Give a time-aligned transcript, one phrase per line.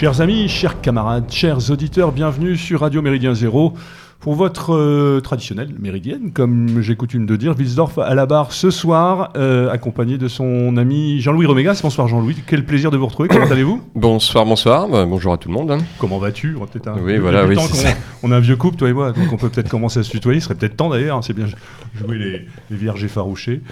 [0.00, 3.74] Chers amis, chers camarades, chers auditeurs, bienvenue sur Radio Méridien Zéro
[4.20, 8.70] pour votre euh, traditionnelle méridienne, comme j'ai coutume de dire, Wilsdorf à la barre ce
[8.70, 11.80] soir, euh, accompagné de son ami Jean-Louis Romégas.
[11.82, 15.48] Bonsoir Jean-Louis, quel plaisir de vous retrouver, comment allez-vous Bonsoir, bonsoir, bah, bonjour à tout
[15.48, 15.78] le monde.
[15.98, 16.54] Comment vas-tu?
[16.60, 17.96] On a peut-être un, Oui, voilà, oui, temps c'est qu'on- ça.
[18.22, 20.10] on a un vieux couple, toi et moi, donc on peut peut-être commencer à se
[20.10, 21.46] tutoyer, il serait peut-être temps d'ailleurs, hein, c'est bien
[21.94, 23.62] jouer les, les vierges effarouchées.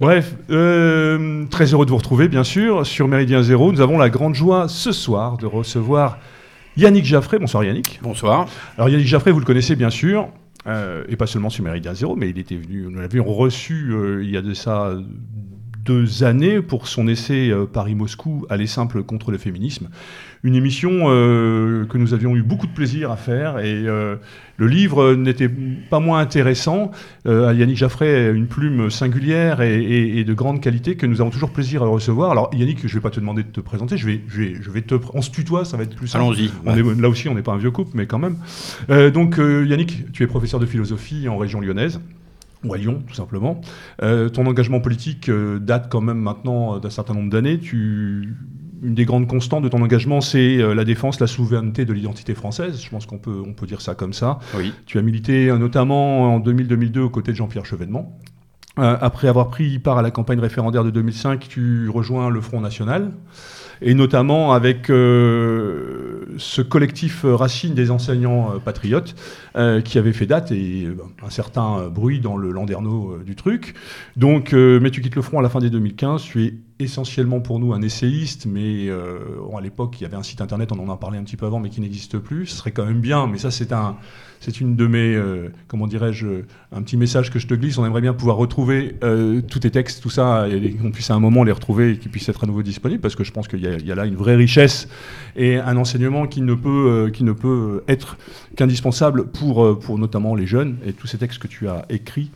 [0.00, 3.72] Bref, euh, très heureux de vous retrouver, bien sûr, sur Méridien Zéro.
[3.72, 6.18] Nous avons la grande joie ce soir de recevoir
[6.76, 7.38] Yannick Jaffré.
[7.38, 8.00] Bonsoir Yannick.
[8.02, 8.48] Bonsoir.
[8.76, 10.28] Alors Yannick Jaffré, vous le connaissez bien sûr,
[10.66, 14.22] euh, et pas seulement sur Méridien Zéro, mais il était venu, nous l'avions reçu euh,
[14.22, 14.94] il y a de ça
[15.86, 19.88] deux années pour son essai euh, Paris-Moscou, aller simple contre le féminisme.
[20.42, 24.16] Une émission euh, que nous avions eu beaucoup de plaisir à faire et euh,
[24.58, 25.48] le livre n'était
[25.90, 26.90] pas moins intéressant.
[27.24, 31.30] Yannick Jaffray a une plume singulière et, et- et de grande qualité que nous avons
[31.30, 32.30] toujours plaisir à recevoir.
[32.30, 34.54] Alors Yannick, je ne vais pas te demander de te présenter, je vais, je vais,
[34.60, 34.94] je vais te...
[35.14, 36.24] On se tutoie, ça va être plus simple.
[36.24, 36.50] Allons-y.
[36.64, 38.36] On est- là aussi, on n'est pas un vieux couple, mais quand même.
[39.12, 42.00] Donc, Yannick, tu es professeur de philosophie en région lyonnaise.
[42.66, 43.60] Ou à Lyon, tout simplement.
[44.02, 47.58] Euh, ton engagement politique euh, date quand même maintenant euh, d'un certain nombre d'années.
[47.58, 48.34] Tu...
[48.82, 52.34] Une des grandes constantes de ton engagement, c'est euh, la défense, la souveraineté de l'identité
[52.34, 52.82] française.
[52.82, 54.38] Je pense qu'on peut, on peut dire ça comme ça.
[54.56, 54.72] Oui.
[54.84, 58.18] Tu as milité notamment en 2000-2002 aux côtés de Jean-Pierre Chevènement.
[58.78, 63.12] Après avoir pris part à la campagne référendaire de 2005, tu rejoins le Front National,
[63.82, 69.14] et notamment avec euh, ce collectif euh, Racine des enseignants euh, patriotes,
[69.84, 70.86] qui avait fait date et
[71.24, 73.74] un certain bruit dans le landerneau du truc.
[74.14, 77.58] Donc, mais tu quittes le Front à la fin des 2015, tu es essentiellement pour
[77.58, 80.98] nous un essayiste, mais à l'époque, il y avait un site internet, on en a
[80.98, 82.48] parlé un petit peu avant, mais qui n'existe plus.
[82.48, 83.96] Ce serait quand même bien, mais ça, c'est un,
[84.40, 86.26] c'est une de mes, euh, comment dirais-je,
[86.72, 87.78] un petit message que je te glisse.
[87.78, 91.14] On aimerait bien pouvoir retrouver euh, tous tes textes, tout ça, et qu'on puisse à
[91.14, 93.48] un moment les retrouver et qu'ils puissent être à nouveau disponibles, parce que je pense
[93.48, 94.88] qu'il y, a- là une vraie richesse
[95.36, 96.68] et un enseignement qui ne peut,
[97.06, 98.16] euh, qui ne peut être
[98.56, 102.30] qu'indispensable pour, pour notamment les jeunes et tous ces textes que tu as écrits.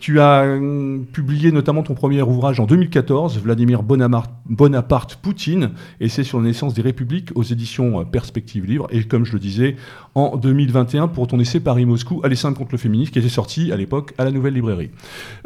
[0.00, 5.70] Tu as euh, publié notamment ton premier ouvrage en 2014, Vladimir Bonaparte, Bonaparte Poutine,
[6.00, 8.86] et c'est sur la naissance des républiques aux éditions euh, Perspective Livre.
[8.90, 9.76] Et comme je le disais,
[10.14, 13.76] en 2021 pour ton essai Paris-Moscou, Aller simple contre le féminisme, qui était sorti à
[13.76, 14.90] l'époque à la Nouvelle Librairie.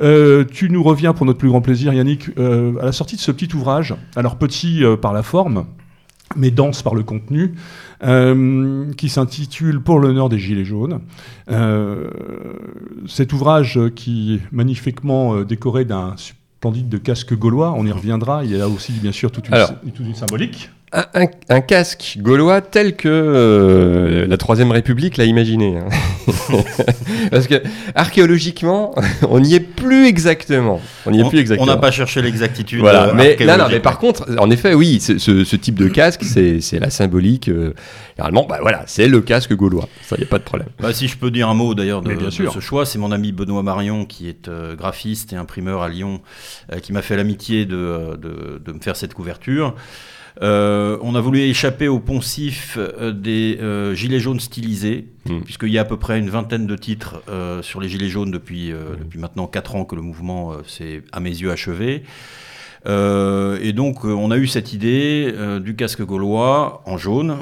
[0.00, 3.20] Euh, tu nous reviens pour notre plus grand plaisir, Yannick, euh, à la sortie de
[3.20, 5.66] ce petit ouvrage, alors petit euh, par la forme,
[6.36, 7.54] mais dense par le contenu,
[8.04, 11.00] euh, qui s'intitule Pour l'honneur des Gilets jaunes.
[11.50, 12.08] Euh,
[13.06, 18.52] cet ouvrage qui est magnifiquement décoré d'un splendide de casque gaulois, on y reviendra, il
[18.52, 19.72] y a là aussi bien sûr toute une, Alors.
[19.80, 20.70] toute une symbolique.
[20.90, 25.76] Un, un- un casque gaulois tel que euh, la Troisième République l'a imaginé.
[25.76, 25.88] hein.
[27.30, 27.62] Parce que
[27.94, 28.94] archéologiquement,
[29.28, 30.80] on n'y est plus exactement.
[31.04, 31.66] On n'y est On- plus On exactement.
[31.66, 32.80] n'a pas cherché l'exactitude.
[32.80, 35.74] Voilà, euh, mais, non, non, mais par contre, en effet, oui, ce, ce- ce type
[35.78, 37.48] de casque, c'est c'est la symbolique.
[37.48, 37.74] euh,
[38.16, 39.88] généralement, bah voilà, c'est le casque gaulois.
[40.02, 40.68] Ça, y a pas de problème.
[40.80, 43.32] Bah, si je peux dire un mot d'ailleurs de, de ce choix, c'est mon ami
[43.32, 46.20] Benoît Marion qui est euh, graphiste et imprimeur à Lyon,
[46.72, 49.74] euh, qui m'a fait l'amitié de, de, de me faire cette couverture.
[50.40, 55.40] Euh, on a voulu échapper au poncif euh, des euh, gilets jaunes stylisés, Mm.
[55.40, 57.22] puisqu'il y a à peu près une vingtaine de titres
[57.62, 61.20] sur les gilets jaunes depuis, euh, depuis maintenant 4 ans que le mouvement s'est à
[61.20, 62.02] mes yeux achevé.
[62.86, 67.36] Euh, et donc, euh, on a eu cette idée euh, du casque gaulois en jaune,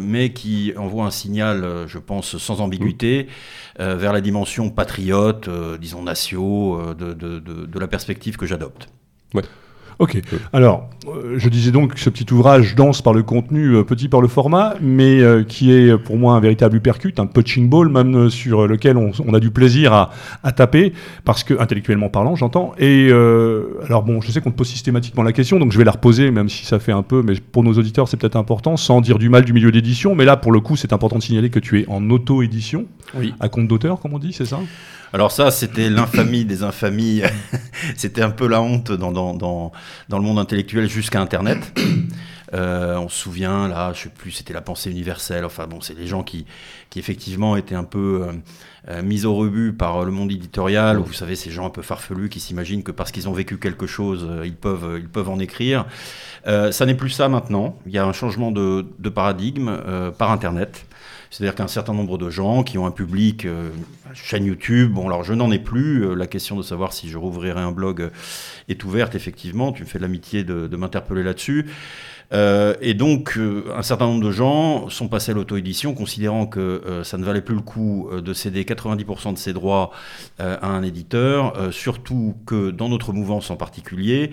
[0.00, 3.28] mais qui envoie un signal, je pense, sans ambiguïté,
[3.80, 5.48] euh, vers la dimension patriote,
[5.80, 8.88] disons natio, de, de- de- de la perspective que j'adopte.
[10.02, 10.20] Ok.
[10.52, 14.08] Alors, euh, je disais donc que ce petit ouvrage dense par le contenu, euh, petit
[14.08, 17.88] par le format, mais euh, qui est pour moi un véritable uppercut, un punching ball
[17.88, 20.10] même sur lequel on, on a du plaisir à,
[20.42, 20.92] à taper,
[21.24, 22.72] parce que intellectuellement parlant, j'entends.
[22.78, 25.84] Et euh, alors bon, je sais qu'on te pose systématiquement la question, donc je vais
[25.84, 28.76] la reposer, même si ça fait un peu, mais pour nos auditeurs c'est peut-être important,
[28.76, 30.14] sans dire du mal du milieu d'édition.
[30.16, 33.34] Mais là, pour le coup, c'est important de signaler que tu es en auto-édition, Oui.
[33.38, 34.58] à compte d'auteur, comme on dit, c'est ça?
[35.14, 37.22] Alors ça, c'était l'infamie des infamies.
[37.96, 39.72] c'était un peu la honte dans,
[40.08, 41.78] le monde intellectuel jusqu'à Internet.
[42.54, 45.46] Euh, on se souvient, là, je sais plus, c'était la pensée universelle.
[45.46, 46.44] Enfin bon, c'est des gens qui,
[46.90, 48.32] qui effectivement étaient un peu euh,
[48.90, 50.98] euh, mis au rebut par le monde éditorial.
[50.98, 53.86] Vous savez, ces gens un peu farfelus qui s'imaginent que parce qu'ils ont vécu quelque
[53.86, 55.86] chose, ils peuvent, en écrire.
[56.44, 57.78] Ça n'est plus ça maintenant.
[57.86, 60.84] Il y a un changement de, paradigme par Internet.
[61.32, 63.70] C'est-à-dire qu'un certain nombre de gens qui ont un public, euh,
[64.12, 67.16] chaîne YouTube, bon alors je n'en ai plus, euh, la question de savoir si je
[67.16, 68.10] rouvrirai un blog euh,
[68.68, 71.66] est ouverte effectivement, tu me fais l'amitié de, m'interpeller là-dessus.
[72.80, 77.24] Et donc, un certain nombre de gens sont passés à l'auto-édition, considérant que ça ne
[77.24, 79.90] valait plus le coup de céder 90% de ses droits
[80.38, 84.30] à un éditeur, surtout que dans notre mouvance en particulier,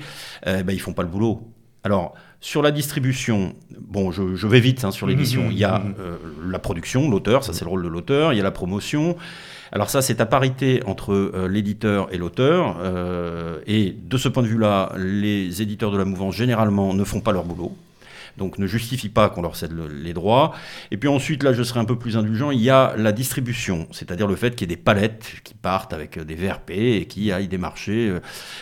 [0.48, 1.44] euh, ben, ils font pas le boulot.
[1.84, 5.44] Alors, sur la distribution, bon, je, je vais vite hein, sur l'édition.
[5.44, 5.96] Mhm, Il y a mhm.
[6.00, 6.18] euh,
[6.50, 8.34] la production, l'auteur, ça c'est le rôle de l'auteur.
[8.34, 9.16] Il y a la promotion.
[9.72, 12.78] Alors ça, c'est à parité entre euh, l'éditeur et l'auteur.
[12.82, 17.22] euh, et de ce point de vue-là, les éditeurs de la mouvance, généralement, ne font
[17.22, 17.76] pas leur boulot.
[18.40, 20.54] Donc ne justifie pas qu'on leur cède le- les droits.
[20.90, 23.88] Et puis ensuite, là, je serai un peu plus indulgent, il y a la distribution,
[23.92, 27.06] c'est-à-dire le fait qu'il y ait des palettes qui partent avec euh, des VRP et
[27.06, 28.20] qui aillent démarcher euh,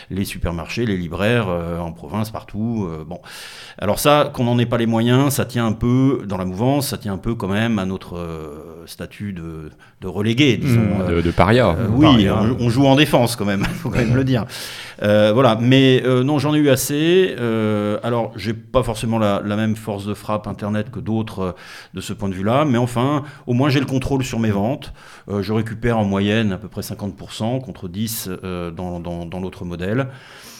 [0.10, 2.90] les supermarchés, les libraires euh, en province, partout.
[3.08, 3.20] bon.
[3.78, 6.88] Alors ça, qu'on n'en ait pas les moyens, ça tient un peu, dans la mouvance,
[6.90, 8.18] ça tient un peu quand même à notre
[8.88, 9.70] statut de,
[10.02, 10.82] de relégué, disons.
[10.82, 11.70] Mmh, euh, de, de paria.
[11.70, 14.46] euh, oui, on, on joue en défense quand même, faut quand même le dire.
[15.04, 17.36] Euh, voilà, mais euh, non, j'en ai eu assez.
[18.04, 21.52] Alors, j'ai pas forcément la, la même force de frappe Internet que d'autres euh,
[21.94, 24.94] de ce point de vue-là, mais enfin, au moins j'ai le contrôle sur mes ventes.
[25.30, 29.40] Euh, je récupère en moyenne à peu près 50% contre 10 euh, dans, dans- dans
[29.40, 30.08] l'autre modèle.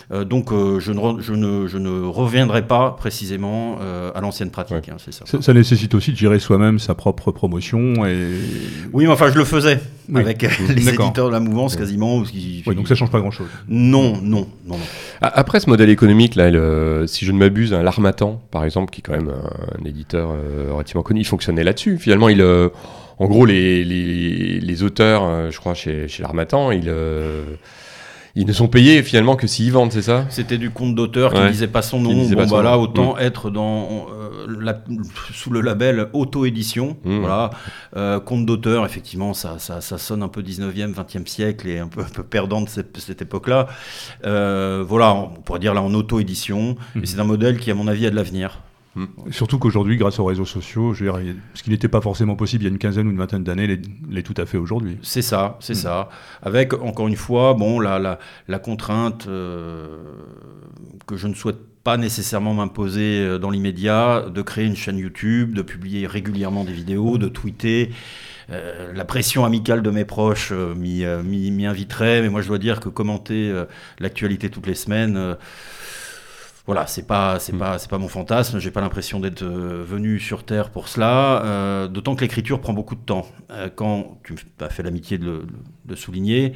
[0.10, 4.22] Euh, donc, euh, je, ne re- je, ne, je ne reviendrai pas précisément euh, à
[4.22, 5.26] l'ancienne pratique, hein, c'est ça.
[5.26, 8.06] Ça, ça nécessite aussi de gérer soi-même sa propre promotion.
[8.06, 8.30] Et...
[8.94, 10.22] Oui, mais enfin, je le faisais Oui.
[10.22, 12.20] avec les éditeurs de la mouvance quasiment.
[12.20, 13.48] parce qu'ils- Ouais, donc ça change pas grand-chose.
[13.68, 14.78] Non, non, non,
[15.22, 19.02] Après ce modèle économique, là, le- si je ne m'abuse, un L'Armatan, par exemple, qui
[19.02, 21.98] est quand même un, un éditeur euh, relativement connu, il fonctionnait là-dessus.
[21.98, 22.70] Finalement, il, euh,
[23.20, 27.44] en gros, les, les, les auteurs, je crois, chez, chez L'Armatan, ils, euh,
[28.40, 31.40] ils ne sont payés finalement que s'ils vendent, c'est ça C'était du compte d'auteur qui
[31.40, 31.46] Ouais.
[31.48, 32.14] ne disait pas son nom.
[32.14, 32.82] Bon, pas son bah là, nom.
[32.84, 34.82] autant être dans, euh, la-
[35.34, 36.98] sous le label auto-édition.
[37.04, 37.20] Mm.
[37.20, 37.50] Voilà.
[37.96, 41.88] Euh, compte d'auteur, effectivement, ça, ça, ça sonne un peu 19e, 20e siècle et un
[41.88, 43.68] peu, un peu perdant de cette, cette époque-là.
[44.26, 46.76] Euh, voilà, on pourrait dire là en auto-édition.
[47.02, 48.60] Et c'est un modèle qui, à mon avis, a de l'avenir.
[49.32, 52.36] Surtout qu'aujourd'hui, grâce aux réseaux sociaux, je veux dire, il- ce qui n'était pas forcément
[52.36, 53.80] possible il y a une quinzaine ou une vingtaine d'années,
[54.10, 54.98] l'est tout à fait aujourd'hui.
[55.02, 55.76] C'est ça, c'est Mm.
[55.76, 56.10] ça.
[56.42, 59.98] Avec, encore une fois, bon, la, la, la contrainte euh,
[61.06, 65.54] que je ne souhaite pas nécessairement m'imposer euh, dans l'immédiat, de créer une chaîne YouTube,
[65.54, 67.92] de publier régulièrement des vidéos, de tweeter.
[68.50, 72.80] Euh, la pression amicale de mes proches euh, m'y inviterait, mais moi je dois dire
[72.80, 73.54] que commenter
[74.00, 75.36] l'actualité toutes les semaines,
[76.68, 77.60] voilà, c'est pas c'est Mm.
[77.60, 78.60] pas c'est pas mon fantasme.
[78.60, 81.44] J'ai pas l'impression d'être euh, venu sur terre pour cela.
[81.46, 83.26] euh, D'autant que l'écriture prend beaucoup de temps.
[83.52, 85.48] Euh, quand tu m'as fait l'amitié de le
[85.86, 86.54] de souligner,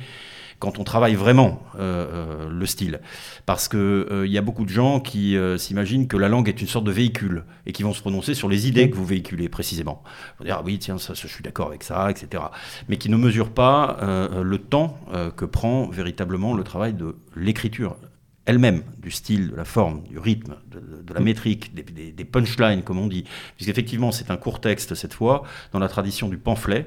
[0.59, 2.99] quand on travaille vraiment euh, le style,
[3.45, 6.67] parce que il y a beaucoup de gens qui s'imaginent que la langue est une
[6.67, 10.03] sorte de véhicule et qui vont se prononcer sur les idées que vous véhiculez précisément.
[10.05, 12.43] Ils vont dire ah oui tiens ça, je suis d'accord avec ça etc.
[12.89, 14.97] Mais qui ne mesurent pas le temps
[15.37, 17.95] que prend véritablement le travail de l'écriture
[18.45, 22.81] elle-même, du style, de la forme, du rythme, de, la métrique, des, des- des punchlines,
[22.83, 23.25] comme on dit.
[23.55, 25.43] Puisqu'effectivement, c'est un court texte cette fois,
[25.73, 26.85] dans la tradition du pamphlet.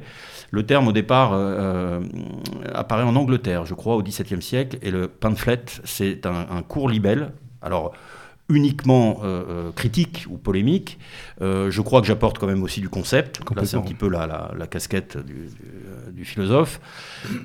[0.51, 2.01] Le terme, au départ, euh, euh,
[2.75, 6.89] apparaît en Angleterre, je crois, au XVIIe siècle, et le pamphlet, c'est un, un court
[6.89, 7.33] libelle.
[7.62, 7.93] Alors,
[8.50, 10.99] uniquement euh, euh, critique ou polémique.
[11.41, 13.39] Euh, je crois que j'apporte quand même aussi du concept.
[13.56, 16.79] Là, c'est un petit peu la, la- la casquette du, du, du philosophe.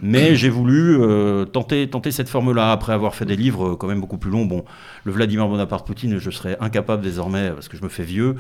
[0.02, 4.02] Mais j'ai voulu euh, tenter, tenter cette forme-là après avoir fait des livres quand même
[4.02, 4.46] beaucoup plus longs.
[4.46, 4.66] Bon,
[5.06, 8.36] le Vladimir Bonaparte Poutine, je serais incapable désormais, parce que je me fais vieux,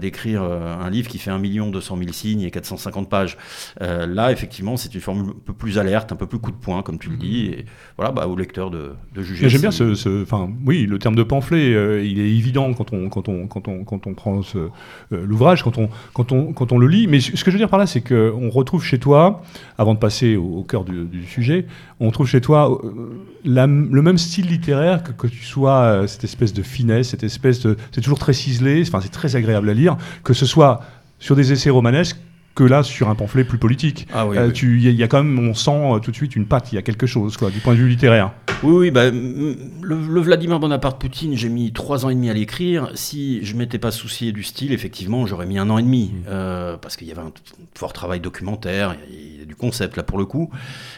[0.00, 1.38] d'écrire un livre qui fait 1
[1.70, 3.36] 200 000 signes et 450 pages.
[3.80, 6.82] Là, effectivement, c'est une forme un peu plus alerte, un peu plus coup de poing,
[6.82, 7.46] comme tu le dis.
[7.46, 7.66] Et
[7.96, 9.48] voilà, bah, au lecteur de, de juger.
[9.48, 13.08] J'aime bien ce- enfin, oui, le terme de pamphlet, euh, il est évident quand on,
[13.08, 14.68] quand on, quand on, quand on prend euh,
[15.10, 17.06] l'ouvrage, quand on, quand on, quand on le lit.
[17.06, 19.42] Mais ce que je veux dire par là, c'est qu'on retrouve chez toi,
[19.78, 21.66] avant de passer au, cœur du, sujet,
[22.00, 26.52] on trouve chez toi euh, le même style littéraire que, que tu sois cette espèce
[26.52, 29.96] de finesse, cette espèce de, c'est toujours très ciselé, enfin c'est très agréable à lire,
[30.24, 30.80] que ce soit
[31.18, 32.18] sur des essais romanesques
[32.56, 34.08] que là sur un pamphlet plus politique.
[34.12, 34.52] Ah oui, Euh, oui.
[34.52, 36.34] tu- Il y, a- il y a quand même, on sent euh, tout de suite
[36.34, 38.32] une patte, il y a quelque chose, quoi, du point de vue littéraire.
[38.62, 42.30] Oui, oui, bah, mm, le, le Vladimir Bonaparte Poutine, j'ai mis trois ans et demi
[42.30, 42.90] à l'écrire.
[42.94, 46.78] Si je m'étais pas soucié du style, effectivement, j'aurais mis un an et demi, euh,
[46.78, 47.32] parce qu'il y avait un
[47.74, 50.50] fort travail documentaire, il y a du concept là pour le coup.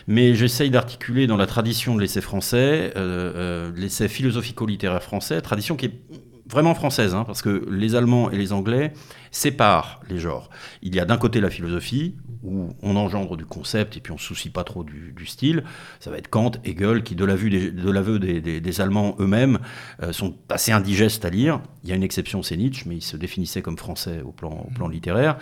[0.06, 5.86] Mais j'essaye d'articuler dans la tradition de l'essai français, euh, l'essai philosophico-littéraire français, tradition qui
[5.86, 5.92] est
[6.50, 8.92] vraiment française, hein, parce que les Allemands et les Anglais
[9.30, 10.50] séparent les genres.
[10.82, 14.18] Il y a d'un côté la philosophie, où on engendre du concept et puis on
[14.18, 15.64] se soucie pas trop du, style.
[16.00, 19.58] Ça va être Kant, Hegel, qui de l'aveu des, de des, des- Allemands eux-mêmes
[20.02, 21.60] euh, sont assez indigestes à lire.
[21.82, 24.66] Il y a une exception, c'est Nietzsche, mais il se définissait comme français au plan,
[24.68, 25.36] au plan littéraire.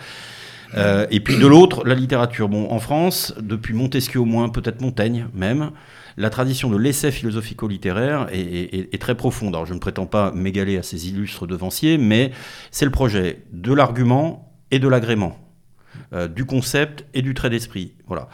[0.75, 2.49] Euh, et puis de l'autre, la littérature.
[2.49, 5.71] Bon, en France, depuis Montesquieu au moins, peut-être Montaigne même,
[6.17, 9.55] la tradition de l'essai philosophico-littéraire est, est- est très profonde.
[9.55, 12.31] Alors je ne prétends pas m'égaler à ces illustres devanciers, mais
[12.71, 15.39] c'est le projet de l'argument et de l'agrément.
[16.13, 17.95] euh, du concept et du trait d'esprit.
[18.07, 18.29] Voilà.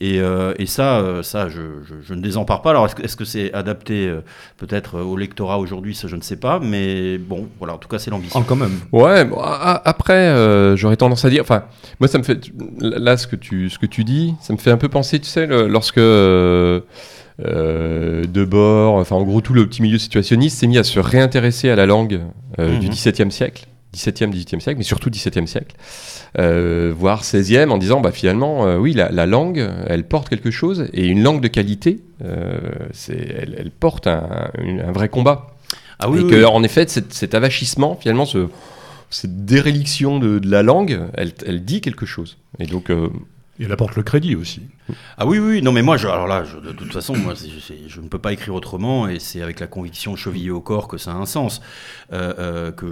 [0.00, 2.70] Et, euh, et ça, euh, ça je, je, je ne désempare pas.
[2.70, 4.20] Alors, est-ce que est-ce que c'est adapté euh,
[4.56, 5.94] peut-être au lectorat aujourd'hui?
[5.96, 6.58] Ça, je ne sais pas.
[6.60, 8.40] Mais bon, voilà, en tout cas, c'est l'ambition.
[8.40, 8.78] Ah, quand même.
[8.92, 11.42] Ouais, bon, a- a- après, euh, j'aurais tendance à dire.
[11.42, 11.64] Enfin,
[12.00, 12.50] moi, ça me fait.
[12.80, 15.28] Là, ce que tu, ce que tu dis, ça me fait un peu penser, tu
[15.28, 15.98] sais, le- lorsque.
[17.40, 20.98] Euh, euh, Debord, enfin en gros tout le petit milieu situationniste s'est mis à se
[20.98, 22.20] réintéresser à la langue
[22.58, 22.92] euh, du Mhm.
[22.92, 25.76] XVIIe siècle, XVIIe, XVIIIe siècle, mais surtout XVIIe siècle,
[26.38, 30.50] euh, voire XVIe, en disant bah finalement euh, oui la, la langue elle porte quelque
[30.50, 32.58] chose et une langue de qualité, euh,
[32.92, 34.50] c'est elle, elle porte un,
[34.92, 35.54] vrai combat
[36.00, 36.44] Ah oui, et oui, que, oui.
[36.44, 38.48] en effet, cet, cet avachissement, finalement, ce-
[39.10, 42.36] cette déréliction de, de la langue, elle, elle dit quelque chose.
[42.58, 42.90] Et donc,
[43.60, 44.62] Et elle apporte le crédit aussi.
[45.18, 47.48] Ah oui, oui, non, mais moi, je, alors là, je- de toute façon, moi, c'est-
[47.60, 50.86] c'est- je ne peux pas écrire autrement, et c'est avec la conviction chevillée au corps
[50.86, 51.60] que ça a un sens,
[52.12, 52.86] euh, euh, que,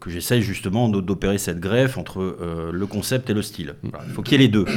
[0.00, 3.74] que j'essaye justement d'o- d'opérer cette greffe entre euh, le concept et le style.
[3.82, 4.64] Voilà, il faut qu'il y ait les deux.
[4.68, 4.74] Il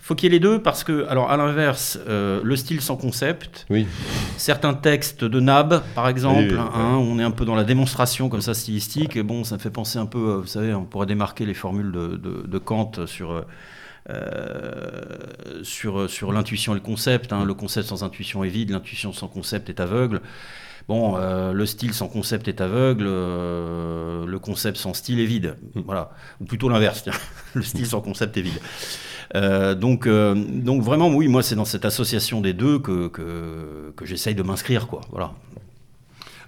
[0.00, 2.96] faut qu'il y ait les deux parce que, alors à l'inverse, euh, le style sans
[2.96, 3.86] concept, oui.
[4.36, 8.28] certains textes de Nab, par exemple, Oui, hein, on est un peu dans la démonstration
[8.28, 11.06] comme ça stylistique, et bon, ça me fait penser un peu, vous savez, on pourrait
[11.06, 13.44] démarquer les formules de, de- de Kant sur,
[14.08, 17.32] euh, sur, sur l'intuition et le concept.
[17.32, 17.44] hein.
[17.44, 20.20] Le concept sans intuition est vide, l'intuition sans concept est aveugle.
[20.88, 25.56] Bon, euh, le style sans concept est aveugle, euh, le concept sans style est vide.
[25.74, 26.10] Voilà.
[26.40, 27.12] Ou plutôt l'inverse, tiens.
[27.54, 28.60] le style sans concept est vide.
[29.34, 34.06] Euh, donc, donc vraiment, oui, moi, c'est dans cette association des deux que, que, que
[34.06, 35.00] j'essaye de m'inscrire, quoi.
[35.10, 35.32] Voilà.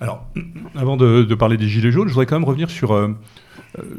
[0.00, 0.28] Alors,
[0.76, 2.92] avant de, de parler des Gilets jaunes, je voudrais quand même revenir sur,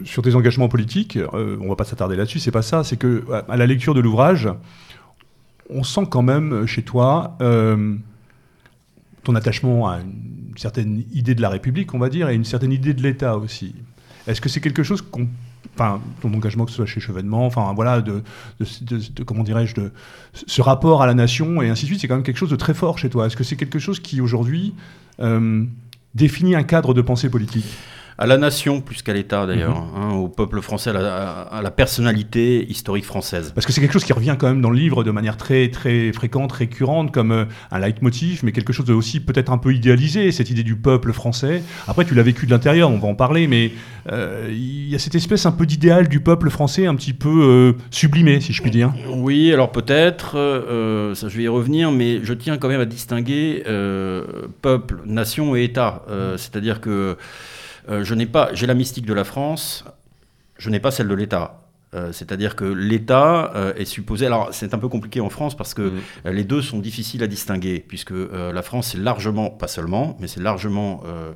[0.04, 1.18] sur tes engagements politiques.
[1.18, 2.84] Euh, on va pas s'attarder là-dessus, c'est pas ça.
[2.84, 4.50] C'est que à- la lecture de l'ouvrage,
[5.70, 7.96] on sent quand même euh, chez toi euh,
[9.24, 12.72] ton attachement à une certaine idée de la République, on va dire, et une certaine
[12.72, 13.76] idée de l'État aussi.
[14.28, 15.28] Est-ce que c'est quelque chose qu'on
[15.76, 18.22] Enfin, ton engagement, que ce soit chez Chevènement, enfin voilà, de,
[19.26, 19.76] comment dirais-je,
[20.34, 22.56] ce rapport à la nation et ainsi de suite, c'est quand même quelque chose de
[22.56, 23.28] très fort chez toi.
[23.28, 24.74] Est-ce que c'est quelque chose qui aujourd'hui
[25.22, 25.64] euh,
[26.16, 27.66] définit un cadre de pensée politique?
[28.22, 29.88] À la nation, plus qu'à l'État d'ailleurs, Mhm.
[29.96, 33.54] hein, au peuple français, à la, à- à la personnalité historique française.
[33.56, 35.70] Parce que c'est quelque chose qui revient quand même dans le livre de manière très
[35.70, 39.74] très fréquente, récurrente, comme euh, un leitmotiv, mais quelque chose de aussi peut-être un peu
[39.74, 41.64] idéalisé, cette idée du peuple français.
[41.88, 43.72] Après, tu l'as vécu de l'intérieur, on va en parler, mais
[44.12, 47.30] euh, il y a cette espèce un peu d'idéal du peuple français, un petit peu
[47.30, 48.92] euh, sublimé, si je puis dire.
[49.14, 52.86] Oui, alors peut-être, euh, ça je vais y revenir, mais je tiens quand même à
[52.86, 53.64] distinguer
[54.62, 56.04] peuple, nation et État.
[56.38, 57.16] C'est-à-dire que
[57.88, 59.86] je n'ai pas, j'ai la mystique de la France,
[60.58, 61.56] je n'ai pas celle de l'État.
[61.96, 64.28] Euh, C'est-à-dire que l'État euh, est supposé.
[64.28, 66.00] Alors, c'est un peu compliqué en France parce que Mhm.
[66.28, 70.16] euh, les deux sont difficiles à distinguer, puisque euh, la France est largement, pas seulement,
[70.20, 71.32] mais c'est largement euh,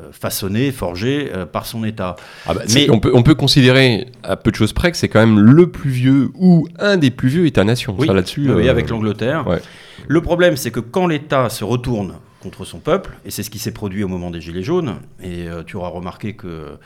[0.00, 2.16] euh, façonné, forgé euh, par son État.
[2.46, 5.08] Ah bah, Mais- on, peut, on peut considérer, à peu de choses près, que c'est
[5.08, 7.94] quand même le plus vieux ou un des plus vieux États-nations.
[7.96, 8.50] Oui, là-dessus.
[8.52, 9.46] oui, euh, avec l'Angleterre.
[9.46, 9.60] ouais.
[10.08, 13.58] Le problème, c'est que quand l'État se retourne contre son peuple, et c'est ce qui
[13.58, 16.76] s'est produit au moment des Gilets jaunes, et euh, tu auras remarqué que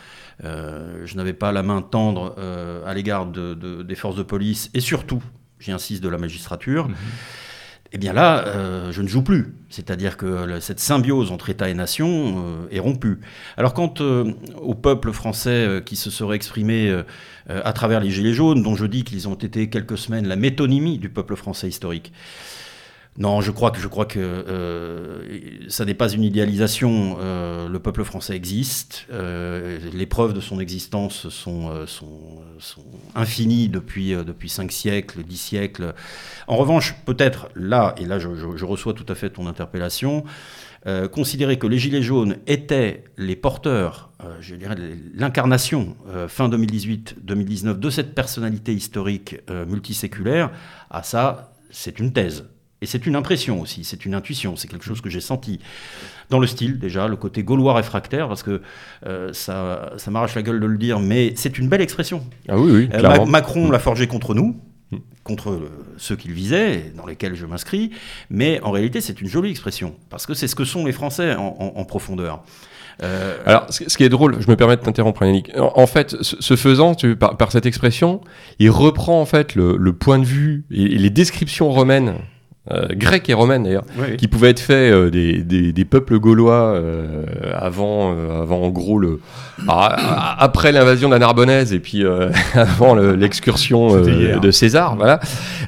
[0.43, 4.23] euh, je n'avais pas la main tendre euh, à l'égard de- de- des forces de
[4.23, 5.21] police, et surtout,
[5.59, 6.87] j'y insiste, de la magistrature,
[7.93, 9.55] eh bien là, euh, je ne joue plus.
[9.69, 13.19] C'est-à-dire que le- cette symbiose entre État et nation euh, est rompue.
[13.55, 17.01] Alors quant euh, au peuple français qui se serait exprimé
[17.49, 20.97] à travers les Gilets jaunes, dont je dis qu'ils ont été quelques semaines la métonymie
[20.97, 22.11] du peuple français historique,
[23.17, 25.23] non, je crois que, euh,
[25.69, 27.17] ça n'est pas une idéalisation.
[27.19, 29.07] euh, le peuple français existe.
[29.11, 31.71] euh, les preuves de son existence sont,
[33.15, 35.93] infinies depuis, depuis 5 siècles, 10 siècles.
[36.47, 40.23] En revanche, peut-être là, et là je, je- reçois tout à fait ton interpellation,
[41.11, 44.75] considérer que les Gilets jaunes étaient les porteurs, je dirais
[45.15, 45.97] l'incarnation,
[46.27, 50.51] fin 2018-2019, de cette personnalité historique multiséculaire,
[50.89, 52.45] ah ça, c'est une thèse.
[52.81, 55.59] Et c'est une impression aussi, c'est une intuition, c'est quelque chose que j'ai senti.
[56.29, 58.61] Dans le style, déjà, le côté gaulois réfractaire, parce que
[59.07, 62.23] euh, ça, ça m'arrache la gueule de le dire, mais c'est une belle expression.
[62.47, 63.01] Ah oui, oui, Euh.
[63.01, 64.59] Ma- Macron l'a forgé contre nous,
[64.91, 64.97] Mm.
[65.25, 67.91] contre euh, ceux qu'il visait, dans lesquels je m'inscris,
[68.29, 71.33] mais en réalité, c'est une jolie expression, parce que c'est ce que sont les Français
[71.35, 72.41] en, en- en profondeur.
[73.03, 75.51] Euh, Alors, ce qui est drôle, je me permets de t'interrompre, Yannick.
[75.57, 78.21] En, fait, ce, faisant, tu, par, par cette expression,
[78.59, 82.15] il reprend en fait le, le point de vue et les descriptions romaines,
[82.71, 86.19] euh, grecques et romaines d'ailleurs, oui, qui pouvaient être faits euh, des, des, des peuples
[86.19, 87.23] gaulois euh,
[87.55, 89.19] avant, euh, avant en gros le
[89.67, 92.03] ah, ah, après l'invasion de la Narbonnaise et puis
[92.53, 95.19] avant le- l'excursion de César, voilà.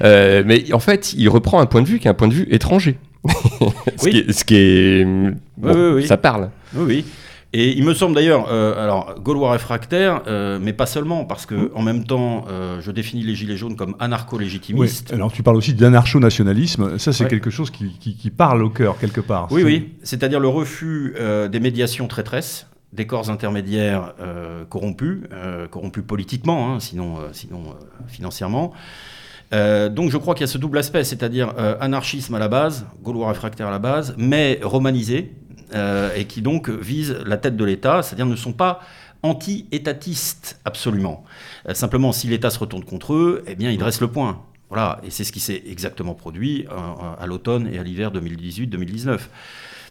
[0.02, 2.48] Mais en fait, il reprend un point de vue qui est un point de vue
[2.52, 2.98] étranger.
[3.98, 4.12] ce, Oui.
[4.12, 5.06] qui est, ce qui est-
[5.58, 6.08] bon, oui, oui.
[6.08, 6.50] ça parle.
[6.76, 7.06] Oui, oui.
[7.52, 11.56] Et il me semble d'ailleurs, euh, alors gaulois réfractaire, euh, mais pas seulement, parce que
[11.56, 11.70] Mmh.
[11.74, 13.96] en même temps, euh, je définis les gilets jaunes comme Oui.
[14.00, 15.12] anarcho-légitimistes.
[15.14, 17.00] Alors tu parles aussi d'anarcho-nationalisme.
[17.00, 17.30] Ça, c'est Ouais.
[17.30, 19.48] quelque chose qui, qui- qui parle au cœur quelque part.
[19.52, 21.16] Oui, oui, c'est-à-dire le refus
[21.52, 24.14] des médiations traîtresses, des corps intermédiaires
[24.70, 25.22] corrompus,
[25.72, 27.64] corrompus politiquement, hein, sinon, sinon
[28.08, 28.74] financièrement.
[29.52, 32.48] Euh, donc je crois qu'il y a ce double aspect, c'est-à-dire euh, anarchisme à la
[32.48, 35.34] base, gaulois réfractaire à la base, mais romanisé,
[35.74, 38.82] euh, et qui donc vise la tête de l'État, c'est-à-dire ne sont pas
[39.22, 41.24] anti-étatistes absolument.
[41.68, 44.42] Euh, simplement, si l'État se retourne contre eux, eh bien, ils dressent le point.
[44.70, 46.76] Voilà, et c'est ce qui s'est exactement produit euh,
[47.20, 49.20] à l'automne et à l'hiver 2018-2019.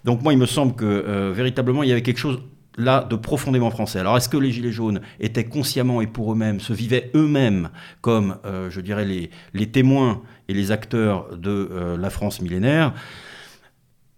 [0.04, 2.38] Donc moi, il me semble que véritablement, il y avait quelque chose
[2.76, 3.98] là de profondément français.
[3.98, 7.70] Alors est-ce que les Gilets jaunes étaient consciemment et pour eux-mêmes, se vivaient eux-mêmes
[8.00, 8.38] comme,
[8.70, 12.94] je dirais, les, témoins et les acteurs de la France millénaire?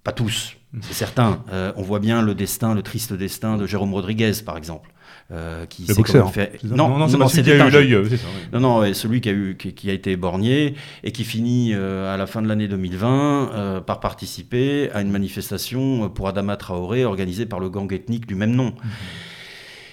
[0.05, 1.43] Pas tous, c'est certain.
[1.53, 4.91] Euh, on voit bien le destin, le triste destin de Jérôme Rodriguez, par exemple.
[5.33, 6.33] euh, qui Le boxeur.
[6.33, 6.59] fait...
[6.63, 7.97] Ça non, non, c'est celui qui a eu l'œil.
[7.97, 8.19] oui.
[8.53, 10.75] Non, non, celui qui a, eu, qui, qui a été éborgné
[11.05, 15.11] et qui finit euh, à la fin de l'année 2020 euh, par participer à une
[15.11, 18.75] manifestation pour Adama Traoré organisée par le gang ethnique du même nom.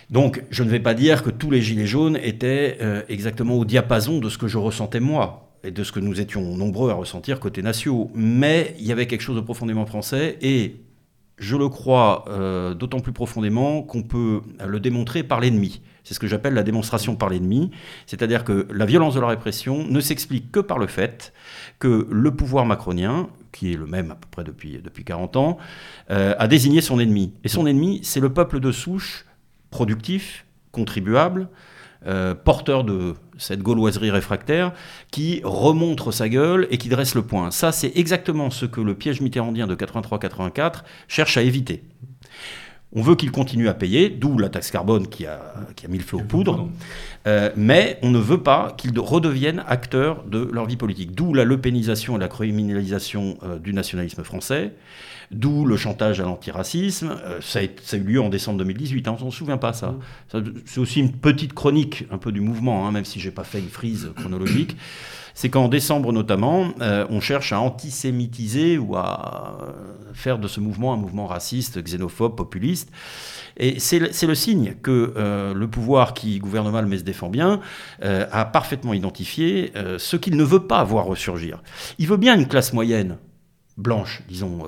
[0.10, 2.78] Donc, je ne vais pas dire que tous les gilets jaunes étaient
[3.10, 6.42] exactement au diapason de ce que je ressentais moi et de ce que nous étions
[6.56, 8.12] nombreux à ressentir côté nationaux.
[8.14, 10.78] Mais il y avait quelque chose de profondément français et
[11.38, 15.82] je le crois euh, d'autant plus profondément qu'on peut le démontrer par l'ennemi.
[16.04, 17.70] C'est ce que j'appelle la démonstration par l'ennemi.
[18.06, 21.34] C'est-à-dire que la violence de la répression ne s'explique que par le fait
[21.80, 25.58] que le pouvoir macronien, qui est le même à peu près depuis, depuis 40 ans,
[26.10, 27.34] euh, a désigné son ennemi.
[27.44, 29.26] Et son ennemi, c'est le peuple de souche
[29.70, 31.50] productif, contribuable,
[32.06, 34.74] euh, porteur de cette gauloiserie réfractaire,
[35.12, 37.52] qui remontre sa gueule et qui dresse le point.
[37.52, 41.84] Ça, c'est exactement ce que le piège mitterrandien de 83-84 cherche à éviter.
[42.94, 45.42] On veut qu'il continue à payer, d'où la taxe carbone qui a,
[45.76, 46.70] qui a mis le feu aux poudres,
[47.28, 51.14] euh, mais on ne veut pas qu'ils redeviennent acteurs de leur vie politique.
[51.14, 54.74] D'où la lepénisation et la criminalisation euh, du nationalisme français,
[55.32, 57.18] d'où le chantage à l'antiracisme.
[57.26, 59.96] Euh, ça, a, eu lieu en décembre 2018, hein, on s'en souvient pas ça.
[60.32, 63.44] ça C'est aussi une petite chronique un peu du mouvement, hein, même si j'ai pas
[63.44, 64.78] fait une frise chronologique.
[65.40, 69.60] C'est qu'en décembre notamment, euh, on cherche à antisémitiser ou à
[70.16, 72.90] faire de ce mouvement un mouvement raciste, xénophobe, populiste.
[73.58, 77.62] Et c'est le, signe que euh, le pouvoir qui gouverne mal mais se défend bien
[78.04, 81.62] euh, a parfaitement identifié euh, ce qu'il ne veut pas voir ressurgir.
[82.00, 83.18] Il veut bien une classe moyenne,
[83.78, 84.60] blanche, disons,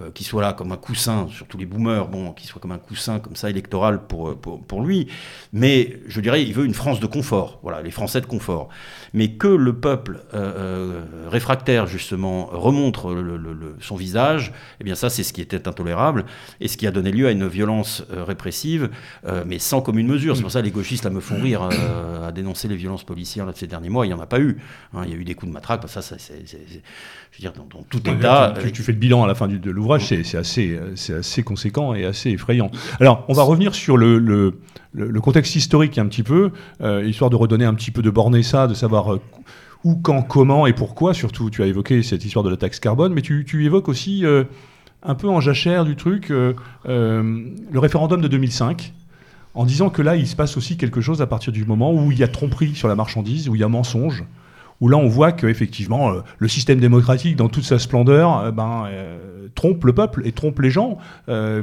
[0.00, 2.78] euh, qui soit là comme un coussin, surtout les boomers, bon, qui soit comme un
[2.78, 5.08] coussin comme ça électoral pour, pour, pour, lui.
[5.52, 8.68] Mais je dirais, il veut une France de confort, voilà, les Français de confort.
[9.12, 14.94] Mais que le peuple euh, réfractaire, justement, remontre le, le, le, son visage, eh bien
[14.94, 16.24] ça, c'est ce qui était intolérable
[16.60, 18.90] et ce qui a donné lieu à une violence euh, répressive,
[19.26, 20.36] euh, mais sans commune mesure.
[20.36, 23.04] C'est pour ça que les gauchistes là, me font rire euh, à dénoncer les violences
[23.04, 24.06] policières là, de ces derniers mois.
[24.06, 24.58] Il n'y en a pas eu.
[24.92, 26.44] Hein, il y a eu des coups de matraque, ça, ça c'est,
[27.34, 28.54] je veux dire, dans, dans tout ouais, état.
[28.62, 30.78] Tu, tu, fais le bilan à la fin du, de l'ouvrage, c'est assez,
[31.12, 32.70] assez conséquent et assez effrayant.
[33.00, 34.60] Alors, on va revenir sur le, le,
[34.92, 38.42] le contexte historique un petit peu, euh, histoire de redonner un petit peu de borner
[38.42, 39.20] ça, de savoir euh,
[39.82, 41.12] où, quand, comment et pourquoi.
[41.12, 44.24] Surtout, tu as évoqué cette histoire de la taxe carbone, mais tu, tu évoques aussi
[44.24, 44.44] euh,
[45.02, 48.92] un peu en jachère du truc euh, le référendum de 2005
[49.54, 52.10] en disant que là, il se passe aussi quelque chose à partir du moment où
[52.10, 54.24] il y a tromperie sur la marchandise, où il y a mensonge,
[54.80, 58.84] où là on voit qu'effectivement euh, le système démocratique dans toute sa splendeur euh, ben,
[58.86, 60.98] euh, trompe le peuple et trompe les gens,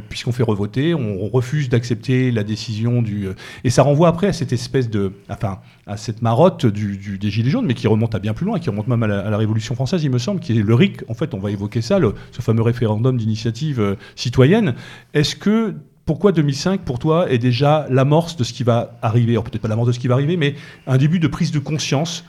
[0.07, 3.27] puisqu'on fait revoter, on refuse d'accepter la décision du...
[3.65, 5.11] et ça renvoie après à cette espèce de...
[5.29, 8.59] enfin, à cette marotte du, des Gilets jaunes, mais qui remonte à bien plus loin,
[8.59, 11.13] qui remonte même à la, Révolution française, il me semble, qui est le RIC, en
[11.13, 14.75] fait on va évoquer ça, le, ce fameux référendum d'initiative citoyenne.
[15.13, 19.33] Est-ce que pourquoi 2005, pour toi, est déjà l'amorce de ce qui va arriver?
[19.33, 20.55] Alors peut-être pas l'amorce de ce qui va arriver, mais
[20.87, 22.23] un début de prise de conscience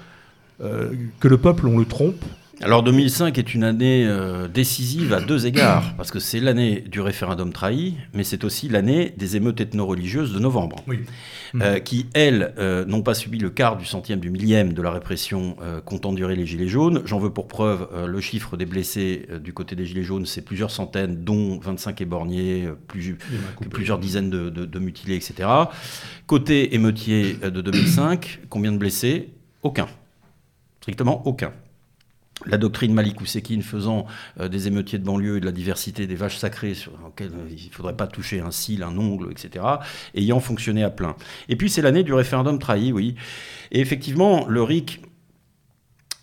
[1.20, 2.25] que le peuple, on le trompe
[2.62, 7.01] alors 2005 est une année euh, décisive à deux égards, parce que c'est l'année du
[7.01, 11.01] référendum trahi, mais c'est aussi l'année des émeutes ethno-religieuses de novembre, oui.
[11.61, 14.92] euh, qui, elles, euh, n'ont pas subi le quart du centième du millième de la
[14.92, 17.03] répression qu'ont enduré les Gilets jaunes.
[17.05, 20.70] J'en veux pour preuve le chiffre des blessés du côté des Gilets jaunes, c'est plusieurs
[20.70, 23.18] centaines, dont 25 éborgnés, plus,
[23.70, 25.48] plusieurs dizaines de, de, de mutilés, etc.
[26.27, 29.31] Côté émeutier de 2005, combien de blessés?
[29.62, 29.88] Aucun.
[30.83, 31.53] Strictement aucun.
[32.47, 34.07] La doctrine Malik Oussekine faisant
[34.40, 37.49] euh, des émeutiers de banlieue et de la diversité des vaches sacrées sur lesquelles euh,
[37.49, 39.64] il ne faudrait pas toucher un cil, un ongle, etc.,
[40.14, 41.14] ayant fonctionné à plein.
[41.49, 43.14] Et puis c'est l'année du référendum trahi, oui.
[43.71, 45.03] Et effectivement, le RIC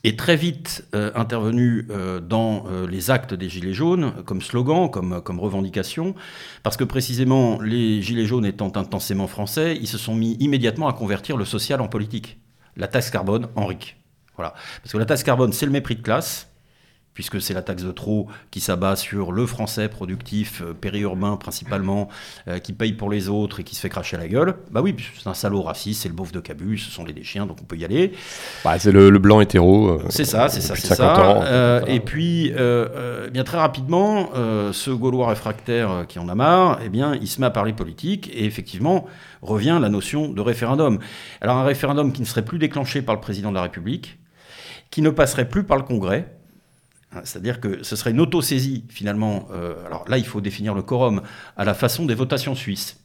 [0.04, 1.88] est très vite euh, intervenu
[2.22, 6.15] dans les actes des Gilets jaunes, comme slogan, comme revendication,
[6.63, 10.93] parce que précisément les Gilets jaunes étant intensément français, ils se sont mis immédiatement à
[10.93, 12.39] convertir le social en politique.
[12.76, 13.98] La taxe carbone en RIC.
[14.39, 14.54] Voilà.
[14.82, 16.47] Parce que la taxe carbone, c'est le mépris de classe,
[17.13, 22.08] puisque c'est la taxe de trop qui s'abat sur le français productif, euh, périurbain principalement,
[22.47, 24.56] euh, qui paye pour les autres et qui se fait cracher la gueule.
[24.71, 27.45] Bah oui, c'est un salaud raciste, c'est le beauf de Cabu, ce sont les déchiens,
[27.45, 28.13] donc on peut y aller.
[28.63, 29.89] Bah, c'est le, blanc hétéro.
[29.89, 31.82] Euh, c'est ça, c'est ça, c'est ça.
[31.86, 32.54] et puis,
[33.34, 34.30] bien très rapidement,
[34.71, 38.30] ce Gaulois réfractaire qui en a marre, eh bien, il se met à parler politique
[38.34, 39.06] et effectivement
[39.41, 40.99] revient la notion de référendum.
[41.41, 44.18] Alors un référendum qui ne serait plus déclenché par le président de la République,
[44.89, 46.39] qui ne passerait plus par le Congrès,
[47.12, 49.47] Hein, c'est-à-dire que ce serait une autosaisie, finalement.
[49.52, 51.21] Euh, alors là, il faut définir le quorum
[51.58, 52.99] à la façon des votations suisses.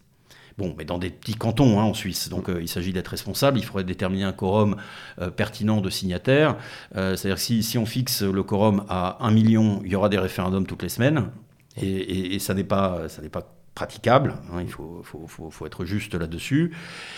[0.57, 3.59] Bon, mais dans des petits cantons hein, en Suisse, donc euh, il s'agit d'être responsable,
[3.59, 4.77] il faudrait déterminer un quorum
[5.21, 6.57] euh, pertinent de signataires.
[6.93, 10.67] C'est-à-dire que si, on fixe le quorum à 1 million, il y aura des référendums
[10.67, 11.31] toutes les semaines,
[11.77, 16.73] et, ça n'est pas, pas praticable, hein, il faut, faut, être juste là-dessus.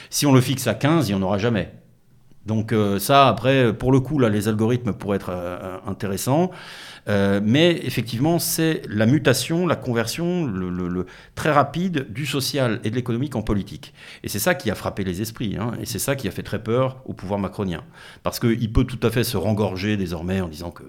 [0.08, 1.74] Si on le fixe à 15, il n'y en aura jamais.
[2.46, 6.50] Donc euh, ça, après, pour le coup, là, les algorithmes pourraient être euh, intéressants.
[7.08, 12.96] Euh, mais effectivement, c'est la mutation, la conversion le, très rapide du social et de
[12.96, 13.94] l'économique en politique.
[14.24, 16.42] Et c'est ça qui a frappé les esprits, hein, et c'est ça qui a fait
[16.42, 17.84] très peur au pouvoir macronien.
[18.24, 20.82] Parce qu'il peut tout à fait se rengorger désormais en disant que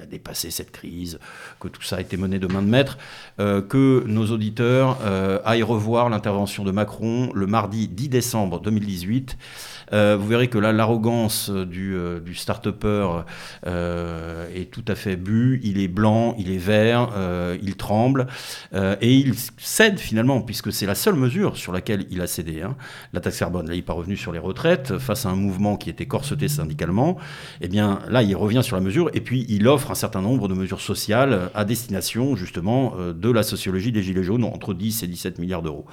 [0.00, 1.18] a dépassé cette crise,
[1.58, 2.98] que tout ça a été mené de main de maître,
[3.38, 4.98] que nos auditeurs
[5.44, 9.36] aillent revoir l'intervention de Macron le mardi 10 décembre 2018
[9.92, 13.24] euh, vous verrez que là, l'arrogance du, euh, du start-upper
[13.66, 15.60] euh, est tout à fait bu.
[15.62, 17.10] Il est blanc, il est vert,
[17.62, 18.26] il tremble
[18.72, 22.62] et il cède finalement, puisque c'est la seule mesure sur laquelle il a cédé.
[22.62, 22.76] Hein.
[23.12, 25.76] La taxe carbone, là, il n'est pas revenu sur les retraites face à un mouvement
[25.76, 27.16] qui était corseté syndicalement.
[27.60, 30.48] Eh bien, là, il revient sur la mesure et puis il offre un certain nombre
[30.48, 35.06] de mesures sociales à destination justement de la sociologie des Gilets jaunes, entre 10 et
[35.06, 35.86] 17 milliards d'euros.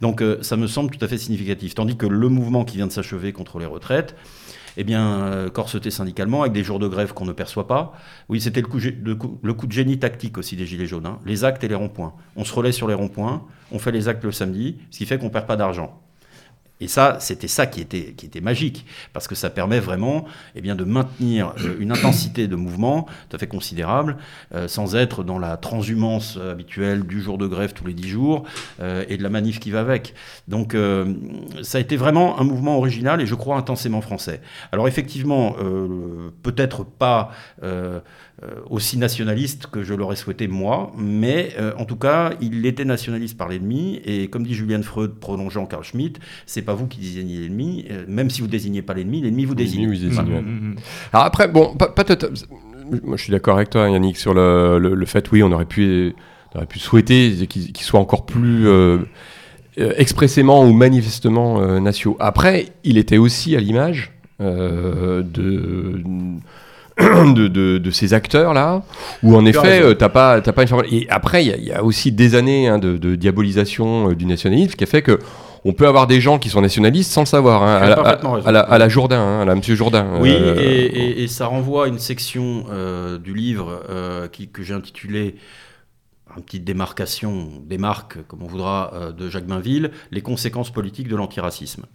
[0.00, 1.74] Donc, ça me semble tout à fait significatif.
[1.74, 4.14] Tandis que le mouvement qui vient de s'achever contre les retraites,
[4.76, 7.92] eh bien, euh, corseté syndicalement, avec des jours de grève qu'on ne perçoit pas.
[8.28, 11.06] Oui, c'était le coup, le, coup, de génie tactique aussi des Gilets jaunes.
[11.06, 11.18] Hein.
[11.26, 12.14] Les actes et les ronds-points.
[12.36, 15.18] On se relaie sur les ronds-points, on fait les actes le samedi, ce qui fait
[15.18, 16.00] qu'on ne perd pas d'argent.
[16.80, 20.60] Et ça, c'était ça qui était, qui était magique, parce que ça permet vraiment eh
[20.60, 24.16] bien, de maintenir euh, une intensité de mouvement tout à fait considérable,
[24.54, 28.44] euh, sans être dans la transhumance habituelle du jour de grève tous les dix jours
[28.80, 30.14] euh, et de la manif qui va avec.
[30.48, 30.76] Donc
[31.62, 34.40] ça a été vraiment un mouvement original et je crois intensément français.
[34.72, 35.56] Alors effectivement,
[36.42, 37.32] peut-être pas
[38.70, 43.48] aussi nationaliste que je l'aurais souhaité moi, mais en tout cas, il était nationaliste par
[43.48, 47.84] l'ennemi, et comme dit Julian Freud, prolongeant Carl Schmitt, c'est vous qui désignez l'ennemi.
[47.90, 49.88] Euh, même si vous désignez pas l'ennemi, l'ennemi vous désigne.
[49.88, 50.76] Mm, mm.
[51.12, 52.30] Alors après, bon, peut-être.
[53.04, 56.12] Moi, je suis d'accord avec toi, Yannick, sur le, le, fait, oui, on aurait pu,
[56.52, 58.98] on aurait pu souhaiter qu'il soit encore plus euh,
[59.78, 62.16] euh, expressément ou manifestement nationaux.
[62.18, 66.02] Après, il était aussi à l'image de de,
[67.34, 68.82] de, ces acteurs-là,
[69.22, 72.34] où en effet, tu t'as pas, pas une Et après, il y, a aussi des
[72.34, 75.18] années hein, de, de, diabolisation du nationalisme qui a fait que
[75.64, 77.88] on peut avoir des gens qui sont nationalistes sans le savoir, hein, à,
[78.50, 80.18] la, à, la, Jourdain, hein, à la Monsieur Jourdain.
[80.20, 84.74] Oui, euh, et, ça renvoie à une section euh, du livre euh, qui, que j'ai
[84.74, 85.36] intitulé
[86.36, 91.86] une petite démarcation, démarque, comme on voudra, de Jacques Bainville, les conséquences politiques de l'antiracisme.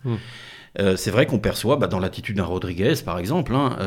[0.78, 0.96] Hmm.
[0.98, 3.78] c'est vrai qu'on perçoit, bah, dans l'attitude d'un Rodriguez par exemple, hein,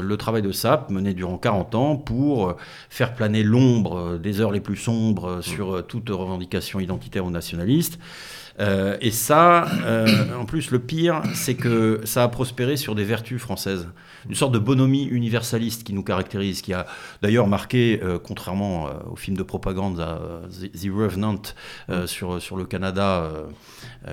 [0.00, 2.56] le travail de SAP mené durant 40 ans pour
[2.88, 7.98] faire planer l'ombre des heures les plus sombres sur toute revendication identitaire ou nationaliste.
[8.60, 10.06] Euh, et ça, euh,
[10.38, 13.88] en plus, le pire, c'est que ça a prospéré sur des vertus françaises.
[14.28, 16.86] Une sorte de bonhomie universaliste qui nous caractérise, qui a
[17.22, 21.42] d'ailleurs marqué, euh, contrairement au film de propagande The Revenant
[22.06, 23.30] sur, sur le Canada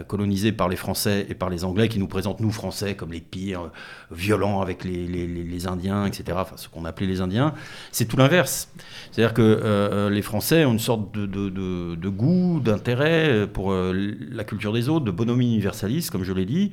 [0.07, 3.21] colonisé par les Français et par les Anglais, qui nous présentent, nous, Français, comme les
[3.21, 3.69] pires,
[4.11, 7.53] violents avec les, les, les Indiens, etc., enfin ce qu'on appelait les Indiens.
[7.91, 8.69] C'est tout l'inverse.
[9.11, 14.43] C'est-à-dire que les Français ont une sorte de, de, de, de goût, d'intérêt pour la
[14.43, 16.71] culture des autres, de bonhomie universaliste, comme je l'ai dit.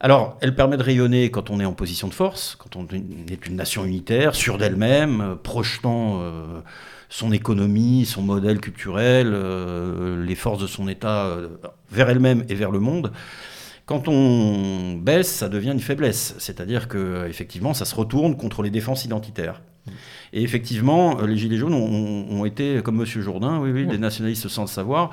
[0.00, 2.86] Alors, elle permet de rayonner quand on est en position de force, quand on
[3.28, 6.60] est une nation unitaire, sûre d'elle-même, euh, projetant euh,
[7.08, 11.36] son économie, son modèle culturel, euh, les forces de son État
[11.90, 13.12] vers elle-même et vers le monde.
[13.86, 18.70] Quand on baisse, ça devient une faiblesse, c'est-à-dire que effectivement, ça se retourne contre les
[18.70, 19.62] défenses identitaires.
[20.34, 23.06] Et effectivement, les Gilets jaunes ont, été, comme M.
[23.06, 25.10] Jourdain, oui, oui, des nationalistes sans le savoir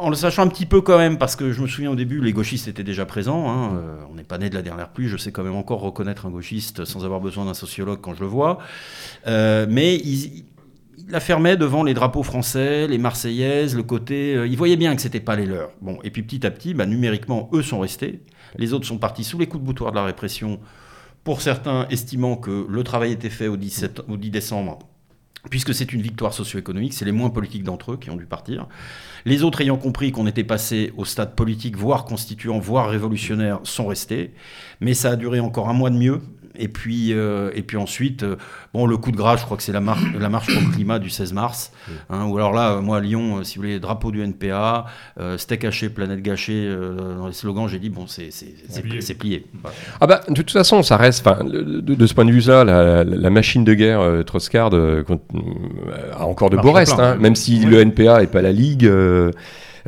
[0.00, 2.20] en le sachant un petit peu quand même, parce que je me souviens au début,
[2.20, 3.50] les gauchistes étaient déjà présents.
[3.50, 5.08] Hein, euh, on n'est pas né de la dernière pluie.
[5.08, 8.20] Je sais quand même encore reconnaître un gauchiste sans avoir besoin d'un sociologue quand je
[8.20, 8.58] le vois.
[9.26, 10.44] Euh, mais il,
[11.08, 14.34] il affirmait devant les drapeaux français, les Marseillaises, le côté.
[14.36, 15.70] Euh, il voyait bien que c'était pas les leurs.
[15.80, 18.20] Bon, et puis petit à petit, bah, numériquement, eux sont restés.
[18.56, 20.60] Les autres sont partis sous les coups de boutoir de la répression.
[21.24, 24.78] Pour certains, estimant que le travail était fait au 17, au 10 décembre
[25.48, 28.66] puisque c'est une victoire socio-économique, c'est les moins politiques d'entre eux qui ont dû partir.
[29.24, 33.86] Les autres ayant compris qu'on était passé au stade politique, voire constituant, voire révolutionnaire, sont
[33.86, 34.34] restés.
[34.80, 36.20] Mais ça a duré encore un mois de mieux.
[36.58, 38.36] Et puis, euh, et puis ensuite, euh,
[38.74, 39.80] bon, le coup de grâce, je crois que c'est la,
[40.18, 41.72] la, marche pour le climat du 16 mars.
[42.08, 44.86] Hein, ou alors là, moi à Lyon, euh, si vous voulez, drapeau du NPA,
[45.36, 46.68] steak haché, planète gâchée,
[47.16, 48.30] dans les slogans, j'ai dit, bon, c'est
[48.82, 49.14] plié.
[49.14, 49.46] plié.
[50.00, 53.30] Ah bah, de toute façon, ça reste, de, de, ce point de vue-là, la, la,
[53.30, 58.26] machine de guerre Troscard a encore de beaux restes, hein, même si le NPA n'est
[58.26, 58.86] pas la Ligue.
[58.86, 59.30] Euh,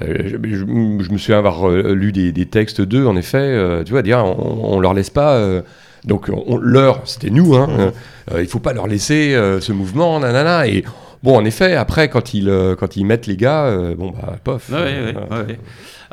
[0.00, 4.76] je, me souviens avoir lu des, des textes d'eux, en effet, tu vois, dire on,
[4.76, 5.62] on leur laisse pas
[6.04, 8.32] donc on, leur, c'était nous, hein, mmh.
[8.34, 10.66] euh, il faut pas leur laisser euh, ce mouvement, nanana.
[10.66, 10.84] Et
[11.22, 14.68] bon, en effet, après, quand ils, euh, quand ils mettent les gars, bon, bah, pof.
[14.70, 15.58] Ouais, ouais,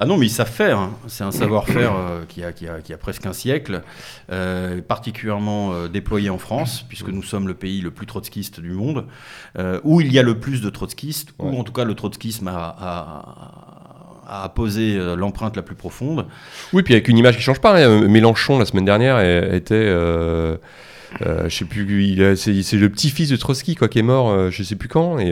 [0.02, 0.80] ah non, mais ils savent faire.
[0.80, 0.93] Hein.
[1.08, 1.93] C'est un savoir-faire
[2.30, 3.82] qui, a, qui, a, qui, a, presque un siècle,
[4.88, 9.08] particulièrement déployé en France, puisque nous sommes le pays le plus trotskiste du monde,
[9.84, 12.75] où il y a le plus de trotskistes, où en tout cas le trotskisme a,
[12.80, 13.68] a
[14.30, 16.26] à poser euh, l'empreinte la plus profonde.
[16.74, 17.78] Oui, puis avec une image qui change pas.
[17.78, 18.08] Hein.
[18.08, 19.89] Mélenchon la semaine dernière était
[21.22, 24.52] euh, euh, je sais plus, c'est le petit-fils de Trotsky quoi, qui est mort, euh,
[24.52, 25.32] je sais plus quand, et,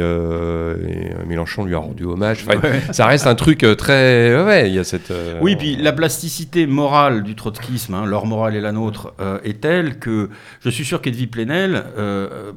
[1.27, 2.45] Mélenchon lui a rendu hommage.
[2.91, 4.43] Ça reste un truc très.
[4.43, 5.13] Ouais, il y a cette.
[5.41, 9.99] Oui, puis la plasticité morale du trotskisme, hein, leur morale et la nôtre, est telle
[9.99, 10.29] que
[10.61, 11.83] je suis sûr qu'Edwy Plenel,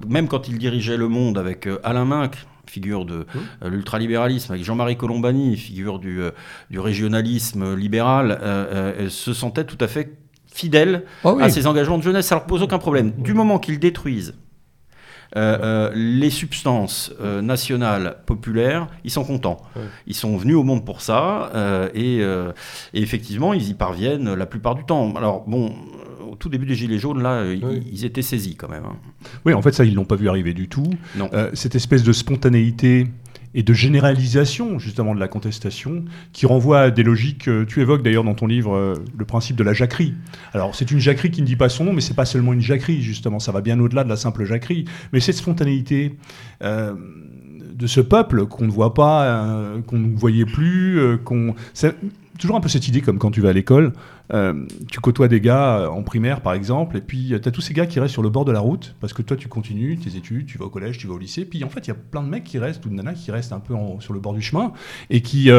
[0.09, 2.37] même quand il dirigeait Le Monde avec Alain Minck,
[2.71, 3.27] figure de mmh.
[3.65, 6.31] euh, l'ultralibéralisme, avec Jean-Marie Colombani, figure du, euh,
[6.71, 10.17] du régionalisme libéral, euh, se sentait tout à fait
[10.53, 12.27] fidèle ah à ses engagements de jeunesse.
[12.27, 13.13] Ça leur pose aucun problème.
[13.19, 14.35] Du moment qu'ils détruisent
[15.37, 19.59] les substances nationales populaires, ils sont contents.
[20.09, 21.53] Ils sont venus au monde pour ça
[21.95, 22.25] et, et,
[22.95, 25.15] effectivement, ils y parviennent la plupart du temps.
[25.15, 25.73] Alors bon,
[26.41, 28.85] tout début des Gilets jaunes, là, ils, étaient saisis quand même.
[28.85, 28.97] Hein.
[29.45, 30.91] Oui, en fait, ça, ils l'ont pas vu arriver du tout.
[31.33, 33.07] Euh, cette espèce de spontanéité
[33.53, 37.49] et de généralisation justement de la contestation qui renvoie à des logiques.
[37.49, 40.15] Euh, tu évoques d'ailleurs dans ton livre euh, le principe de la jacquerie.
[40.53, 42.61] Alors c'est une jacquerie qui ne dit pas son nom, mais c'est pas seulement une
[42.61, 43.39] jacquerie justement.
[43.39, 44.87] Ça va bien au-delà de la simple jacquerie.
[45.13, 46.17] Mais cette spontanéité.
[46.61, 51.55] de ce peuple qu'on ne voit pas, qu'on ne voyait plus, qu'on
[52.41, 53.93] toujours un peu cette idée comme quand tu vas à l'école,
[54.33, 57.53] euh, tu côtoies des gars euh, en primaire par exemple, et puis euh, tu as
[57.53, 59.49] tous ces gars qui restent sur le bord de la route, parce que toi tu
[59.49, 61.89] continues tes études, tu vas au collège, tu vas au lycée, puis en fait il
[61.89, 64.13] y a plein de mecs qui restent, ou de nanas qui restent un peu sur
[64.13, 64.73] le bord du chemin,
[65.11, 65.51] et qui,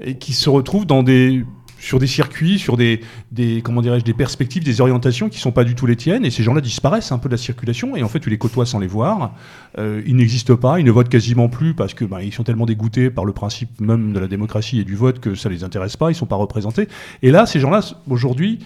[0.00, 1.44] et qui se retrouvent dans des
[1.80, 3.00] sur des circuits, sur des,
[3.32, 3.62] des
[4.04, 7.10] des perspectives, des orientations qui sont pas du tout les tiennes, et ces gens-là disparaissent
[7.10, 9.34] un peu de la circulation, et en fait tu les côtoies sans les voir.
[9.78, 12.66] Euh, ils n'existent pas, ils ne votent quasiment plus parce que ben, ils sont tellement
[12.66, 15.96] dégoûtés par le principe même de la démocratie et du vote que ça les intéresse
[15.96, 16.86] pas, ils sont pas représentés.
[17.22, 18.58] Et là, ces gens-là, aujourd'hui,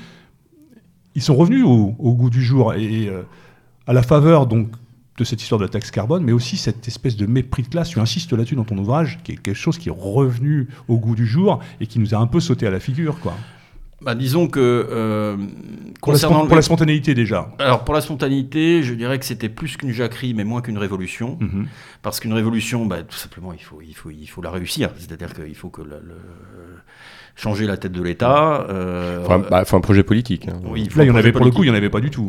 [1.14, 3.22] ils sont revenus au, goût du jour et, euh,
[3.86, 4.68] à la faveur donc
[5.16, 7.90] de cette histoire de la taxe carbone, mais aussi cette espèce de mépris de classe.
[7.90, 11.14] Tu insistes là-dessus dans ton ouvrage, qui est quelque chose qui est revenu au goût
[11.14, 13.34] du jour et qui nous a un peu sauté à la figure, quoi.
[14.02, 15.36] Bah, disons que euh,
[16.02, 17.48] pour, la, spontanéité déjà.
[17.58, 21.38] Alors pour la spontanéité, je dirais que c'était plus qu'une jacquerie, mais moins qu'une révolution,
[21.40, 21.68] mhm.
[22.02, 24.90] parce qu'une révolution, bah, tout simplement, il faut, il faut, il faut la réussir.
[24.98, 26.02] C'est-à-dire qu'il faut que le,
[27.34, 28.66] changer la tête de l'État.
[28.68, 30.48] Euh, enfin, bah, un projet politique.
[30.48, 30.60] Hein.
[30.64, 32.10] Oui, Là, il y en avait pour le coup, il y en avait pas du
[32.10, 32.28] tout.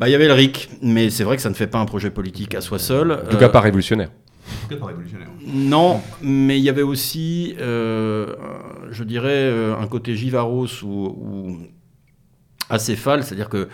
[0.00, 1.84] Bah, il y avait le RIC, mais c'est vrai que ça ne fait pas un
[1.84, 3.12] projet politique à soi seul.
[3.12, 4.08] En tout cas, pas révolutionnaire.
[4.08, 5.28] En tout cas, pas révolutionnaire.
[5.46, 8.34] Non, mais il y avait aussi, euh,
[8.90, 11.58] je dirais, euh, un côté Givaros ou,
[12.70, 13.66] acéphale, c'est-à-dire que euh,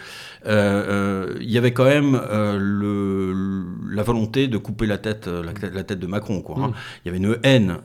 [0.46, 6.06] il y avait quand même le, la volonté de couper la tête, la, tête de
[6.06, 6.40] Macron.
[6.40, 6.68] Quoi, hein.
[6.68, 6.74] mm.
[7.04, 7.78] Il y avait une haine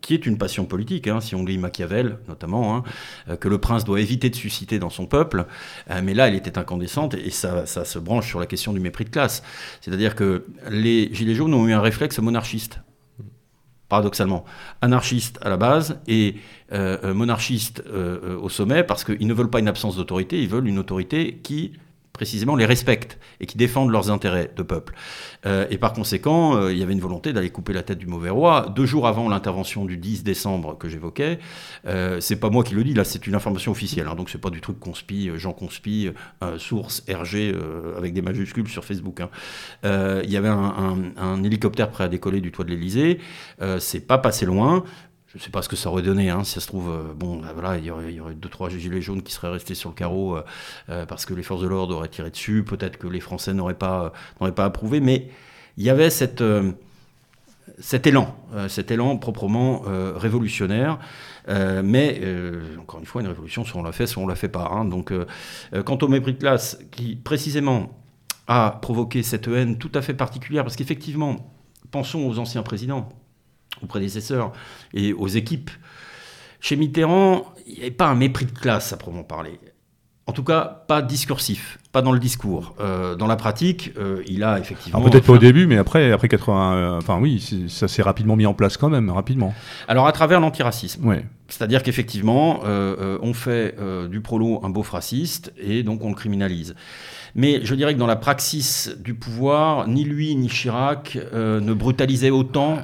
[0.00, 3.84] qui est une passion politique, hein, si on lit Machiavel notamment, hein, que le prince
[3.84, 5.46] doit éviter de susciter dans son peuple.
[6.02, 9.04] mais là, elle était incandescente et ça, ça se branche sur la question du mépris
[9.04, 9.42] de classe.
[9.80, 12.80] C'est-à-dire que les Gilets jaunes ont eu un réflexe monarchiste
[13.92, 14.46] paradoxalement,
[14.80, 16.36] anarchiste à la base et
[16.72, 20.66] euh, monarchiste euh, au sommet, parce qu'ils ne veulent pas une absence d'autorité, ils veulent
[20.66, 21.72] une autorité qui
[22.12, 24.94] précisément les respectent et qui défendent leurs intérêts de peuple.
[25.46, 28.06] Euh, et par conséquent, euh, il y avait une volonté d'aller couper la tête du
[28.06, 28.72] mauvais roi.
[28.74, 31.38] Deux jours avant l'intervention du 10 décembre que j'évoquais,
[31.86, 34.40] euh, c'est pas moi qui le dis, là c'est une information officielle, hein, donc c'est
[34.40, 36.10] pas du truc conspi, Jean conspi,
[36.58, 37.54] source RG
[37.96, 39.20] avec des majuscules sur Facebook.
[39.20, 39.30] Hein.
[40.24, 43.18] Il y avait un, un, hélicoptère prêt à décoller du toit de l'Elysée,
[43.78, 44.84] c'est pas passé loin.
[45.32, 47.14] Je ne sais pas ce que ça aurait donné, hein, si ça se trouve, euh,
[47.16, 49.48] bon, bah, voilà, il y, aurait, il y aurait deux, trois gilets jaunes qui seraient
[49.48, 50.42] restés sur le carreau euh,
[50.90, 53.72] euh, parce que les forces de l'ordre auraient tiré dessus, peut-être que les Français n'auraient
[53.72, 55.30] pas, pas approuvé, mais
[55.78, 56.42] il y avait cet
[58.04, 58.36] élan,
[58.68, 59.84] cet élan proprement
[60.16, 60.98] révolutionnaire.
[61.48, 62.20] mais
[62.78, 64.68] encore une fois, une révolution, soit on la fait, soit on la fait pas.
[64.70, 64.84] Hein.
[64.84, 65.14] donc,
[65.86, 67.98] quant au mépris de classe, qui précisément
[68.48, 71.54] a provoqué cette haine tout à fait particulière, parce qu'effectivement,
[71.90, 73.08] pensons aux anciens présidents
[73.82, 74.52] aux prédécesseurs
[74.94, 75.70] et aux équipes.
[76.60, 79.58] Chez Mitterrand, il n'y avait pas un mépris de classe à proprement parler.
[80.28, 82.76] En tout cas, pas discursif, pas dans le discours.
[82.78, 85.00] Euh, dans la pratique, euh, il a effectivement.
[85.02, 86.74] Peut-être pas au début, mais après, après 80.
[86.74, 89.52] Euh, enfin, oui, ça s'est rapidement mis en place quand même, rapidement.
[89.88, 91.12] Alors, à travers l'antiracisme.
[91.48, 93.76] C'est-à-dire qu'effectivement, on fait
[94.08, 96.76] du prolo un beau raciste et donc on le criminalise.
[97.34, 102.30] Mais je dirais que dans la praxis du pouvoir, ni lui ni Chirac ne brutalisaient
[102.30, 102.78] autant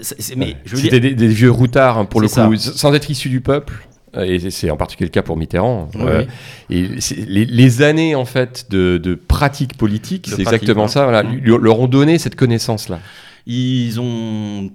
[0.00, 3.88] c'était des, vieux routards, hein, pour le coup, sans être issus du peuple.
[4.16, 5.88] Euh, et c'est en particulier le cas pour Mitterrand.
[5.96, 6.24] Euh,
[6.70, 6.88] et
[7.26, 11.04] les, années en fait de, de pratique politique, c'est exactement ça.
[11.04, 11.56] Voilà, mmh.
[11.56, 13.00] leur ont donné cette connaissance-là.
[13.46, 14.70] Ils ont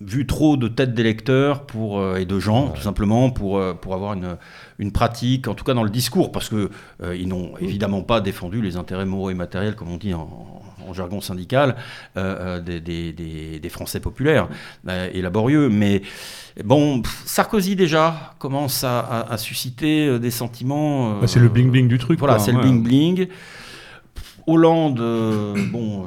[0.00, 4.14] vu trop de têtes d'électeurs pour euh, et de gens tout simplement pour pour avoir
[4.14, 4.36] une,
[4.82, 6.70] une pratique en tout cas dans le discours parce que
[7.14, 10.92] ils n'ont évidemment pas défendu les intérêts moraux et matériels comme on dit en, en
[10.92, 11.76] jargon syndical,
[12.16, 14.48] euh, euh, des, Français populaires
[14.88, 15.68] euh, et laborieux.
[15.68, 16.02] Mais
[16.64, 21.20] bon, Sarkozy déjà commence à, susciter des sentiments.
[21.20, 22.18] Bah, c'est le bling-bling du truc.
[22.18, 23.28] Voilà, c'est le bling-bling.
[24.46, 25.00] Hollande,
[25.70, 26.04] bon,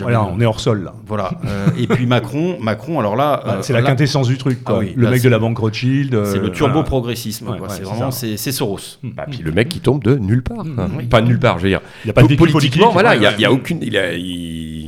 [0.00, 0.94] voilà, on est hors sol là.
[1.06, 1.32] Voilà.
[1.78, 4.62] et puis Macron, Macron, alors là, bah, c'est la quintessence du truc.
[4.62, 4.80] Quoi.
[4.82, 6.24] Ah le mec de la banque Rothschild.
[6.24, 7.56] c'est le turbo progressisme.
[7.68, 8.98] c'est vraiment, c'est Soros.
[9.02, 10.64] Bah, puis le mec qui tombe de nulle part.
[10.64, 11.08] Mmh.
[11.10, 11.80] Pas nulle part, je veux dire.
[12.04, 13.78] Il n'y a pas de politiquement, voilà, il y, a, aucune.
[13.82, 13.94] Il,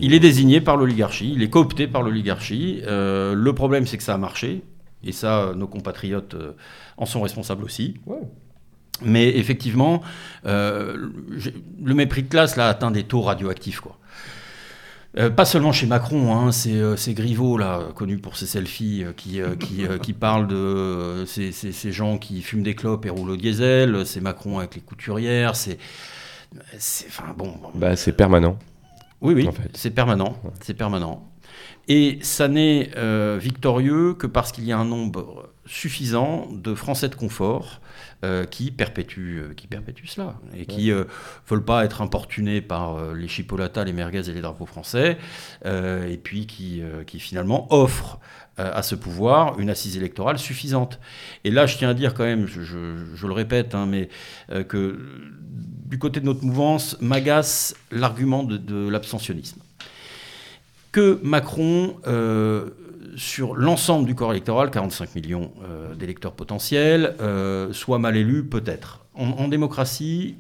[0.02, 0.14] il...
[0.14, 2.82] est désigné par l'oligarchie, il est coopté par l'oligarchie.
[2.86, 4.62] le problème, c'est que ça a marché.
[5.06, 6.34] Et ça, nos compatriotes
[6.96, 7.96] en sont responsables aussi.
[8.06, 8.16] Ouais.
[9.02, 10.02] Mais effectivement,
[10.46, 11.11] euh,
[11.83, 13.80] le mépris de classe là, atteint des taux radioactifs.
[13.80, 13.98] Quoi.
[15.16, 19.40] Euh, pas seulement chez Macron, hein, c'est euh, Griveaux, là, connu pour ses selfies, qui,
[19.61, 24.07] qui, qui parle de ces, ces, gens qui fument des clopes et roulent au diesel,
[24.07, 25.78] c'est Macron avec les couturières, c'est.
[27.09, 27.54] Enfin bon.
[27.74, 28.59] Bah, c'est permanent.
[29.20, 30.37] Oui, oui, c'est permanent.
[30.61, 31.28] C'est permanent.
[31.88, 32.90] Et ça n'est
[33.38, 37.81] victorieux que parce qu'il y a un nombre suffisant de Français de confort
[38.24, 41.05] euh, qui, perpétuent, euh, qui perpétuent cela et qui ne euh,
[41.48, 45.18] veulent pas être importunés par les chipolatas, les merguez et les drapeaux français,
[45.64, 48.18] et puis qui, qui finalement offrent
[48.57, 51.00] à ce pouvoir une assise électorale suffisante.
[51.42, 54.09] Et là, je tiens à dire quand même, je, je, le répète, hein, mais
[54.68, 54.98] que
[55.50, 59.61] du côté de notre mouvance, m'agace l'argument de, de l'abstentionnisme.
[60.92, 61.96] Que Macron
[63.16, 69.05] sur l'ensemble du corps électoral, 45 millions euh, d'électeurs potentiels, euh, soit mal élus, peut-être.
[69.14, 70.37] En, démocratie,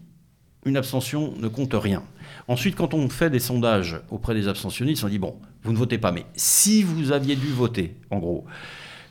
[0.64, 2.02] une abstention ne compte rien.
[2.48, 5.98] Ensuite, quand on fait des sondages auprès des abstentionnistes, on dit, bon, vous ne votez
[5.98, 8.44] pas, mais si vous aviez dû voter, en gros,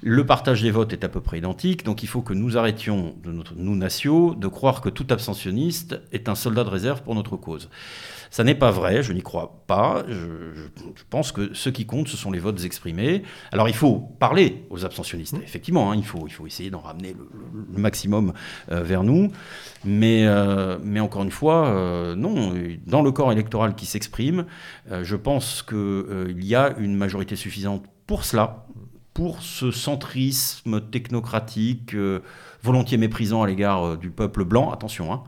[0.02, 3.16] le partage des votes est à peu près identique, donc il faut que nous arrêtions,
[3.24, 7.38] de nous nationaux, de croire que tout abstentionniste est un soldat de réserve pour notre
[7.38, 7.70] cause.
[8.34, 10.04] Ça n'est pas vrai, je n'y crois pas.
[10.10, 13.22] Je, pense que ce qui compte, ce sont les votes exprimés.
[13.52, 15.44] Alors il faut parler aux abstentionnistes, mmh.
[15.44, 18.34] effectivement, hein, il, faut, il faut essayer d'en ramener le, maximum
[18.72, 19.32] euh, vers nous.
[19.86, 22.56] Mais, euh, mais encore une fois, euh, non,
[22.88, 24.48] dans le corps électoral qui s'exprime,
[24.90, 28.66] je pense qu'il y a une majorité suffisante pour cela,
[29.14, 31.96] pour ce centrisme technocratique
[32.64, 34.72] volontiers méprisant à l'égard du peuple blanc.
[34.72, 35.24] Attention, hein,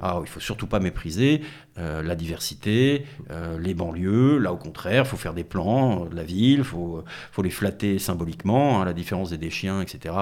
[0.00, 1.42] ah, il ne faut surtout pas mépriser
[1.78, 4.38] euh, la diversité, euh, les banlieues.
[4.38, 7.50] Là, au contraire, il faut faire des plans de la ville, il faut, faut, les
[7.50, 10.14] flatter symboliquement, à hein, la différence des, chiens, etc.,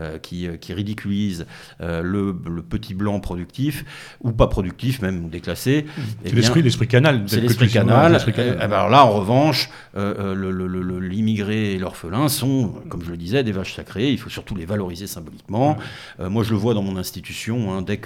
[0.00, 1.46] euh, qui, qui, ridiculisent
[1.80, 2.32] le,
[2.68, 3.84] petit blanc productif,
[4.20, 5.86] ou pas productif, même déclassé.
[6.24, 7.22] C'est l'esprit, l'esprit canal.
[7.26, 8.18] C'est l'esprit canal.
[8.26, 13.52] Eh ben, alors là, en revanche, l'immigré et l'orphelin sont, comme je le disais, des
[13.52, 14.10] vaches sacrées.
[14.10, 15.76] Il faut surtout les valoriser symboliquement.
[16.18, 17.98] moi, je le vois dans mon institution, hein, dès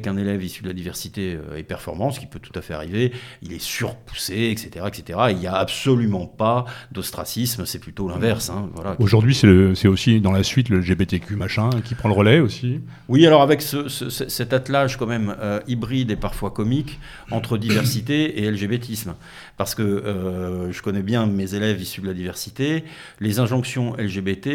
[0.00, 2.74] qu'un élève issu de la diversité euh, est performant, ce qui peut tout à fait
[2.74, 4.86] arriver, il est surpoussé, etc.
[4.86, 5.18] etc.
[5.30, 8.50] il n'y a absolument pas d'ostracisme, c'est plutôt l'inverse.
[8.50, 8.96] Hein, voilà.
[8.98, 13.26] Aujourd'hui, c'est aussi dans la suite le LGBTQ machin qui prend le relais aussi Oui,
[13.26, 16.98] alors avec ce, cet attelage quand même euh, hybride et parfois comique
[17.30, 19.14] entre diversité et LGBTisme.
[19.56, 22.84] Parce que euh, je connais bien mes élèves issus de la diversité,
[23.20, 24.48] les injonctions LGBT,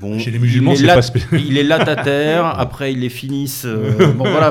[0.00, 1.00] bon, Chez les musulmans, c'est pas
[1.36, 3.66] Il est latataire, après ils les finissent.
[3.66, 4.50] bon voilà,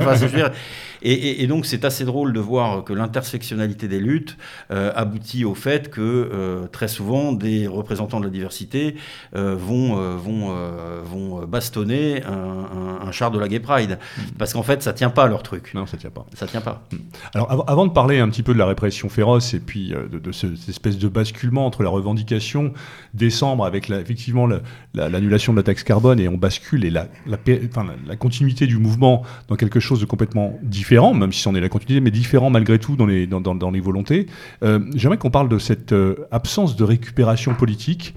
[1.04, 4.38] Et, donc c'est assez drôle de voir que l'intersectionnalité des luttes
[4.70, 8.96] aboutit au fait que très souvent des représentants de la diversité
[9.34, 10.56] vont, vont,
[11.04, 13.98] vont bastonner un, char de la Gay Pride.
[14.18, 14.22] Mm.
[14.38, 15.74] Parce qu'en fait, ça tient pas leur truc.
[15.74, 16.26] Non, ça tient pas.
[16.34, 16.84] Ça tient pas.
[16.92, 16.98] Mm.
[17.34, 20.70] Alors avant de parler un petit peu de la répression féroce et puis de, cette
[20.70, 22.74] espèce de basculement entre la revendication
[23.14, 24.48] décembre avec effectivement
[24.94, 29.56] l'annulation de la taxe carbone et on bascule et la, la, continuité du mouvement dans
[29.56, 32.96] quelque chose de complètement différent, même si c'en est la continuité, mais différent malgré tout
[32.96, 34.28] dans les, dans, dans, les volontés.
[34.64, 38.14] Euh, j'aimerais qu'on parle de cette euh, absence de récupération politique.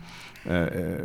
[0.51, 0.99] Euh,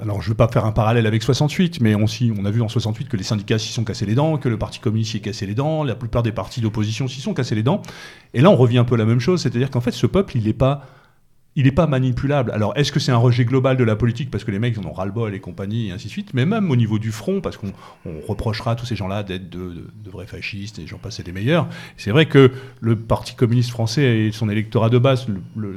[0.00, 2.04] alors, je ne veux pas faire un parallèle avec 68, mais on,
[2.38, 4.58] on a vu en 68 que les syndicats s'y sont cassés les dents, que le
[4.58, 7.54] Parti communiste s'y est cassé les dents, la plupart des partis d'opposition s'y sont cassés
[7.54, 7.80] les dents.
[8.34, 10.36] Et là, on revient un peu à la même chose, c'est-à-dire qu'en fait, ce peuple,
[10.36, 10.84] il n'est pas
[11.58, 12.52] il n'est pas manipulable.
[12.52, 14.84] Alors, est-ce que c'est un rejet global de la politique parce que les mecs en
[14.84, 17.56] ont ras-le-bol et compagnie et ainsi de suite Mais même au niveau du front, parce
[17.56, 17.72] qu'on
[18.28, 21.68] reprochera à tous ces gens-là d'être de, vrais fascistes et j'en passe des meilleurs.
[21.96, 25.26] C'est vrai que le Parti communiste français et son électorat de base,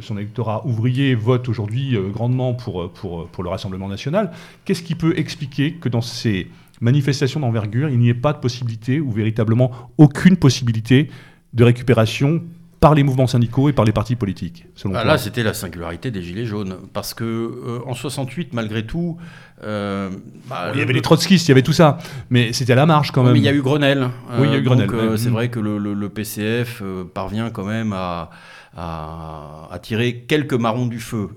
[0.01, 4.29] son électorat ouvrier, vote aujourd'hui euh, grandement pour, pour, pour le Rassemblement national.
[4.65, 6.47] Qu'est-ce qui peut expliquer que dans ces
[6.79, 11.09] manifestations d'envergure, il n'y ait pas de possibilité ou véritablement aucune possibilité
[11.53, 12.43] de récupération
[12.82, 14.65] par les mouvements syndicaux et par les partis politiques.
[14.75, 16.77] Selon ah, là, c'était la singularité des Gilets jaunes.
[16.93, 19.17] Parce que euh, en 68, malgré tout.
[19.63, 20.09] Euh,
[20.49, 21.99] bah, il y avait les trotskistes, il y avait tout ça.
[22.32, 23.34] Mais c'était à la marge quand même.
[23.34, 24.09] mais il y a eu Grenelle.
[24.39, 24.89] oui, il y a eu Grenelle.
[24.91, 26.82] Euh, c'est vrai que le, PCF
[27.13, 28.32] parvient quand même à.
[28.76, 31.30] À, tirer quelques marrons du feu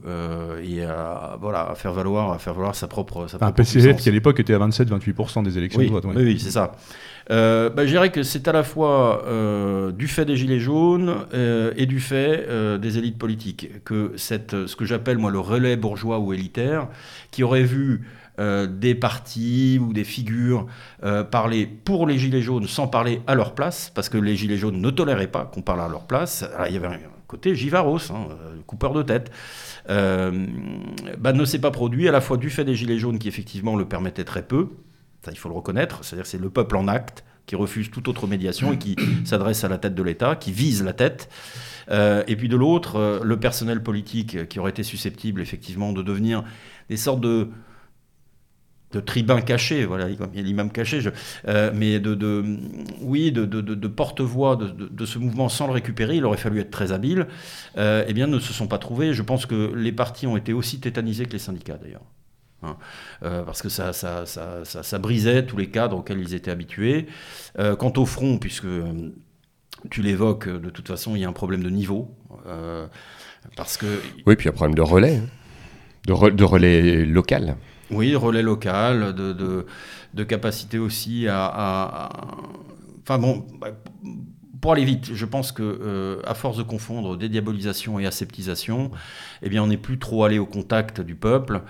[0.62, 3.26] et à, voilà, à faire valoir, à faire valoir sa propre.
[3.26, 6.05] Sa un PCF qui à l'époque était à 27-28% des élections de vote.
[6.07, 6.72] Oui, oui c'est ça.
[7.30, 11.26] Euh, bah, je dirais que c'est à la fois euh, du fait des Gilets jaunes
[11.32, 12.47] euh, et du fait
[12.78, 16.89] des élites politiques que cette, ce que j'appelle moi le relais bourgeois ou élitaire,
[17.30, 18.03] qui aurait vu
[18.37, 20.66] des partis ou des figures
[21.30, 24.80] parler pour les Gilets jaunes sans parler à leur place, parce que les Gilets jaunes
[24.80, 26.45] ne toléraient pas qu'on parle à leur place.
[26.68, 26.89] il y avait
[27.27, 28.29] côté Givaros, hein,
[28.66, 29.31] coupeur de tête.
[29.89, 33.77] Bah, ne s'est pas produit à la fois du fait des Gilets jaunes qui effectivement
[33.77, 34.68] le permettaient très peu,
[35.31, 38.72] il faut le reconnaître, c'est-à-dire c'est le peuple en acte qui refuse toute autre médiation
[38.72, 41.29] et qui s'adresse à la tête de l'État, qui vise la tête.
[41.91, 46.03] Euh, et puis de l'autre, euh, le personnel politique qui aurait été susceptible effectivement de
[46.03, 46.45] devenir
[46.89, 47.49] des sortes de,
[48.95, 51.01] de tribuns cachés, voilà, l'imam caché,
[51.49, 52.45] euh, mais de,
[53.01, 57.26] oui, de, porte-voix de, ce mouvement sans le récupérer, il aurait fallu être très habile,
[57.76, 59.12] eh bien ne se sont pas trouvés.
[59.12, 62.05] Je pense que les partis ont été aussi tétanisés que les syndicats d'ailleurs.
[62.64, 62.76] Hein.
[63.22, 67.07] Euh, parce que ça, ça, brisait tous les cadres auxquels ils étaient habitués.
[67.59, 69.11] Euh, quant au front, puisque euh,
[69.90, 72.14] tu l'évoques, de toute façon, il y a un problème de niveau.
[73.57, 73.86] parce que...
[74.26, 76.30] Oui, puis il y a un problème de relais, hein.
[76.30, 77.57] de, relais local.
[77.91, 82.09] Oui, relais local, de, capacité aussi à.
[83.03, 83.68] Enfin bon, bah,
[84.64, 88.91] pour aller vite, je pense que euh, à force de confondre dédiabolisation et aseptisation,
[89.43, 91.61] eh bien, on n'est plus trop allé au contact du peuple.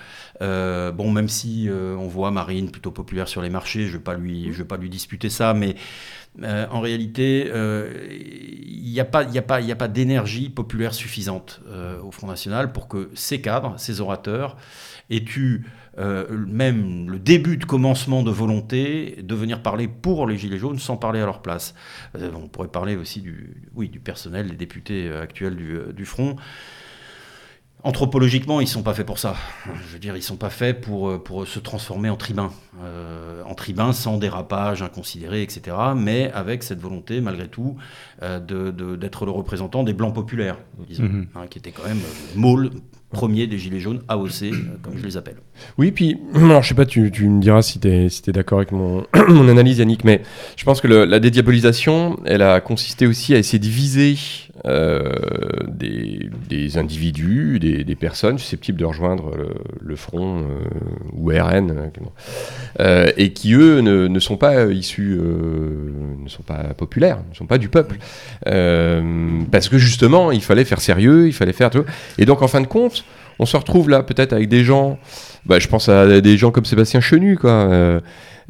[0.43, 3.99] Euh, bon, même si euh, on voit Marine plutôt populaire sur les marchés, je ne
[3.99, 5.75] vais vais pas lui disputer ça, mais
[6.43, 11.61] en réalité, il n'y a pas, d'énergie populaire suffisante
[12.03, 14.57] au Front National pour que ces cadres, ces orateurs,
[15.11, 15.65] aient eu
[15.99, 20.79] euh, même le début de commencement de volonté de venir parler pour les Gilets jaunes
[20.79, 21.75] sans parler à leur place.
[22.17, 25.57] Euh, on pourrait parler aussi du, personnel, des députés euh, actuels
[25.95, 26.37] du Front.
[27.85, 29.37] Anthropologiquement, ils ne sont pas faits pour ça.
[29.67, 32.51] Je veux dire, ils ne sont pas faits pour, pour se transformer en tribun.
[33.47, 35.77] en tribun sans dérapage inconsidéré, etc.
[35.95, 37.77] Mais avec cette volonté, malgré tout,
[38.23, 40.57] d'être de, le représentant des Blancs populaires,
[40.89, 41.27] disons, mm-hmm.
[41.35, 42.01] hein, qui était quand même
[42.37, 42.69] euh,
[43.15, 45.37] premier des Gilets jaunes, AOC, euh, comme je les appelle.
[45.79, 48.73] Oui, puis, alors je sais pas, tu, me diras si tu es, si d'accord avec
[48.73, 50.23] mon, mon, analyse, Yannick, mais
[50.57, 54.17] je pense que la dédiabolisation, elle a consisté aussi à essayer de viser
[54.54, 59.31] euh, des, des, individus, des, des, personnes susceptibles de rejoindre
[59.81, 60.65] le, Front euh,
[61.13, 61.91] ou RN,
[63.17, 67.59] et qui, eux, ne, ne sont pas issus, ne sont pas populaires, ne sont pas
[67.59, 67.97] du peuple.
[68.45, 71.85] parce que justement, il fallait faire sérieux, il fallait faire tout.
[72.19, 73.05] Et donc, en fin de compte,
[73.39, 74.99] on se retrouve là peut-être avec des gens,
[75.47, 77.51] bah, je pense à des gens comme Sébastien Chenu, quoi.
[77.51, 78.01] Euh,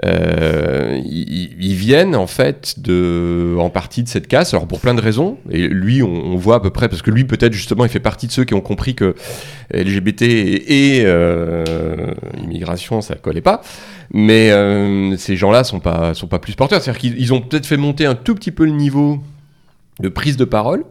[0.05, 5.01] euh, ils, viennent en fait de, en partie de cette casse, alors pour plein de
[5.01, 5.39] raisons.
[5.51, 8.27] Et lui, on, voit à peu près, parce que lui peut-être justement, il fait partie
[8.27, 9.15] de ceux qui ont compris que
[9.73, 11.65] LGBT et, euh,
[12.43, 13.63] immigration, ça collait pas.
[14.13, 14.51] Mais
[15.17, 16.83] ces gens-là sont pas sont pas plus porteurs.
[16.83, 19.21] C'est-à-dire qu'ils ont peut-être fait monter un tout petit peu le niveau
[20.01, 20.85] de prise de parole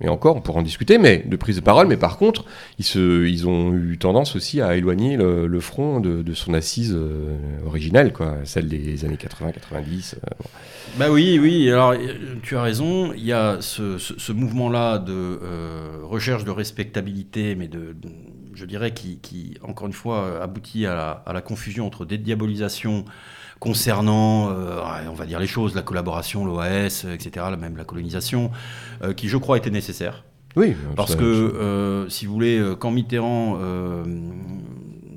[0.00, 1.86] et encore, on pourra en discuter, mais de prise de parole.
[1.86, 2.44] Mais par contre,
[2.78, 7.36] ils, se, ils ont eu tendance aussi à éloigner le, front de, son assise euh,
[7.66, 10.14] originelle, quoi, celle des années 80-90.
[10.98, 11.94] Bah oui, oui, alors
[12.42, 15.38] tu as raison, il y a ce, mouvement-là de
[16.02, 17.94] recherche de respectabilité, mais de,
[18.54, 23.04] je dirais, qui, encore une fois, aboutit à la, confusion entre dédiabolisation
[23.60, 28.50] concernant, on va dire les choses, la collaboration, l'OAS, etc., même la colonisation,
[29.16, 30.24] qui je crois était nécessaire.
[30.56, 34.04] Oui, parce que euh, si vous voulez, euh, quand Mitterrand euh,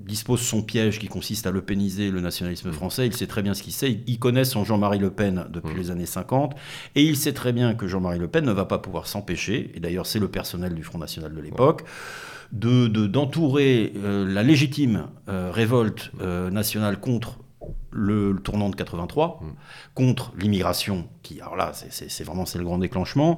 [0.06, 3.54] dispose son piège qui consiste à le péniser le nationalisme français, il sait très bien
[3.54, 4.02] ce qu'il sait.
[4.06, 5.78] Il connaît son Jean-Marie Le Pen depuis mm.
[5.78, 6.54] les années 50
[6.96, 9.80] et il sait très bien que Jean-Marie Le Pen ne va pas pouvoir s'empêcher, et
[9.80, 11.84] d'ailleurs c'est le personnel du Front National de l'époque,
[12.52, 16.12] de d'entourer la légitime révolte
[16.52, 17.39] nationale contre
[17.91, 19.47] le, tournant de 83 mm.
[19.93, 23.38] contre l'immigration, qui, alors là, c'est vraiment c'est le grand déclenchement,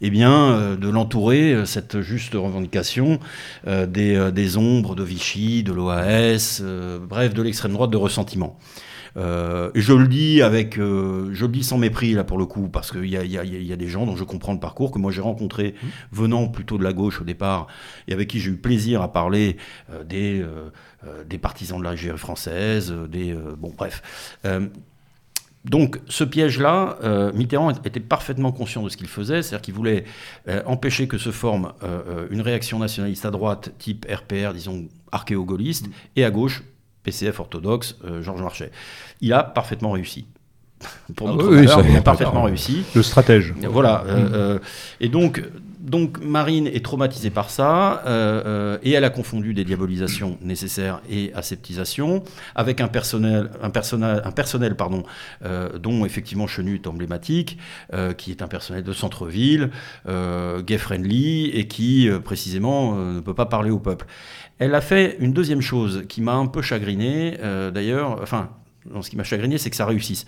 [0.00, 3.20] et eh bien, euh, de l'entourer, euh, cette juste revendication
[3.66, 6.62] euh, des, des, ombres de Vichy, de l'OAS,
[7.08, 8.58] bref, de l'extrême droite de ressentiment.
[9.16, 12.46] Euh, et je le dis avec, euh, je le dis sans mépris là pour le
[12.46, 14.60] coup, parce qu'il y a, y, a, y a, des gens dont je comprends le
[14.60, 15.86] parcours que moi j'ai rencontré mmh.
[16.12, 17.66] venant plutôt de la gauche au départ
[18.08, 19.56] et avec qui j'ai eu plaisir à parler
[19.90, 20.44] euh, des,
[21.26, 24.02] des partisans de l'Algérie française, des bon bref.
[25.64, 26.98] Donc ce piège-là,
[27.34, 30.04] Mitterrand était parfaitement conscient de ce qu'il faisait, c'est-à-dire qu'il voulait
[30.66, 31.72] empêcher que se forme
[32.30, 35.92] une réaction nationaliste à droite type RPR, disons archéo-gaulliste, mmh.
[36.16, 36.62] et à gauche
[37.02, 38.70] PCF orthodoxe, euh, Georges Marchais.
[39.20, 40.26] Il a parfaitement réussi.
[41.16, 42.84] Pour ah notre il a parfaitement réussi.
[42.94, 43.54] Le stratège.
[43.68, 44.04] Voilà.
[44.06, 44.58] Euh, euh,
[45.00, 45.42] et donc,
[45.78, 48.02] donc Marine est traumatisée par ça
[48.82, 52.22] et elle a confondu des diabolisations nécessaires et aseptisation
[52.54, 55.02] avec un personnel, un personnel, un personnel pardon,
[55.80, 57.58] dont effectivement Chenu est emblématique,
[58.16, 59.70] qui est un personnel de centre-ville,
[60.06, 64.06] gay friendly et qui précisément ne peut pas parler au peuple.
[64.58, 68.50] Elle a fait une deuxième chose qui m'a un peu chagriné, euh, d'ailleurs, enfin,
[69.00, 70.26] ce qui m'a chagriné, c'est que ça réussisse.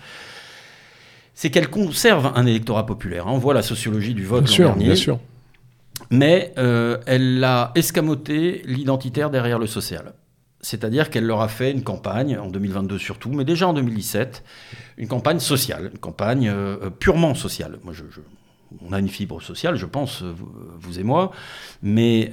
[1.33, 3.27] C'est qu'elle conserve un électorat populaire.
[3.27, 3.31] Hein.
[3.33, 4.85] On voit la sociologie du vote bien dernier.
[4.85, 5.19] Bien sûr.
[6.09, 10.13] Mais euh, elle a escamoté l'identitaire derrière le social.
[10.61, 14.43] C'est-à-dire qu'elle leur a fait une campagne, en 2022 surtout, mais déjà en 2017,
[14.97, 17.77] une campagne sociale, une campagne euh, purement sociale.
[17.83, 18.03] Moi, je,
[18.81, 21.31] on a une fibre sociale, je pense, vous, et moi,
[21.83, 22.31] mais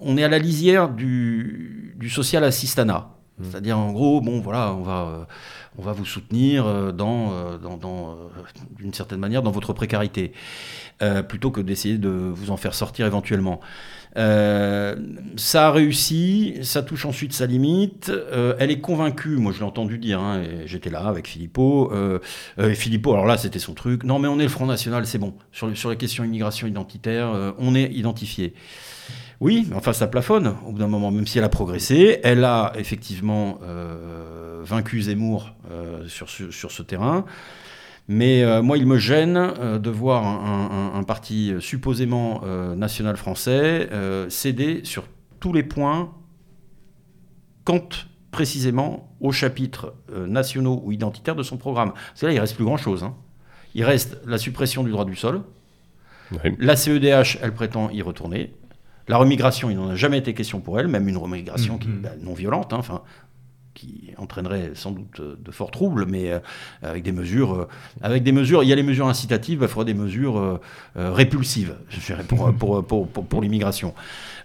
[0.00, 3.10] on est à la lisière du, social assistanat.
[3.38, 3.44] Mmh.
[3.44, 5.24] C'est-à-dire, en gros, bon, voilà, on va, euh,
[5.78, 8.16] on va vous soutenir euh, dans, euh, dans,
[8.76, 10.32] d'une certaine manière, dans votre précarité,
[11.28, 13.60] plutôt que d'essayer de vous en faire sortir éventuellement.
[14.16, 18.10] ça a réussi, ça touche ensuite sa limite.
[18.58, 21.92] elle est convaincue, moi je l'ai entendu dire, hein, j'étais là avec Philippot.
[22.58, 24.02] et Philippot, alors là c'était son truc.
[24.02, 25.34] Non mais on est le Front National, c'est bon.
[25.52, 28.54] Sur, sur les questions immigration identitaire, on est identifié.
[29.40, 32.18] Oui, enfin ça plafonne au bout d'un moment, même si elle a progressé.
[32.24, 37.24] Elle a effectivement euh, vaincu Zemmour euh, sur, sur, ce terrain.
[38.08, 39.34] Mais euh, moi, il me gêne
[39.78, 42.42] de voir un, parti supposément
[42.76, 43.88] national français
[44.28, 45.04] céder sur
[45.40, 46.12] tous les points
[47.64, 47.88] quant
[48.30, 49.94] précisément aux chapitres
[50.26, 51.92] nationaux ou identitaires de son programme.
[51.92, 53.04] Parce que là, il reste plus grand-chose.
[53.04, 53.14] Hein.
[53.74, 55.42] Il reste la suppression du droit du sol.
[56.58, 58.52] La CEDH, elle prétend y retourner.
[59.08, 62.00] La remigration, il n'en a jamais été question pour elle, même une remigration qui mm.
[62.02, 63.02] Bah, non violente, hein, enfin,
[63.78, 66.40] qui entraînerait sans doute euh, de forts troubles, mais euh,
[66.82, 67.68] avec des mesures, euh,
[68.02, 70.60] avec des mesures, il y a les mesures incitatives, il faudra des mesures
[70.96, 73.94] répulsives, je dirais, pour, pour, pour, pour, l'immigration.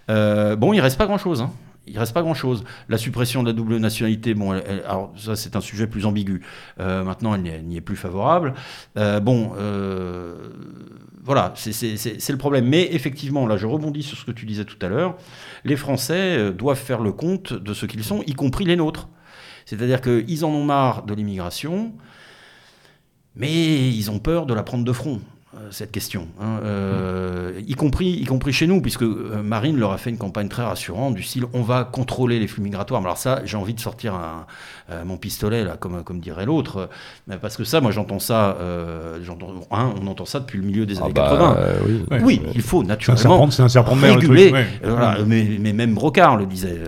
[0.08, 1.42] bon, il reste pas grand-chose.
[1.42, 1.50] Hein
[1.86, 2.64] il reste pas grand-chose.
[2.88, 6.42] La suppression de la double nationalité, bon, alors ça c'est un sujet plus ambigu.
[6.78, 8.54] maintenant, elle n'y est, plus favorable.
[8.94, 9.52] bon,
[11.24, 12.68] voilà, c'est le problème.
[12.68, 15.16] Mais effectivement, là, je rebondis sur ce que tu disais tout à l'heure.
[15.64, 19.08] Les Français euh, doivent faire le compte de ce qu'ils sont, y compris les nôtres.
[19.64, 21.94] C'est-à-dire qu'ils en ont marre de l'immigration,
[23.34, 25.20] mais ils ont peur de la prendre de front.
[25.56, 29.92] Euh, cette question, hein, euh, y, compris, y compris chez nous, puisque euh, Marine leur
[29.92, 33.00] a fait une campagne très rassurante du style on va contrôler les flux migratoires.
[33.02, 34.14] Alors ça, j'ai envie de sortir
[35.04, 36.88] mon pistolet, là, comme, comme dirait l'autre,
[37.40, 38.56] parce que ça, moi j'entends ça,
[39.70, 41.56] on entend ça depuis le milieu des ah années 80.
[42.08, 44.52] Bah, oui, il faut naturellement un serpent, de réguler,
[45.26, 46.80] mais, même Brocard le disait.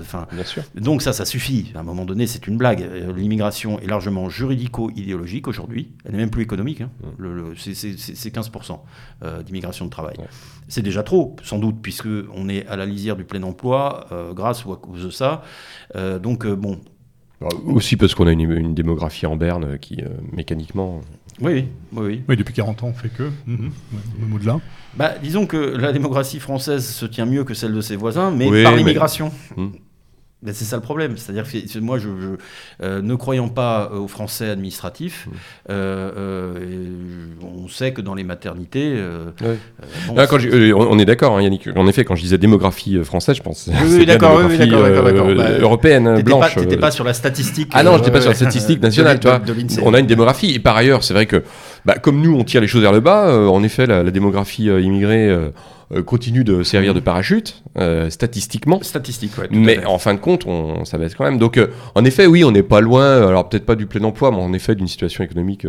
[0.00, 0.26] Enfin,
[0.74, 1.72] donc ça, ça suffit.
[1.74, 2.88] À un moment donné, c'est une blague.
[3.16, 6.80] L'immigration est largement juridico-idéologique aujourd'hui, elle n'est même plus économique.
[6.80, 6.90] Hein.
[7.18, 8.78] Le, c'est c'est 15%
[9.22, 10.16] euh, d'immigration de travail.
[10.68, 14.32] C'est déjà trop, sans doute, puisque on est à la lisière du plein emploi euh,
[14.32, 15.42] grâce ou à cause de ça.
[15.96, 16.80] Euh, donc, bon.
[17.66, 19.98] Aussi parce qu'on a une, démographie en berne qui,
[20.32, 21.02] mécaniquement.
[21.40, 22.36] Oui, oui, oui.
[22.36, 23.30] depuis 40 ans, on fait que.
[23.46, 23.68] Mm
[24.34, 24.60] au-delà.
[24.96, 28.62] Bah, disons que la démographie française se tient mieux que celle de ses voisins, mais
[28.62, 29.32] par l'immigration.
[29.56, 29.70] Hmm.
[30.44, 31.16] Ben, c'est ça le problème.
[31.16, 32.08] C'est-à-dire que moi, je,
[32.82, 35.30] euh, ne croyant pas aux Français administratifs, mmh.
[35.70, 39.02] euh, euh, on sait que dans les maternités.
[40.10, 41.68] on est d'accord, hein, Yannick.
[41.74, 43.70] En effet, quand je disais démographie française, je pense.
[43.86, 45.28] Oui, d'accord, oui, d'accord,
[45.60, 46.52] européenne, blanche.
[46.52, 47.70] Tu n'étais pas sur la statistique.
[47.72, 49.18] Ah non, je n'étais pas sur la statistique nationale.
[49.18, 49.30] De,
[49.82, 50.52] on a une démographie.
[50.54, 51.42] Et par ailleurs, c'est vrai que,
[51.86, 53.34] bah, comme nous, on tire les choses vers le bas.
[53.48, 55.50] en effet, la, la démographie immigrée euh,
[56.02, 58.82] continue de servir de parachute, euh, statistiquement.
[58.82, 61.38] Statistique, Mais en fin de compte, on, ça baisse quand même.
[61.38, 64.30] Donc, euh, en effet, oui, on n'est pas loin, alors peut-être pas du plein emploi,
[64.30, 65.66] mais en effet d'une situation économique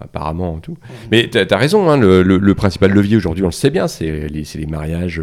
[0.00, 0.76] apparemment tout.
[1.10, 4.28] Mais tu as, raison, hein, le, le, principal levier aujourd'hui, on le sait bien, c'est
[4.28, 5.20] les, les, mariages.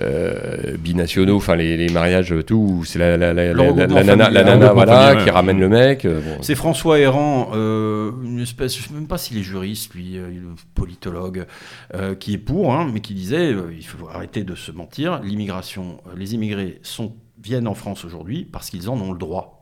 [0.00, 4.72] Euh, binationaux, enfin les, les, mariages, tout, c'est la, la, la, la, nana, la nana
[4.72, 6.06] voilà, qui ramène le mec.
[6.06, 9.92] Euh, c'est François Errand, euh, une espèce, je ne sais même pas s'il est juriste,
[9.94, 10.18] lui,
[10.74, 11.46] politologue,
[12.18, 16.34] qui est pour, hein, mais qui disait il faut arrêter de se mentir, l'immigration, les
[16.34, 19.61] immigrés sont, viennent en France aujourd'hui parce qu'ils en ont le droit.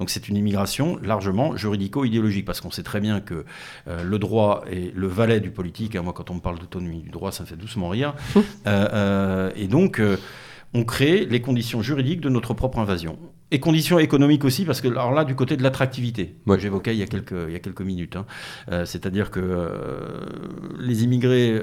[0.00, 3.44] Donc c'est une immigration largement juridico-idéologique, parce qu'on sait très bien que
[3.86, 5.94] euh, le droit est le valet du politique.
[5.94, 8.14] Hein, moi, quand on me parle d'autonomie du droit, ça me fait doucement rire.
[8.66, 10.02] Euh, euh, et donc,
[10.74, 13.18] on crée les conditions juridiques de notre propre invasion.
[13.50, 16.98] Et conditions économiques aussi, parce que alors là, du côté de l'attractivité, moi j'évoquais il,
[16.98, 18.26] y a quelques, il y a quelques minutes, hein.
[18.84, 19.72] c'est-à-dire que
[20.78, 21.60] les immigrés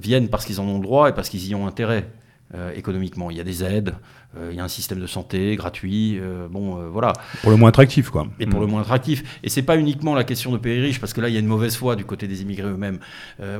[0.00, 2.08] viennent parce qu'ils en ont le droit et parce qu'ils y ont intérêt.
[2.54, 3.30] Euh, économiquement.
[3.30, 3.94] Il y a des aides,
[4.34, 7.12] euh, il y a un système de santé gratuit, euh, bon, voilà.
[7.42, 8.26] Pour le moins attractif, quoi.
[8.40, 8.70] Et pour le mm.
[8.70, 9.38] moins attractif.
[9.42, 11.40] Et c'est pas uniquement la question de pays riches, parce que là, il y a
[11.40, 13.00] une mauvaise foi du côté des immigrés eux-mêmes.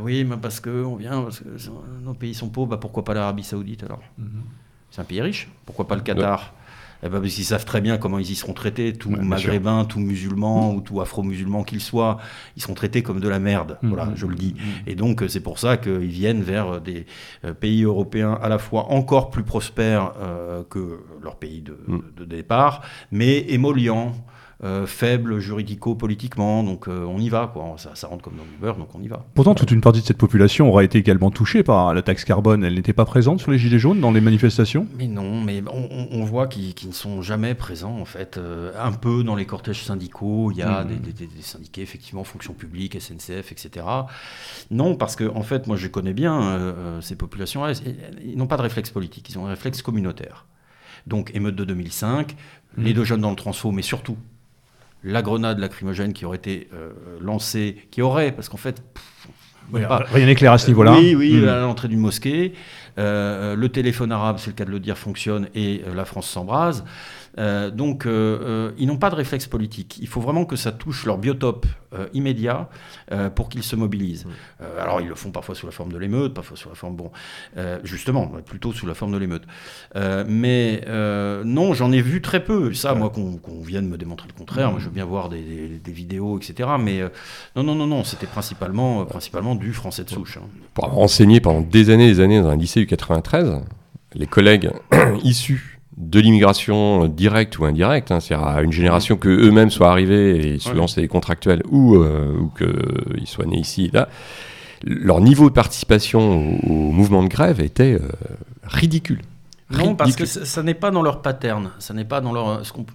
[0.01, 1.45] oui, mais parce qu'on vient, parce que
[2.03, 4.01] nos pays sont pauvres, bah pourquoi pas l'Arabie Saoudite alors?
[4.18, 4.43] Mm-hmm.
[4.91, 6.55] C'est un pays riche, pourquoi pas le Qatar?
[7.03, 10.01] Eh ben, parce qu'ils savent très bien comment ils y seront traités, tout maghrébin, tout
[10.01, 12.18] musulman ou tout afro-musulman qu'ils soient,
[12.57, 13.88] ils seront traités comme de la merde, mm.
[13.88, 14.55] voilà, je le dis.
[14.55, 14.90] Mm.
[14.90, 17.07] Et donc euh, c'est pour ça qu'ils viennent vers des
[17.44, 22.01] euh, pays européens à la fois encore plus prospères euh, que leur pays de, mm.
[22.16, 22.82] de départ,
[23.12, 24.14] mais émollients.
[24.64, 27.76] Euh, faible juridico-politiquement, donc euh, on y va, quoi.
[27.76, 29.24] Ça, rentre comme dans le beurre, donc on y va.
[29.34, 32.64] Pourtant, toute une partie de cette population aura été également touchée par la taxe carbone.
[32.64, 34.88] Elle n'était pas présente sur les Gilets jaunes dans les manifestations?
[34.96, 38.36] Mais non, mais on, voit qu'ils ne sont jamais présents, en fait.
[38.36, 40.88] Euh, un peu dans les cortèges syndicaux, il y a mmh.
[40.88, 43.86] des, syndiqués, effectivement, fonction publique, SNCF, etc.
[44.72, 47.74] Non, parce que, en fait, moi je connais bien ces populations-là,
[48.24, 50.46] ils n'ont pas de réflexe politique, ils ont un réflexe communautaire.
[51.06, 52.32] Donc, émeute de 2005,
[52.76, 52.82] mmh.
[52.82, 54.16] les deux jeunes dans le transfo, mais surtout
[55.05, 56.90] la grenade lacrymogène qui aurait été euh,
[57.20, 58.82] lancée, qui aurait, parce qu'en fait...
[59.72, 60.96] rien n'éclaire à ce niveau-là.
[60.99, 61.49] Oui, oui, hmm.
[61.49, 62.55] à l'entrée d'une mosquée.
[62.99, 66.28] Euh, le téléphone arabe, c'est le cas de le dire, fonctionne et euh, la France
[66.28, 66.84] s'embrase.
[67.39, 69.99] Euh, donc, euh, euh, ils n'ont pas de réflexe politique.
[70.01, 71.66] Il faut vraiment que ça touche leur biotope
[72.12, 72.68] immédiat
[73.34, 74.26] pour qu'ils se mobilisent.
[74.78, 77.11] Alors, ils le font parfois sous la forme de l'émeute, parfois sous la forme, bon,
[77.82, 79.45] justement, plutôt sous la forme de l'émeute.
[80.28, 82.74] mais non, j'en ai vu très peu.
[82.74, 86.39] Ça, moi, qu'on vienne me démontrer le contraire, moi, je veux bien voir des, vidéos,
[86.39, 86.68] etc.
[86.78, 87.01] Mais
[87.57, 90.36] non, non, non, non, c'était principalement, principalement du français de souche.
[90.36, 90.47] Hein.
[90.74, 93.62] Pour avoir enseigné pendant des années et des années dans un lycée du 93,
[94.14, 94.70] les collègues
[95.24, 100.55] issus de l'immigration directe ou indirecte, hein, c'est-à-dire à une génération que eux-mêmes soient arrivés
[100.55, 104.09] et suivant c'est contractuels ou, euh, ou qu'ils soient nés ici et là,
[104.84, 108.09] leur niveau de participation au, mouvement de grève était euh,
[108.62, 109.22] ridicule.
[109.70, 112.72] Non, parce que ça, n'est pas dans leur pattern, ça n'est pas dans leur, ce
[112.72, 112.86] qu'on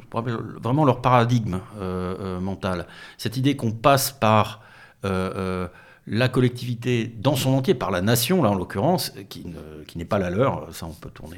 [0.63, 2.87] vraiment leur paradigme euh, mental.
[3.17, 4.61] Cette idée qu'on passe par
[5.03, 9.45] la collectivité dans son entier, par la nation, là en l'occurrence, qui,
[9.87, 11.37] qui n'est pas la leur, ça on peut tourner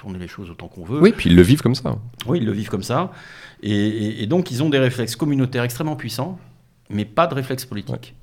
[0.00, 0.98] tourner les choses autant qu'on veut.
[0.98, 1.98] Oui, puis ils le vivent comme ça.
[2.26, 3.12] Oui, ils le vivent comme ça.
[3.62, 6.38] Et, donc, ils ont des réflexes communautaires extrêmement puissants,
[6.88, 8.14] mais pas de réflexes politiques.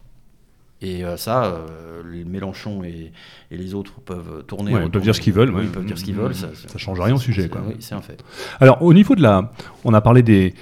[0.82, 3.12] Et euh, ça, euh, Mélenchon et,
[3.52, 4.72] les autres peuvent tourner.
[4.72, 5.54] ils peuvent dire ce qu'ils veulent.
[5.62, 6.34] ils peuvent dire ce qu'ils veulent.
[6.34, 7.50] Ça, ça change rien au sujet.
[7.68, 8.24] Oui, c'est un fait.
[8.60, 9.54] Alors, au niveau de la.
[9.84, 10.56] On a parlé des,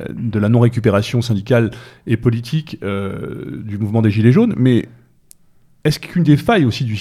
[0.00, 1.72] euh, de la non-récupération syndicale
[2.06, 4.88] et politique du mouvement des Gilets jaunes, mais
[5.82, 6.96] est-ce qu'une des failles aussi de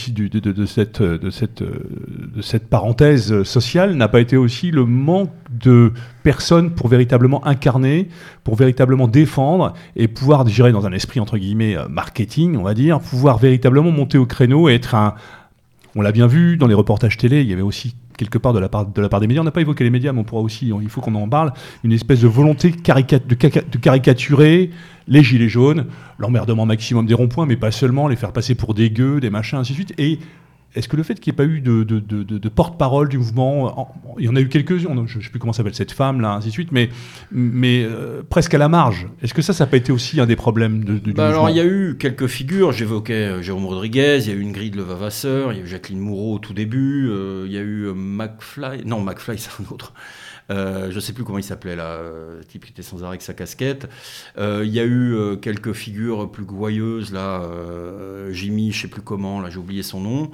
[2.41, 5.91] cette parenthèse sociale n'a pas été aussi le manque de
[6.23, 8.07] personnes pour véritablement incarner,
[8.45, 12.73] pour véritablement défendre et pouvoir gérer dans un esprit entre guillemets euh, marketing, on va
[12.73, 15.15] dire, pouvoir véritablement monter au créneau et être un...
[15.95, 18.59] On l'a bien vu dans les reportages télé, il y avait aussi quelque part de
[18.59, 20.89] la part, des médias, on n'a pas évoqué les médias, mais on pourra aussi, il
[20.89, 21.53] faut qu'on en parle,
[21.85, 24.71] une espèce de volonté de, caricaturer
[25.07, 25.85] les gilets jaunes,
[26.17, 29.57] l'emmerdement maximum des ronds-points, mais pas seulement, les faire passer pour des gueux, des machins,
[29.57, 29.93] ainsi de suite.
[30.75, 33.17] Est-ce que le fait qu'il n'y ait pas eu de, de, de, de porte-parole du
[33.17, 36.21] mouvement, il y en a eu quelques-uns, je ne sais plus comment s'appelle cette femme,
[36.21, 36.89] là, ainsi de suite, mais,
[37.31, 39.07] mais euh, presque à la marge.
[39.23, 41.45] Est-ce que ça, ça n'a pas été aussi un des problèmes de, du bah mouvement
[41.45, 42.71] Alors, il y a eu quelques figures.
[42.71, 45.63] J'évoquais euh, Jérôme Rodriguez, il y a eu une grille de Levavasseur, il y a
[45.63, 48.85] eu Jacqueline Moureau au tout début, euh, il y a eu McFly.
[48.85, 49.93] Non, McFly, c'est un autre.
[50.49, 53.09] Euh, je ne sais plus comment il s'appelait là, le type qui était sans arrêt
[53.09, 53.87] avec sa casquette.
[54.37, 57.41] Euh, il y a eu euh, quelques figures plus gouailleuses là,
[58.31, 60.31] Jimmy, je sais plus comment, là j'ai oublié son nom.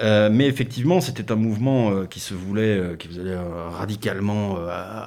[0.00, 3.36] mais effectivement, c'était un mouvement qui se voulait, qui faisait
[3.70, 4.58] radicalement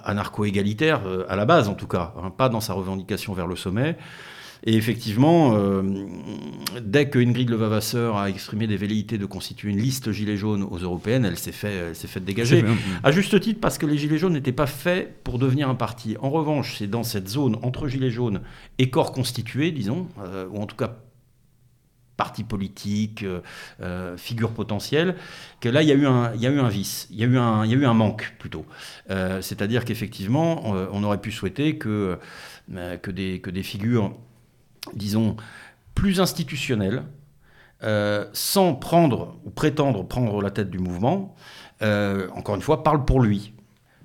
[0.03, 3.97] anarcho-égalitaire, à la base en tout cas, hein, pas dans sa revendication vers le sommet.
[4.65, 5.83] Et effectivement, euh,
[6.81, 10.77] dès que Ingrid Levavasseur a exprimé des velléités de constituer une liste Gilets jaunes aux
[10.77, 12.63] européennes, elle s'est fait, s'est fait dégager.
[13.03, 16.15] À juste titre, parce que les Gilets jaunes n'étaient pas faits pour devenir un parti.
[16.21, 18.41] En revanche, c'est dans cette zone entre Gilets jaunes
[18.77, 20.95] et corps constitués, disons, euh, ou en tout cas
[22.15, 23.25] parti politique,
[23.81, 25.15] euh, figure potentielle,
[25.59, 27.23] que là, il y, a eu un, il y a eu un vice, il y
[27.23, 28.65] a eu un, il y a eu un manque plutôt.
[29.09, 32.17] C'est-à-dire qu'effectivement, on, aurait pu souhaiter que,
[33.01, 34.15] que, des, que des figures
[34.93, 35.35] disons,
[35.95, 37.03] plus institutionnel,
[37.83, 41.35] euh, sans prendre ou prétendre prendre la tête du mouvement,
[41.81, 43.53] euh, encore une fois, parle pour lui.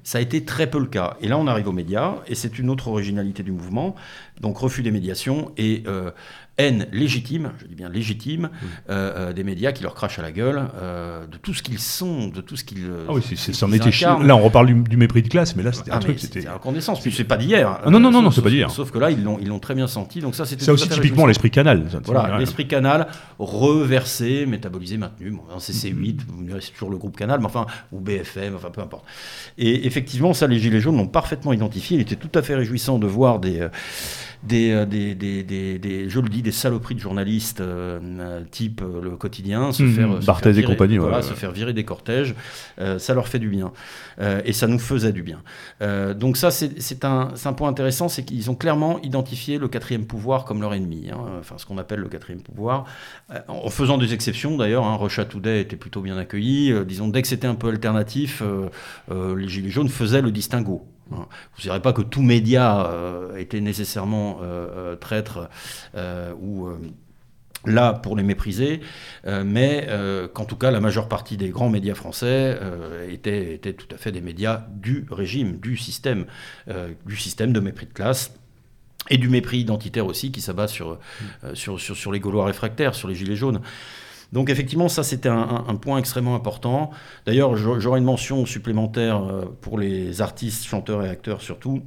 [0.03, 1.17] Ça a été très peu le cas.
[1.21, 3.95] Et là, on arrive aux médias, et c'est une autre originalité du mouvement.
[4.41, 6.11] Donc, refus des médiations et euh,
[6.59, 8.51] haine légitime, je dis bien légitime,
[8.91, 11.79] euh, euh, des médias qui leur crachent à la gueule, euh, de tout ce qu'ils
[11.79, 12.91] sont, de tout ce qu'ils.
[13.09, 13.93] Ah oui, c'est son métier.
[14.03, 16.19] Là, on reparle du, mépris de classe, mais là, c'était un ah, truc.
[16.19, 17.01] C'était incandescence.
[17.01, 17.81] Puis c'est pas d'hier.
[17.85, 18.71] Ah, non, non, non, non c'est pas d'hier.
[18.71, 20.21] Sauf que là, ils l'ont, ils l'ont très bien senti.
[20.21, 20.65] Donc ça, c'était.
[20.65, 21.85] C'est aussi typiquement l'esprit canal.
[22.05, 23.07] Voilà, l'esprit canal,
[23.39, 25.31] reversé, métabolisé, maintenu.
[25.31, 26.21] Bon, CC8,
[26.61, 29.05] c'est toujours le groupe canal, mais enfin, ou BFM, enfin, peu importe.
[29.57, 31.97] Et effectivement, ça, les Gilets jaunes l'ont parfaitement identifié.
[31.97, 33.69] Il était tout à fait réjouissant de voir des euh,
[34.43, 39.11] des, des, des, des, je le dis, des saloperies de journalistes euh, type euh, le
[39.17, 42.35] quotidien, se mmh, faire, se faire virer, et compagnie, voilà, se faire virer des cortèges,
[42.99, 43.73] ça leur fait du bien
[44.45, 45.43] et ça nous faisait du bien.
[46.15, 50.45] donc ça, c'est un, un, point intéressant, c'est qu'ils ont clairement identifié le quatrième pouvoir
[50.45, 52.85] comme leur ennemi, hein, enfin ce qu'on appelle le quatrième pouvoir,
[53.49, 54.85] en faisant des exceptions d'ailleurs.
[54.87, 56.73] Hein, Today était plutôt bien accueilli.
[56.87, 58.43] disons dès que c'était un peu alternatif,
[59.11, 60.87] les gilets jaunes faisaient le distinguo.
[61.11, 61.17] Vous
[61.59, 65.49] ne direz pas que tout média euh, était nécessairement euh, euh, traître
[66.41, 66.69] ou
[67.67, 68.81] là pour les mépriser,
[69.27, 69.89] mais
[70.33, 72.59] qu'en tout cas la majeure partie des grands médias français
[73.11, 76.27] étaient, étaient, tout à fait des médias du régime, du système,
[77.05, 78.35] du système de mépris de classe.
[79.11, 80.99] Et du mépris identitaire aussi qui s'abat sur,
[81.55, 83.63] sur, sur, sur les Gaulois réfractaires, sur les Gilets jaunes.
[84.33, 86.91] Donc effectivement, ça c'était un, point extrêmement important.
[87.27, 91.83] D'ailleurs, j'aurais une mention supplémentaire euh, pour les artistes, chanteurs et acteurs surtout.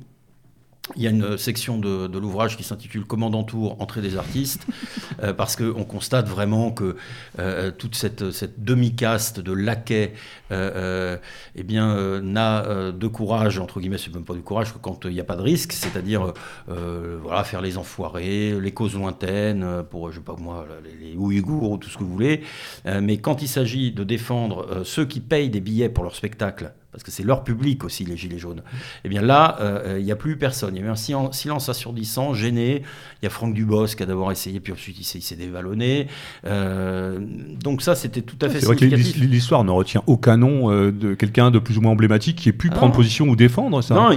[0.95, 4.67] Il y a une section de, l'ouvrage qui s'intitule Commandant Tour, entrée des artistes,
[5.23, 6.95] euh, parce qu'on constate vraiment que
[7.39, 8.23] euh, toute cette,
[8.57, 10.13] demi-caste de laquais
[10.51, 11.17] euh,
[11.55, 15.11] eh bien, n'a de courage, entre guillemets, c'est même pas du courage, que quand il
[15.11, 16.33] n'y a pas de risque, c'est-à-dire
[16.67, 21.71] voilà, faire les enfoirés, les causes lointaines, pour, je sais pas moi, les, les Ouïghours
[21.71, 22.41] ou tout ce que vous voulez.
[22.85, 27.03] mais quand il s'agit de défendre ceux qui payent des billets pour leur spectacle, parce
[27.03, 28.61] que c'est leur public aussi, les Gilets jaunes.
[29.05, 30.75] Eh bien là, euh, il n'y a plus personne.
[30.75, 32.83] Il y a eu un silence assourdissant, gêné.
[33.21, 36.07] Il y a Franck Dubos qui a d'abord essayé, puis ensuite il s'est dévallonné.
[36.45, 37.19] Euh,
[37.63, 40.91] donc ça, c'était tout à fait C'est vrai que l'histoire ne retient aucun nom euh,
[40.91, 43.95] de quelqu'un de plus ou moins emblématique qui ait pu prendre position ou défendre ça.
[43.95, 44.09] Non,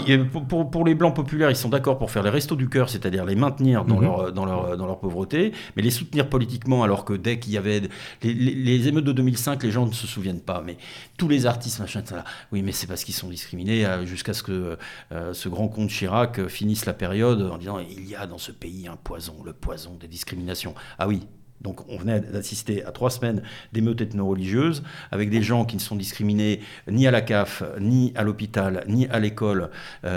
[0.49, 3.25] pour, pour, les Blancs populaires, ils sont d'accord pour faire les restos du cœur, c'est-à-dire
[3.25, 4.03] les maintenir dans, mhm.
[4.03, 7.59] leur, dans, leur, dans leur pauvreté, mais les soutenir politiquement, alors que dès qu'il y
[7.59, 7.83] avait
[8.23, 10.63] les, les, émeutes de 2005, les gens ne se souviennent pas.
[10.65, 10.77] Mais
[11.17, 14.43] tous les artistes, machin, ça, oui, mais c'est parce qu'ils sont discriminés euh, jusqu'à ce
[14.43, 14.77] que
[15.13, 18.39] euh, ce grand comte Chirac euh, finisse la période en disant il y a dans
[18.39, 20.75] ce pays un poison, le poison des discriminations.
[20.99, 21.27] Ah oui,
[21.61, 23.43] donc on venait d'assister à trois semaines
[23.73, 26.61] d'émeutes ethno-religieuses avec des gens qui ne sont discriminés
[26.91, 29.71] ni à la CAF, ni à l'hôpital, ni à l'école,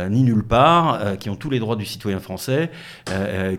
[0.10, 2.70] ni nulle part, qui ont tous les droits du citoyen français,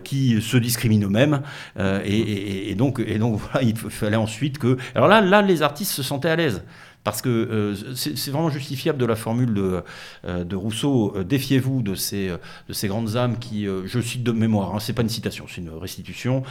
[0.03, 1.41] qui se discriminent eux-mêmes.
[1.79, 4.77] Et, et, donc, et donc voilà, il fallait ensuite que...
[4.93, 6.61] Alors là, là, les artistes se sentaient à l'aise.
[7.09, 9.81] Parce que euh, c'est vraiment justifiable de la formule de,
[10.25, 14.75] euh, Rousseau, euh, défiez-vous de ces, de ces grandes âmes qui, je cite de mémoire,
[14.75, 16.43] hein, c'est pas une citation, c'est une restitution,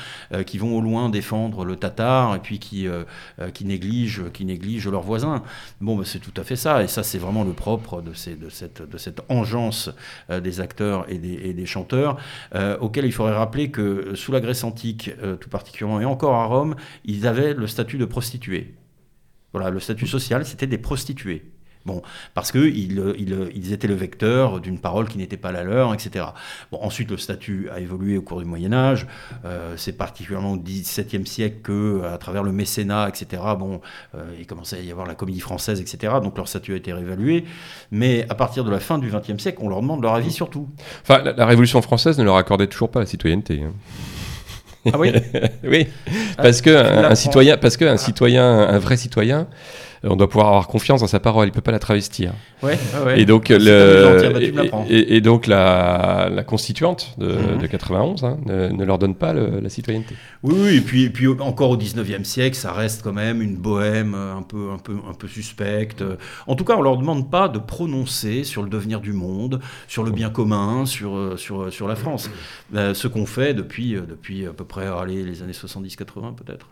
[0.46, 2.88] qui vont au loin défendre le tatar et puis qui,
[3.64, 5.44] négligent, qui négligent leurs voisins.
[5.80, 9.20] Bon, bah, c'est tout à fait ça, et ça c'est vraiment le propre de, cette,
[9.28, 9.90] engeance
[10.28, 12.16] des acteurs et des, et des chanteurs,
[12.80, 16.74] auquel il faudrait rappeler que sous la Grèce antique, tout particulièrement, et encore à Rome,
[17.04, 18.74] ils avaient le statut de prostituée.
[19.52, 21.44] Voilà, le statut social, c'était des prostituées.
[21.86, 22.02] Bon,
[22.34, 26.26] parce qu'ils ils, ils étaient le vecteur d'une parole qui n'était pas la leur, etc.
[26.70, 29.06] Bon, ensuite, le statut a évolué au cours du Moyen Âge.
[29.46, 33.80] Euh, c'est particulièrement au XVIIe siècle que, à travers le mécénat, etc., bon,
[34.14, 36.14] euh, il commençait à y avoir la comédie française, etc.
[36.22, 37.44] Donc leur statut a été réévalué.
[37.90, 40.50] Mais à partir de la fin du XXe siècle, on leur demande leur avis sur
[40.50, 40.68] tout.
[41.02, 43.62] Enfin, la, la Révolution française ne leur accordait toujours pas la citoyenneté.
[43.62, 43.72] hein.
[44.92, 45.12] Ah oui
[45.64, 45.86] oui,
[46.36, 47.10] Ah, parce que tu un, l'apprends.
[47.10, 49.46] un citoyen, parce que un citoyen, un vrai citoyen,
[50.04, 51.48] on doit pouvoir avoir confiance dans sa parole.
[51.48, 52.32] Il peut pas la travestir.
[52.62, 52.78] Ouais.
[53.16, 54.40] Et donc le,
[54.88, 59.32] et, et- et la, la constituante de, de 91 hein, ne, ne leur donne pas
[59.32, 60.14] le- la citoyenneté.
[60.42, 63.56] Oui, oui, et puis, et puis encore au 19e siècle, ça reste quand même une
[63.56, 66.02] bohème euh, un peu, un peu, un peu suspecte.
[66.46, 70.02] En tout cas, on leur demande pas de prononcer sur le devenir du monde, sur
[70.04, 72.30] le bien commun, sur, euh, sur, sur la France.
[72.74, 76.66] Euh, ce qu'on fait depuis, euh, depuis à peu près allez, les années 70-80 peut-être.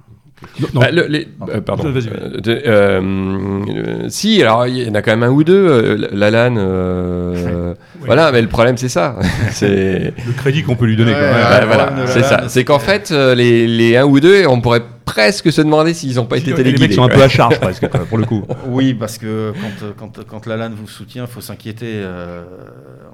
[0.60, 0.80] Non, non.
[0.82, 1.84] Bah, le- les- euh, pardon.
[1.90, 2.10] Vas-y, vas-y.
[2.10, 5.54] Euh, de- euh, si, alors il y en a quand même un ou deux.
[5.66, 9.16] euh, Lalanne, euh, voilà, mais le problème c'est ça.
[9.50, 11.12] c'est Le crédit qu'on peut lui donner.
[11.12, 11.26] Ouais, quoi.
[11.28, 12.44] ouais, Bah, voilà, c'est ça.
[12.48, 16.26] C'est qu'en fait, les, les un ou deux, on pourrait presque se demander s'ils n'ont
[16.26, 16.94] pas été les mecs téléguidés.
[16.94, 18.44] sont un peu à charge presque, pour le coup.
[18.66, 19.52] Oui, parce que
[19.98, 21.92] quand, quand, quand Lalanne vous soutient, il faut s'inquiéter.
[21.94, 22.42] euh,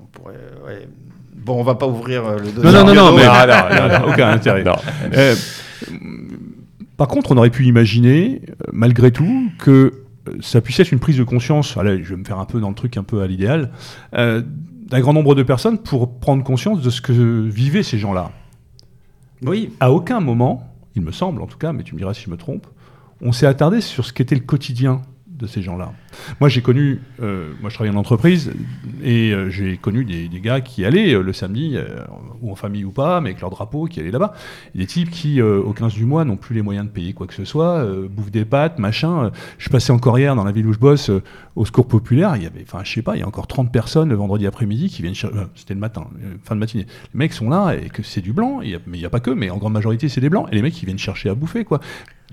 [0.00, 0.34] on pourrait,
[0.66, 0.88] ouais.
[1.36, 2.72] Bon, on va pas ouvrir le Non, dossier.
[2.72, 4.64] non, non, non, mais Ah, non, non, non, aucun intérêt.
[4.64, 4.74] Non.
[6.97, 10.99] Par contre, on aurait pu imaginer, euh, malgré tout, que euh, ça puisse être une
[10.99, 11.76] prise de conscience.
[11.76, 13.70] Allez, je vais me faire un peu dans le truc, un peu à l'idéal,
[14.14, 14.43] euh,
[14.86, 17.12] d'un grand nombre de personnes pour prendre conscience de ce que
[17.49, 18.30] vivaient ces gens-là.
[19.43, 22.22] Oui, À aucun moment, il me semble en tout cas, mais tu me diras si
[22.22, 22.66] je me trompe,
[23.20, 25.93] on s'est attardé sur ce qu'était le quotidien de ces gens-là.
[26.40, 28.52] Moi, j'ai connu, euh, moi je travaille en entreprise,
[29.02, 31.76] et euh, j'ai connu des, gars qui allaient euh, le samedi,
[32.40, 34.34] ou en famille ou pas, mais avec leur drapeau, qui allaient là-bas.
[34.74, 37.34] Des types qui, au 15 du mois, n'ont plus les moyens de payer quoi que
[37.34, 39.30] ce soit, bouffent des pâtes, machin.
[39.58, 41.10] Je passais encore hier dans la ville où je bosse,
[41.54, 43.70] au secours populaire, il y avait, enfin, je sais pas, il y a encore 30
[43.70, 46.06] personnes le vendredi après-midi qui viennent chercher, c'était le matin,
[46.44, 46.86] fin de matinée.
[47.14, 49.30] Les mecs sont là, et que c'est du blanc, mais il n'y a pas que,
[49.30, 51.64] mais en grande majorité c'est des blancs, et les mecs qui viennent chercher à bouffer,
[51.64, 51.80] quoi.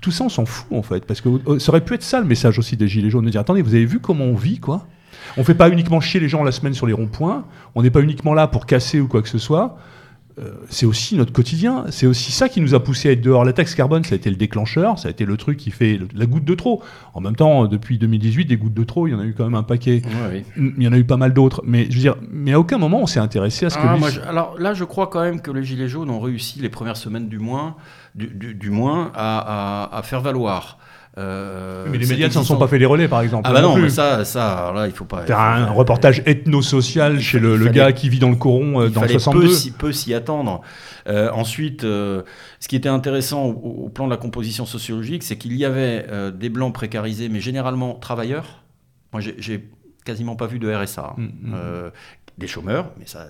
[0.00, 2.20] Tout ça, on s'en fout, en fait, parce que euh, ça aurait pu être ça
[2.20, 4.58] le message aussi des Gilets jaunes, de dire, attendez, vous avez vu comment on vit,
[4.58, 4.86] quoi?
[5.36, 7.44] On fait pas uniquement chier les gens la semaine sur les ronds-points,
[7.74, 9.76] on n'est pas uniquement là pour casser ou quoi que ce soit,
[10.38, 13.44] euh, c'est aussi notre quotidien, c'est aussi ça qui nous a poussé à être dehors.
[13.44, 15.98] La taxe carbone, ça a été le déclencheur, ça a été le truc qui fait
[15.98, 16.82] le- la goutte de trop.
[17.14, 19.44] En même temps, depuis 2018, des gouttes de trop, il y en a eu quand
[19.44, 20.00] même un paquet.
[20.04, 20.72] Ouais, oui.
[20.78, 22.78] Il y en a eu pas mal d'autres, mais je veux dire, mais à aucun
[22.78, 23.82] moment on s'est intéressé à ce que.
[23.84, 26.20] Ah, lui- moi, je- alors là, je crois quand même que les Gilets jaunes ont
[26.20, 27.74] réussi les premières semaines du moins,
[28.14, 30.78] du, du- du moins à, à- à faire valoir.
[31.20, 33.48] Euh, mais les médias ne s'en sont pas fait les relais, par exemple.
[33.48, 35.24] Ah bah non, mais ça, ça, là, il faut pas.
[35.26, 38.92] Faut- un reportage ethno-social chez le, le gars qui vit dans le coron euh, il
[38.92, 39.40] dans fallait 62.
[39.42, 40.62] peu s'y- peu s'y attendre.
[41.08, 42.22] Euh, ensuite, euh,
[42.58, 46.06] ce qui était intéressant au, au plan de la composition sociologique, c'est qu'il y avait
[46.34, 48.62] des blancs précarisés, mais généralement travailleurs.
[49.12, 49.68] Moi, j'ai-
[50.04, 51.14] quasiment pas vu de RSA.
[51.18, 51.54] Mm, mm.
[51.54, 51.90] Euh,
[52.38, 53.26] des chômeurs, mais ça.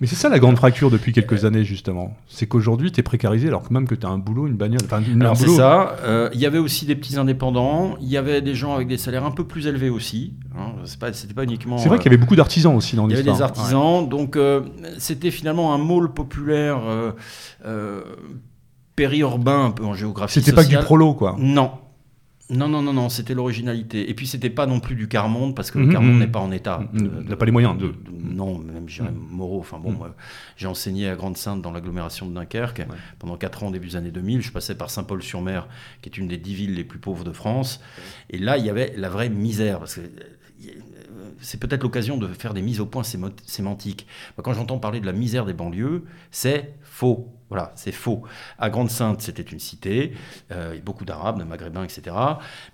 [0.00, 2.16] Mais c'est ça la grande fracture depuis quelques années, justement.
[2.26, 4.80] C'est qu'aujourd'hui, tu es précarisé alors que même que tu as un boulot, une bagnole.
[4.84, 5.96] Enfin, une- un Alors c'est ça.
[6.04, 7.96] Euh, Il y avait aussi des petits indépendants.
[8.00, 10.34] Il y avait des gens avec des salaires un peu plus élevés aussi.
[10.58, 10.72] Hein.
[10.84, 11.78] C'est pas, c'était pas uniquement.
[11.78, 13.52] C'est vrai euh, qu'il y avait beaucoup d'artisans aussi dans Il y avait l'histoire.
[13.52, 14.62] des artisans, donc euh,
[14.98, 16.80] c'était finalement un môle populaire
[17.64, 18.02] euh,
[18.96, 21.36] périurbain un peu en géographie C'était pas que du prolo, quoi.
[21.38, 21.70] Non.
[22.50, 24.10] Non, non, non, non, c'était l'originalité.
[24.10, 26.18] Et puis c'était pas non plus du quart-monde, parce que Mhm, le quart-monde mhm.
[26.20, 26.86] n'est pas en état.
[26.92, 28.86] Mhm, de- n'a pas les moyens de- Non, même
[29.30, 29.60] moraux.
[29.60, 30.12] Enfin bon, Mhm.
[30.56, 32.86] j'ai enseigné à Grande-Sainte dans l'agglomération de Dunkerque
[33.18, 34.42] pendant 4 ans, début des années 2000.
[34.42, 35.68] Je passais par Saint-Paul-sur-Mer,
[36.02, 37.80] qui est une des 10 villes les plus pauvres de France.
[38.28, 39.78] Et là, il y avait la vraie misère.
[39.78, 40.70] Parce que euh,
[41.40, 44.06] c'est peut-être l'occasion de faire des mises au point sémantiques.
[44.42, 47.28] Quand j'entends parler de la misère des banlieues, c'est faux.
[47.50, 48.22] Voilà, c'est faux.
[48.58, 50.12] À Grande-Sainte, c'était une cité,
[50.50, 52.16] euh, beaucoup d'Arabes, de Maghrébins, etc.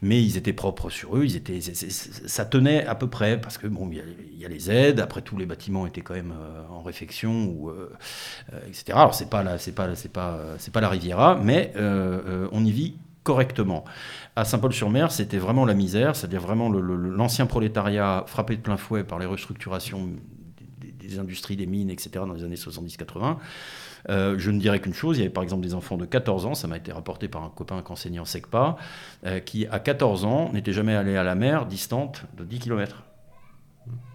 [0.01, 3.66] Mais ils étaient propres sur eux, ils étaient, ça tenait à peu près, parce que
[3.66, 6.83] bon, il y, a, les aides, après tout, les bâtiments étaient quand même euh, en
[6.83, 7.91] réfection, ou, euh,
[8.68, 8.93] etc.
[8.95, 10.39] Alors, c'est pas, la- pas, pas,
[10.73, 13.85] pas la Riviera, mais on y vit correctement.
[14.37, 19.18] À Saint-Paul-sur-Mer, c'était vraiment la misère, c'est-à-dire vraiment l'ancien prolétariat frappé de plein fouet par
[19.18, 20.09] les restructurations
[20.81, 22.11] des, des industries, des mines, etc.
[22.27, 23.37] dans les années 70-80.
[24.09, 26.46] Euh, je ne dirais qu'une chose, il y avait par exemple des enfants de 14
[26.46, 28.76] ans, ça m'a été rapporté par un copain en SECPA,
[29.26, 33.03] euh, qui à 14 ans n'était jamais allé à la mer distante de 10 km.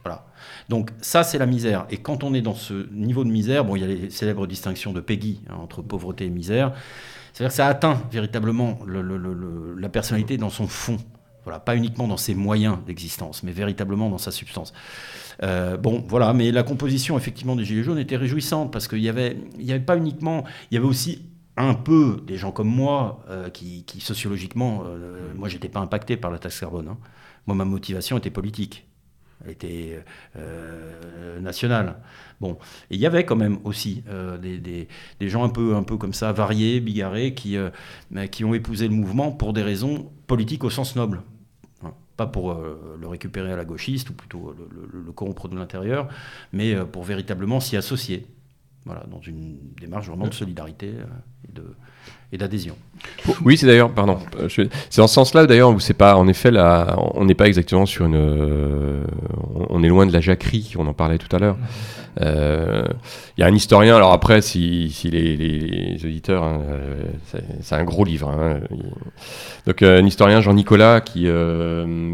[0.03, 0.25] Voilà.
[0.69, 1.85] Donc ça, c'est la misère.
[1.89, 4.47] Et quand on est dans ce niveau de misère, bon, il y a les célèbres
[4.47, 6.73] distinctions de Peggy hein, entre pauvreté et misère.
[7.33, 10.97] C'est-à-dire que ça atteint véritablement le- le- le- le- la personnalité dans son fond.
[11.45, 14.73] Voilà, pas uniquement dans ses moyens d'existence, mais véritablement dans sa substance.
[15.43, 19.09] Euh, bon, voilà, mais la composition effectivement des Gilets jaunes était réjouissante parce qu'il y
[19.09, 21.21] avait, y avait pas uniquement, il y avait aussi
[21.57, 26.17] un peu des gens comme moi euh, qui, qui, sociologiquement, euh, moi j'étais pas impacté
[26.17, 26.89] par la taxe carbone.
[26.89, 26.97] hein.
[27.47, 28.87] Moi, ma motivation était politique.
[29.43, 30.03] Elle était
[30.37, 31.97] euh, nationale.
[32.41, 32.57] Bon,
[32.89, 34.03] et il y avait quand même aussi
[34.41, 34.87] des, des,
[35.19, 37.55] des, gens un peu, un peu comme ça, variés, bigarrés, qui,
[38.31, 41.21] qui ont épousé le mouvement pour des raisons politiques au sens noble.
[42.17, 45.55] Pas pour euh, le récupérer à la gauchiste, ou plutôt le, le, le corrompre de
[45.55, 46.07] l'intérieur,
[46.53, 48.25] mais euh, pour véritablement s'y associer.
[48.85, 51.05] Voilà, dans une démarche vraiment de solidarité euh,
[51.49, 51.75] et de,
[52.31, 52.75] et d'adhésion.
[53.43, 54.17] Oui, c'est d'ailleurs, pardon,
[54.49, 57.85] c'est dans ce sens-là d'ailleurs où c'est pas, en effet, là, on n'est pas exactement
[57.85, 59.03] sur une, euh,
[59.69, 61.57] on est loin de la jacquerie, on en parlait tout à l'heure.
[62.21, 62.83] Euh,
[63.37, 67.03] Il y a un historien, alors après, si, les, auditeurs, hein, euh,
[67.61, 68.29] c'est un gros livre.
[68.29, 68.59] hein.
[69.67, 71.27] Donc un historien Jean Nicolas qui,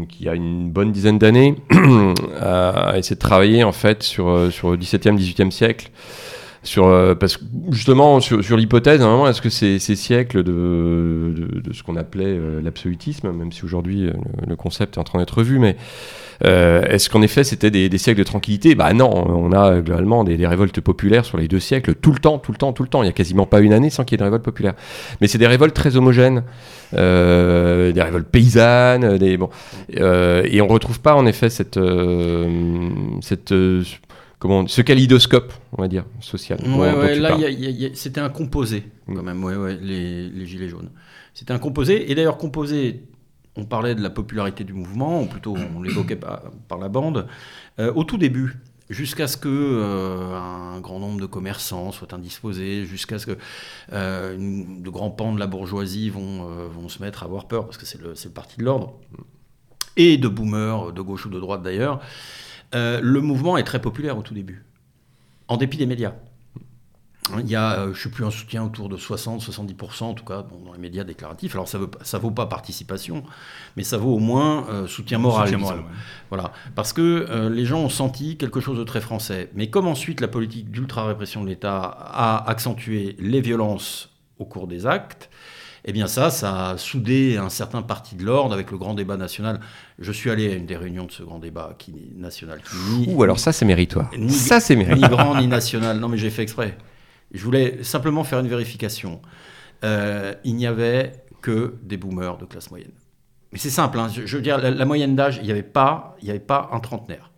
[0.08, 1.56] qui a une bonne dizaine d'années
[2.40, 5.90] a essayé de travailler en fait sur sur le 17e, 18e siècle
[6.64, 11.34] sur euh, parce que justement sur, l'hypothèse est-ce que ces, ces siècles de,
[11.64, 14.12] de, ce qu'on appelait euh, l'absolutisme même si aujourd'hui euh,
[14.46, 15.76] le, concept est en train d'être revu mais
[16.44, 18.74] est-ce qu'en effet c'était des, siècles de tranquillité?
[18.74, 19.10] Bah non.
[19.12, 22.50] On a globalement des, des révoltes populaires sur les deux siècles tout le temps tout
[22.50, 23.04] le temps tout le temps.
[23.04, 24.74] Il y a quasiment pas une année sans qu'il y ait de révolte populaire.
[25.20, 26.42] Mais c'est des révoltes très homogènes.
[26.92, 29.50] Des révoltes paysannes des bon
[29.94, 31.78] et on retrouve pas en effet cette
[33.20, 33.54] cette
[34.42, 36.58] comment ce kaléidoscope, on va dire, social.
[36.66, 37.38] Ouais, ouais, là,
[37.94, 40.90] c'était un composé, quand même, ouais, ouais, les, les Gilets jaunes.
[41.32, 43.04] C'était un composé, et d'ailleurs, composé,
[43.54, 47.28] on parlait de la popularité du mouvement, ou plutôt on l'évoquait par, par la bande,
[47.78, 48.58] euh, au tout début,
[48.90, 53.38] jusqu'à ce que euh, un grand nombre de commerçants soient indisposés, jusqu'à ce que
[53.92, 57.46] euh, une- de grands pans de la bourgeoisie vont, euh, vont se mettre à avoir
[57.46, 58.94] peur, parce que c'est le, c'est le parti de l'ordre,
[59.96, 62.00] et de boomers, de gauche ou de droite d'ailleurs,
[62.74, 64.64] euh, le mouvement est très populaire au tout début,
[65.48, 66.12] en dépit des médias.
[67.38, 70.24] Il y a, euh, je ne sais plus, un soutien autour de 60-70%, en tout
[70.24, 71.54] cas, bon, dans les médias déclaratifs.
[71.54, 73.22] Alors, ça ne vaut pas participation,
[73.76, 75.46] mais ça vaut au moins euh, soutien moral.
[75.46, 75.70] Soutien disons.
[75.70, 75.96] moral, ouais.
[76.30, 76.52] Voilà.
[76.74, 79.50] Parce que euh, les gens ont senti quelque chose de très français.
[79.54, 84.86] Mais comme ensuite la politique d'ultra-répression de l'État a accentué les violences au cours des
[84.86, 85.30] actes,
[85.84, 89.16] eh bien ça, ça a soudé un certain parti de l'ordre avec le grand débat
[89.16, 89.60] national.
[89.98, 92.60] Je suis allé à une des réunions de ce grand débat qui, national.
[92.62, 92.76] Qui,
[93.08, 94.10] ni- Ouh, alors ça c'est méritoire.
[94.16, 95.10] Ni- Ça c'est ni méritoire.
[95.10, 95.98] grand ni national.
[95.98, 96.76] Non, mais j'ai fait exprès.
[97.32, 99.20] Je voulais simplement faire une vérification.
[99.84, 102.92] Euh, il n'y avait que des boomers de classe moyenne.
[103.52, 103.98] Mais c'est simple.
[103.98, 104.08] hein.
[104.14, 106.68] Je, je veux dire, la, la moyenne d'âge, il n'y avait pas, il avait pas
[106.72, 107.30] un trentenaire.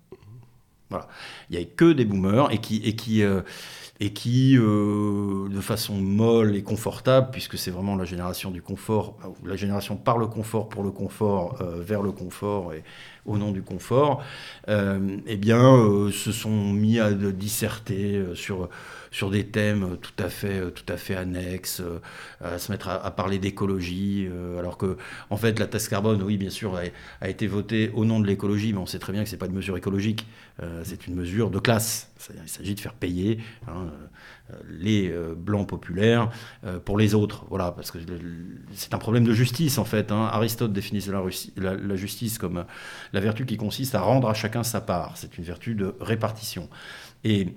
[0.90, 1.08] Voilà.
[1.48, 3.40] Il n'y avait que des boomers et qui, et qui, euh,
[4.00, 9.16] et qui euh, de façon molle et confortable, puisque c'est vraiment la génération du confort,
[9.42, 12.82] ou la génération par le confort, pour le confort, euh, vers le confort et
[13.24, 14.22] au nom du confort,
[14.68, 18.68] euh, eh bien, euh, se sont mis à disserter euh, sur,
[19.14, 22.00] sur des thèmes tout à fait, euh, tout à fait annexes, euh,
[22.40, 24.96] à se mettre à, parler d'écologie, euh, alors que,
[25.30, 26.76] en fait, la taxe carbone, oui, bien sûr,
[27.20, 29.46] a, été votée au nom de l'écologie, mais on sait très bien que c'est pas
[29.46, 30.26] une mesure écologique,
[30.60, 32.10] euh, c'est une mesure de classe.
[32.42, 33.38] Il s'agit de faire payer
[33.68, 33.86] hein,
[34.50, 36.30] euh, les euh, blancs populaires
[36.64, 37.44] euh, pour les autres.
[37.50, 37.98] Voilà, parce que
[38.72, 40.10] c'est un problème de justice en fait.
[40.10, 40.28] hein.
[40.32, 42.64] Aristote définissait la, la- justice comme euh,
[43.12, 45.16] la vertu qui consiste à rendre à chacun sa part.
[45.16, 46.68] C'est une vertu de répartition.
[47.24, 47.50] Et euh,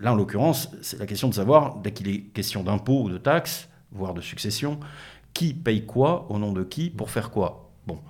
[0.00, 3.18] là, en l'occurrence, c'est la question de savoir, dès qu'il est question d'impôts ou de
[3.18, 4.80] taxes, voire de succession,
[5.32, 7.70] qui paye quoi, au nom de qui, pour faire quoi.
[7.86, 8.00] Bon.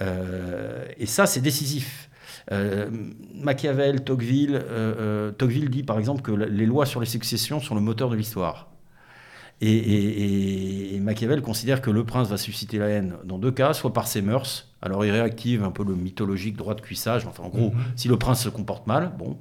[0.00, 2.10] Euh, et ça, c'est décisif.
[2.52, 2.90] Euh,
[3.34, 4.60] Machiavel, Tocqueville, euh,
[4.98, 8.16] euh, Tocqueville dit par exemple que les lois sur les successions sont le moteur de
[8.16, 8.68] l'histoire.
[9.62, 14.06] Et Machiavel considère que le prince va susciter la haine dans deux cas, soit par
[14.06, 17.72] ses mœurs, alors il réactive un peu le mythologique droit de cuissage, enfin en gros,
[17.96, 19.36] si le prince se comporte mal, bon,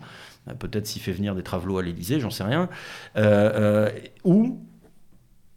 [0.48, 2.70] euh, peut-être s'il fait venir des travelots à l'Élysée, j'en sais rien,
[3.18, 3.90] euh, euh,
[4.24, 4.60] ou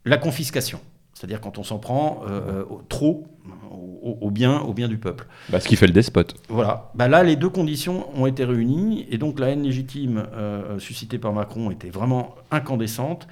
[0.04, 0.80] la confiscation,
[1.14, 3.26] c'est-à-dire quand on s'en prend euh, euh, au- trop
[3.70, 5.26] au, au bien, au bien du peuple.
[5.48, 6.34] Bah, ce qui fait le despote.
[6.48, 6.90] Voilà.
[6.94, 11.18] Bah là, les deux conditions ont été réunies, et donc la haine légitime euh, suscitée
[11.18, 13.28] par Macron était vraiment incandescente,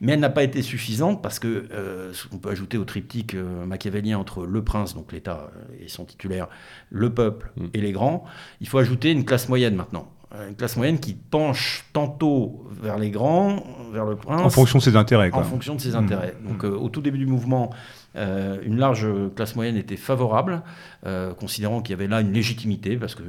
[0.00, 3.64] mais elle n'a pas été suffisante parce que euh, on peut ajouter au triptyque euh,
[3.66, 6.48] machiavélien entre le prince, donc l'État euh, et son titulaire,
[6.90, 7.64] le peuple Mm.
[7.74, 8.24] et les grands,
[8.60, 10.08] il faut ajouter une classe moyenne maintenant.
[10.34, 14.78] Euh, Une classe moyenne qui penche tantôt vers les grands, vers le prince, En fonction
[14.78, 15.30] de ses intérêts.
[15.30, 15.40] Quoi.
[15.40, 15.94] en fonction de ses Mmh.
[15.96, 16.36] intérêts.
[16.46, 17.70] Donc, euh, au tout début du mouvement,
[18.18, 20.62] euh, une large classe moyenne était favorable,
[21.06, 23.22] euh, considérant qu'il y avait là une légitimité, parce que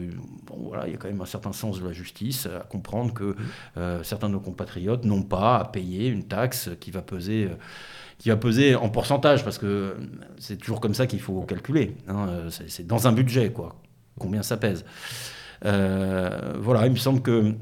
[0.47, 3.35] voilà, il y a quand même un certain sens de la justice à comprendre que
[3.77, 7.49] euh, certains de nos compatriotes n'ont pas à payer une taxe qui va peser.
[8.17, 9.95] qui va peser en pourcentage, parce que
[10.39, 11.95] c'est toujours comme ça qu'il faut calculer.
[12.07, 13.75] hein, c'est dans un budget, quoi.
[14.17, 14.83] Combien ça pèse.
[15.61, 17.53] Voilà, il me semble que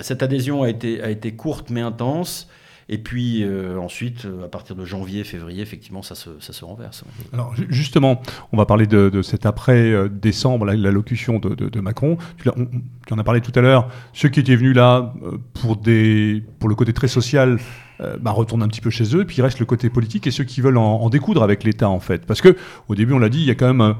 [0.00, 2.48] cette adhésion a été courte mais intense.
[2.88, 6.64] Et puis euh, ensuite, euh, à partir de janvier, février, effectivement, ça se, ça se
[6.64, 7.04] renverse.
[7.32, 8.20] Alors justement,
[8.52, 12.18] on va parler de, de cet après-décembre, la, locution de, Macron.
[12.38, 13.88] Tu, en as parlé tout à l'heure.
[14.12, 15.12] Ceux qui étaient venus là
[15.54, 17.58] pour, des, pour le côté très social
[18.00, 20.30] euh, bah, retournent un petit peu chez eux, puis il reste le côté politique et
[20.30, 22.26] ceux qui veulent en, en découdre avec l'État en fait.
[22.26, 22.56] Parce que
[22.88, 23.94] au début, on l'a dit, il y a quand même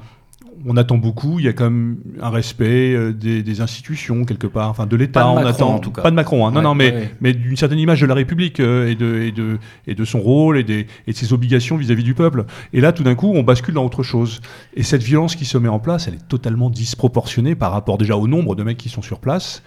[0.66, 1.38] on attend beaucoup.
[1.38, 5.28] Il y a quand même un respect euh, des, institutions quelque part, enfin de l'État.
[5.28, 6.02] On attend en tout cas.
[6.02, 6.46] pas de Macron.
[6.46, 6.50] Hein.
[6.50, 9.58] Non, non, mais mais d'une certaine image de la République euh, et de et de
[9.86, 12.44] et de son rôle et des et de ses obligations vis-à-vis du peuple.
[12.72, 14.40] Et là, tout d'un coup, on bascule dans autre chose.
[14.74, 18.16] Et cette violence qui se met en place, elle est totalement disproportionnée par rapport déjà
[18.16, 19.62] au nombre de mecs qui sont sur place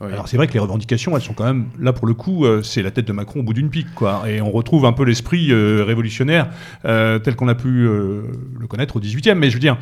[0.00, 2.60] alors c'est vrai que les revendications, elles sont quand même là pour le coup, euh,
[2.64, 4.24] c'est la tête de Macron au bout d'une pique, quoi.
[4.28, 6.48] Et on retrouve un peu l'esprit révolutionnaire
[6.82, 9.34] tel qu'on a pu le connaître au 18e.
[9.34, 9.78] Mais je veux dire,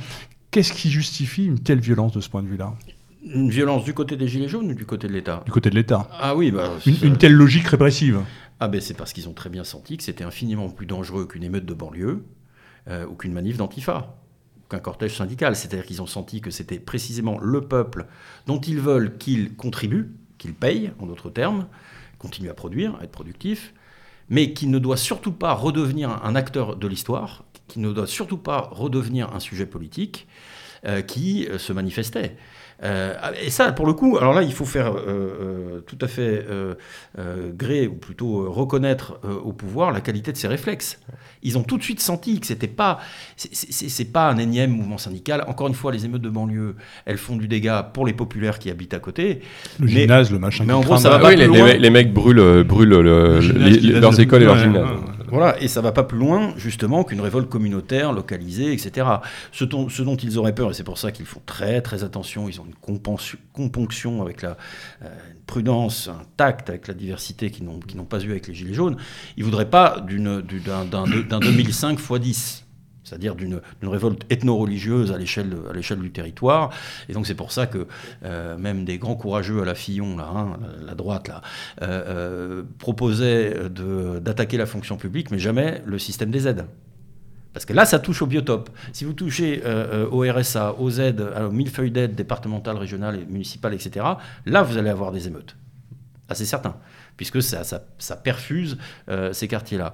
[0.50, 2.74] Qu'est-ce qui justifie une telle violence de ce point de vue-là?
[3.22, 5.42] Une violence du côté des Gilets jaunes ou du côté de l'État?
[5.44, 6.08] Du côté de l'État.
[6.12, 8.20] Ah oui, bah, une, telle logique répressive.
[8.58, 11.44] Ah ben c'est parce qu'ils ont très bien senti que c'était infiniment plus dangereux qu'une
[11.44, 12.24] émeute de banlieue
[12.88, 14.16] euh, ou qu'une manif d'antifa
[14.68, 15.54] qu'un cortège syndical.
[15.54, 18.06] C'est-à-dire qu'ils ont senti que c'était précisément le peuple
[18.46, 21.66] dont ils veulent qu'il contribue, qu'il paye, en d'autres termes,
[22.18, 23.72] continue à produire, à être productif,
[24.28, 28.36] mais qu'il ne doit surtout pas redevenir un acteur de l'histoire, qui ne doit surtout
[28.36, 30.26] pas redevenir un sujet politique
[30.86, 32.36] euh, qui euh, se manifestait.
[32.82, 33.14] Euh,
[33.44, 34.94] et ça, pour le coup, alors là, il faut faire
[35.86, 36.46] tout à fait
[37.54, 40.98] gré, ou plutôt reconnaître au pouvoir la qualité de ses réflexes.
[41.42, 43.00] Ils ont tout de suite senti que c'était pas,
[43.36, 45.44] c'est pas un énième mouvement syndical.
[45.46, 48.70] Encore une fois, les émeutes de banlieue, elles font du dégât pour les populaires qui
[48.70, 49.42] habitent à côté.
[49.78, 50.64] Le gymnase, le machin.
[50.66, 51.74] Mais en gros, ça va pas plus les, loin.
[51.74, 54.88] les, mecs brûlent, brûlent leurs écoles et leurs gymnases.
[55.30, 59.06] Voilà, et ça va pas plus loin, justement, qu'une révolte communautaire, localisée, etc.
[59.52, 62.60] Ce, dont, ils auraient peur, et c'est pour ça qu'ils font très très attention, ils
[62.60, 62.98] ont une
[63.52, 64.56] componction avec la
[65.02, 65.08] euh,
[65.46, 68.96] prudence, un tact avec la diversité qu'ils n'ont pas eu avec les Gilets jaunes,
[69.36, 72.64] ils voudraient pas d'un 2005 x 10
[73.10, 76.70] c'est-à-dire d'une révolte ethno-religieuse à l'échelle du territoire.
[77.08, 77.88] Et donc c'est pour ça que
[78.24, 81.42] euh, même des grands courageux à la Fillon, là, hein, la, droite, là,
[81.82, 83.68] euh, euh, proposaient
[84.20, 86.66] d'attaquer la fonction publique, mais jamais le système des aides.
[87.52, 88.70] Parce que là, ça touche au biotope.
[88.92, 89.60] Si vous touchez
[90.12, 94.06] au RSA, aux aides, aux millefeuilles d'aides départementales, régionales, et municipales, etc.,
[94.46, 95.56] là, vous allez avoir des émeutes.
[96.28, 96.76] Ah, c'est certain
[97.20, 98.78] puisque ça, ça, perfuse
[99.10, 99.92] euh, ces quartiers-là.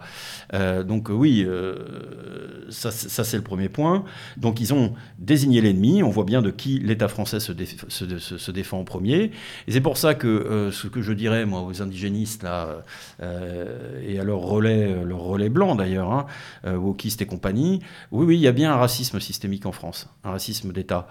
[0.54, 4.04] Euh, donc oui, euh, ça, c'est le premier point.
[4.36, 7.52] Donc ils ont désigné l'ennemi, on voit bien de qui l'État français se,
[7.88, 9.32] se, défend en premier.
[9.66, 12.84] Et c'est pour ça que ce que je dirais, moi, aux indigénistes, là,
[13.20, 16.26] et à leur relais, leur relais blanc d'ailleurs, hein,
[16.76, 17.80] wokistes et compagnie,
[18.12, 21.08] oui, oui, il y a bien un racisme systémique en France, un racisme d'État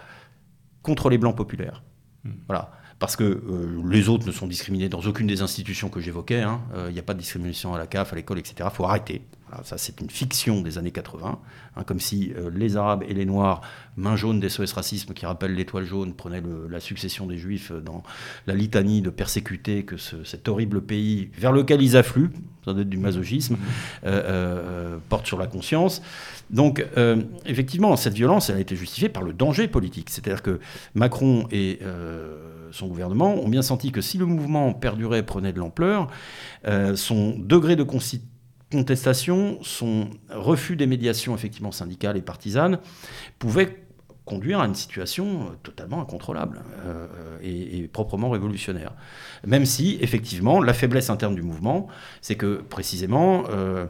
[0.81, 1.83] contre les blancs populaires.
[2.23, 2.35] Hmm.
[2.47, 6.41] Voilà parce que euh, les autres ne sont discriminés dans aucune des institutions que j'évoquais.
[6.41, 6.61] Hein.
[6.73, 8.55] Euh, il n'y a pas de discrimination à la CAF, à l'école, etc.
[8.63, 9.21] Il faut arrêter.
[9.63, 11.39] ça, c'est une fiction des années 80,
[11.75, 13.59] hein, comme si euh, les Arabes et les Noirs,
[13.97, 18.01] main jaune des SOS Racisme qui rappellent l'étoile jaune, prenaient la succession des Juifs dans
[18.47, 22.31] la litanie de persécuter que cet horrible pays vers lequel ils affluent,
[22.63, 23.57] ça doit être du masochisme,
[25.09, 26.01] porte sur la conscience.
[26.49, 26.85] Donc,
[27.45, 30.09] effectivement, cette violence, elle a été justifiée par le danger politique.
[30.09, 30.59] C'est-à-dire que
[30.93, 31.79] Macron et
[32.75, 36.09] son gouvernement ont bien senti que si le mouvement perdurait, prenait de l'ampleur,
[36.67, 37.85] euh, son degré de
[38.71, 42.79] contestation, son refus des médiations effectivement syndicales et partisanes
[43.39, 43.81] pouvait
[44.25, 47.07] conduire à une situation totalement incontrôlable euh,
[47.41, 48.91] et, proprement révolutionnaire.
[49.45, 51.87] Même si, effectivement, la faiblesse interne du mouvement,
[52.21, 53.85] c'est que précisément, euh,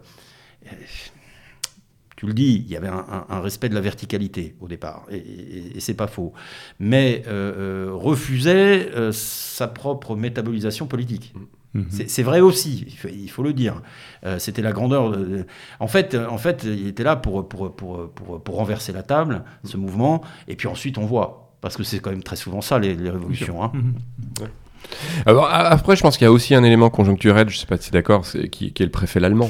[2.16, 5.96] tu le dis, il y avait un, respect de la verticalité au départ, et, c'est
[5.96, 6.34] pas faux,
[6.80, 11.34] mais euh, euh, refusait euh, sa propre métabolisation politique.
[11.76, 12.08] Mm-hmm.
[12.08, 13.82] C'est vrai aussi, il faut, le dire.
[14.38, 15.12] C'était la grandeur.
[15.12, 15.46] De,
[15.82, 19.76] En, fait, en fait, il était là pour, pour, pour, pour, renverser la table, ce
[19.76, 22.94] mouvement, et puis ensuite on voit, parce que c'est quand même très souvent ça, les,
[22.94, 23.62] révolutions.
[23.62, 23.74] Hein.
[23.76, 24.48] Mm-hmm.
[25.26, 27.76] Alors, après, je pense qu'il y a aussi un élément conjoncturel, je ne sais pas
[27.76, 29.50] si c'est d'accord, qui, qui, est le préfet allemand.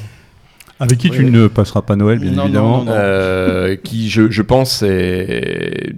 [0.80, 2.86] Avec qui tu ne passeras pas Noël, bien évidemment.
[2.90, 5.94] Euh, qui, je, je, pense, est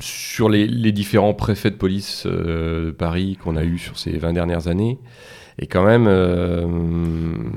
[0.00, 4.16] sur les, les, différents préfets de police euh, de Paris qu'on a eu sur ces
[4.16, 4.98] 20 dernières années,
[5.58, 6.66] est quand même, euh,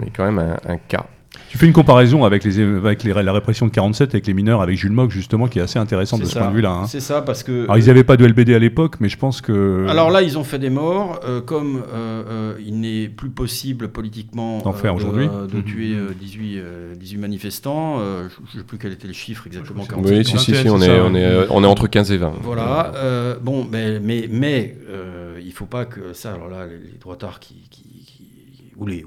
[0.05, 1.07] est quand même un, un cas.
[1.51, 4.61] Tu fais une comparaison avec, les, avec les, la répression de 47 avec les mineurs,
[4.61, 6.71] avec Jules Mock, justement, qui est assez intéressante de ce point de vue-là.
[6.71, 6.87] Hein.
[6.87, 7.65] C'est ça, parce que.
[7.65, 9.85] Alors, ils n'avaient pas de LBD à l'époque, mais je pense que.
[9.89, 11.19] Alors là, ils ont fait des morts.
[11.25, 15.63] Euh, comme euh, euh, il n'est plus possible politiquement d'en faire aujourd'hui, de mhm.
[15.65, 16.61] tuer 18,
[16.95, 17.99] 18 manifestants.
[17.99, 19.83] je ne sais plus quel était le chiffre exactement.
[19.97, 22.31] Oui, si, si, si, on, est, on, est, on est entre 15 et 20.
[22.43, 22.93] Voilà.
[23.41, 24.77] bon, mais, mais, mais
[25.41, 26.31] il ne faut pas que ça.
[26.31, 27.83] Alors là, les, les droitards qui, qui
[28.77, 29.05] ou les,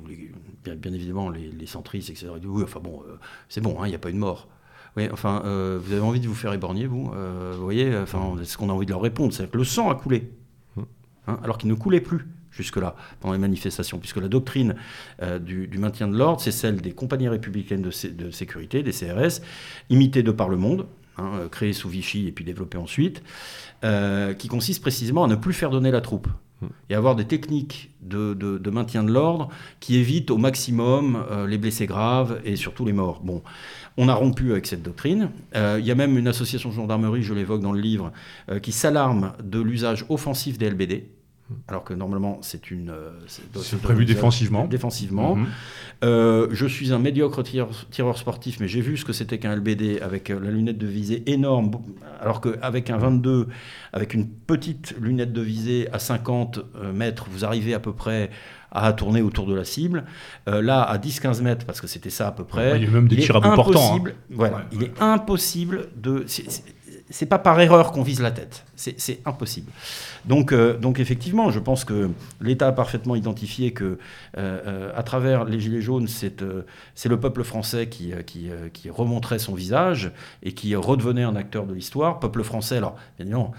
[0.65, 2.29] bien, évidemment les, centristes, etc.
[2.45, 3.03] oui, enfin bon,
[3.49, 4.49] c'est bon, hein, il n'y a pas eu de mort.
[4.97, 8.71] Oui, enfin, vous avez envie de vous faire éborgner, vous Vous voyez, enfin, ce qu'on
[8.71, 10.31] a envie de leur répondre C'est que le sang a coulé,
[10.77, 10.83] mmh.
[11.27, 12.27] hein, alors qu'il ne coulait plus
[12.57, 14.77] jusque-là, pendant les manifestations, puisque la doctrine
[15.23, 19.41] euh, du, maintien de l'ordre, c'est celle des compagnies républicaines de, sécurité, des CRS,
[19.91, 20.87] imitées de par le monde,
[21.19, 23.23] hein, euh, créées sous Vichy et puis développées ensuite,
[23.83, 26.29] euh, qui consiste précisément à ne plus faire donner la troupe.
[26.91, 29.49] Et avoir des techniques de, maintien de l'ordre
[29.81, 33.21] qui évitent au maximum les blessés graves et surtout les morts.
[33.23, 33.43] Bon,
[33.97, 35.31] on a rompu avec cette doctrine.
[35.55, 38.13] Il y a même une association de gendarmerie, je l'évoque dans le livre,
[38.63, 41.14] qui s'alarme de l'usage offensif des LBD
[41.69, 42.91] alors que normalement c'est une.
[42.91, 44.67] Euh, c'est prévu défensivement.
[44.67, 45.37] Défensivement.
[45.37, 45.47] Mhm.
[46.03, 50.01] Euh, je suis un médiocre tireur, sportif, mais j'ai vu ce que c'était qu'un LBD
[50.01, 51.71] avec euh, la lunette de visée énorme,
[52.21, 53.49] alors qu'avec un 22,
[53.93, 56.61] avec une petite lunette de visée à 50
[56.95, 58.31] mètres, vous arrivez à peu près
[58.73, 60.05] à tourner autour de la cible.
[60.47, 62.77] là, à 10-15 mètres, parce que c'était ça à peu près.
[62.77, 63.97] il y a même des tirs à bout portant.
[63.97, 64.11] Hein.
[64.31, 66.25] Voilà, il est impossible de
[67.11, 68.65] c'est pas par erreur qu'on vise la tête.
[68.77, 69.71] C'est impossible.
[70.27, 72.11] Donc, euh, donc effectivement, je pense que
[72.41, 73.97] l'État a parfaitement identifié que, euh,
[74.37, 78.13] euh, à travers les Gilets jaunes, c'est le peuple français qui,
[78.91, 82.21] remontrait son visage et qui redevenait un acteur de l'histoire.
[82.21, 83.53] Peuple français, alors, bien évidemment,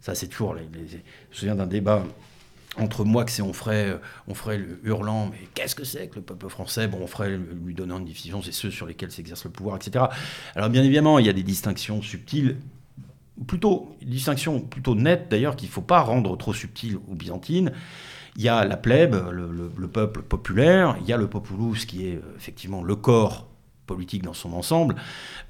[0.00, 0.56] ça c'est toujours.
[0.56, 1.00] je me
[1.32, 2.04] souviens d'un débat
[2.76, 3.98] entre moi que c'est on ferait,
[4.28, 6.86] on le hurlant, mais qu'est-ce que c'est que le peuple français?
[6.86, 10.04] Bon, on ferait lui donnant une décision, c'est ceux sur lesquels s'exerce le pouvoir, etc.
[10.54, 12.56] Alors bien évidemment, il y a des distinctions subtiles,
[13.46, 17.72] plutôt distinction plutôt nette d'ailleurs qu'il ne faut pas rendre trop subtile ou byzantine.
[18.36, 22.08] Il y a la plèbe, le, le peuple populaire, il y a le populus qui
[22.08, 23.48] est euh, effectivement le corps
[23.88, 24.94] politique dans son ensemble,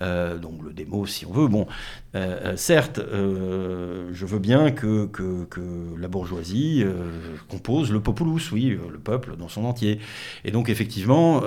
[0.01, 1.49] euh, donc le démo si on veut.
[1.49, 1.67] Bon,
[2.15, 5.47] euh, euh, certes, je veux bien que, que,
[5.99, 6.85] la bourgeoisie
[7.49, 10.01] compose le populus, oui, le peuple dans son entier.
[10.45, 11.43] Et donc effectivement,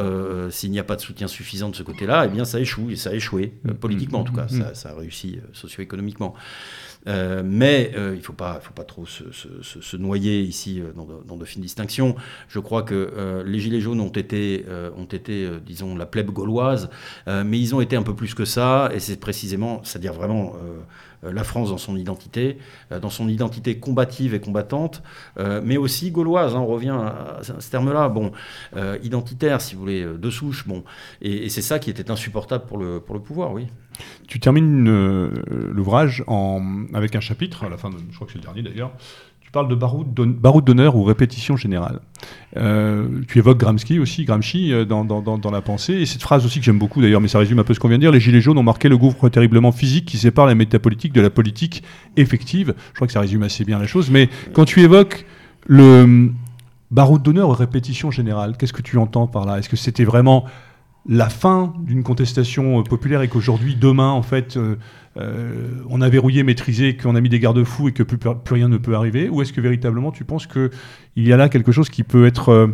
[0.49, 2.95] s'il n'y a pas de soutien suffisant de ce côté-là, eh bien ça échoue, et
[2.95, 6.35] ça a échoué, politiquement en tout cas, ça, ça a réussi socio-économiquement.
[7.07, 11.61] Euh, mais euh, il ne faut pas, trop se, noyer ici euh, dans de, fines
[11.61, 12.15] distinctions.
[12.47, 14.65] Je crois que les Gilets jaunes ont été,
[14.97, 16.89] ont été disons, la plèbe gauloise,
[17.27, 20.53] mais ils ont été un peu plus que ça, et c'est précisément, c'est-à-dire vraiment
[21.23, 22.57] la France dans son identité,
[22.91, 25.03] euh, dans son identité combative et combattante,
[25.37, 26.55] euh, mais aussi gauloise.
[26.55, 28.31] Hein, on revient à, ce terme-là, bon,
[29.03, 30.83] identitaire, si vous voulez, de souche, bon,
[31.21, 33.67] et, c'est ça qui était insupportable pour le, pour le pouvoir, oui.
[34.27, 34.85] Tu termines
[35.49, 36.23] l'ouvrage
[36.93, 38.91] avec un chapitre, à la fin, de, je crois que c'est le dernier d'ailleurs,
[39.51, 41.99] tu parles de baroud d'honneur ou répétition générale.
[42.55, 45.95] Euh, tu évoques Gramsci aussi, Gramsci euh, dans, dans, la pensée.
[45.95, 47.89] Et cette phrase aussi que j'aime beaucoup d'ailleurs, mais ça résume un peu ce qu'on
[47.89, 48.13] vient de dire.
[48.13, 51.29] Les Gilets jaunes ont marqué le gouffre terriblement physique qui sépare la métapolitique de la
[51.29, 51.83] politique
[52.15, 52.73] effective.
[52.91, 54.09] Je crois que ça résume assez bien la chose.
[54.09, 55.25] Mais quand tu évoques
[55.67, 56.35] le hum,
[56.89, 59.59] baroud d'honneur ou répétition générale, qu'est-ce que tu entends par là?
[59.59, 60.45] Est-ce que c'était vraiment
[61.07, 64.75] la fin d'une contestation euh, populaire et qu'aujourd'hui, demain, en fait, euh,
[65.17, 68.19] euh, on a verrouillé, maîtrisé, qu'on a mis des garde-fous et que plus,
[68.49, 70.69] rien ne peut arriver Ou est-ce que véritablement tu penses qu'il
[71.17, 72.69] y a là quelque chose qui peut être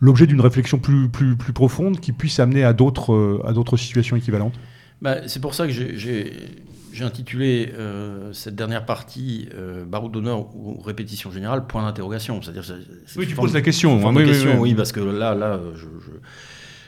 [0.00, 4.58] l'objet d'une réflexion plus, plus, plus profonde qui puisse amener à d'autres situations équivalentes?
[5.00, 6.32] Bah, C'est pour ça que j'ai
[6.96, 12.40] j'ai intitulé euh, cette dernière partie euh, Baroud d'honneur ou répétition générale point d'interrogation.
[12.40, 12.64] C'est-à-dire,
[13.16, 14.08] oui, tu poses la question.
[14.08, 15.84] Hein, oui, question, oui, parce que là, là, je,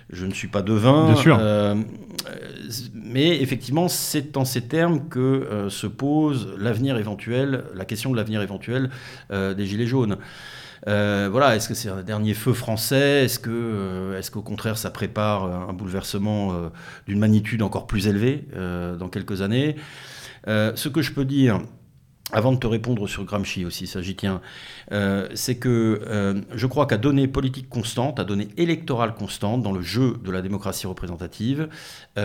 [0.08, 1.12] je, ne suis pas devin.
[1.12, 1.38] Bien sûr.
[1.38, 1.74] Euh,
[2.94, 8.40] mais effectivement, c'est en ces termes que se pose l'avenir éventuel, la question de l'avenir
[8.40, 8.88] éventuel
[9.30, 10.16] des Gilets jaunes.
[10.86, 13.24] Euh, voilà, est-ce que c'est un dernier feu français?
[13.24, 16.68] Est-ce euh, qu'au contraire, ça prépare un bouleversement euh,
[17.06, 19.76] d'une magnitude encore plus élevée dans quelques années?
[20.46, 21.60] Ce que je peux dire.
[22.30, 24.42] Avant de te répondre sur Gramsci aussi, ça j'y tiens,
[25.34, 30.18] c'est que je crois qu'à donner politique constante, à donner électorale constante dans le jeu
[30.22, 31.70] de la démocratie représentative,
[32.16, 32.20] ce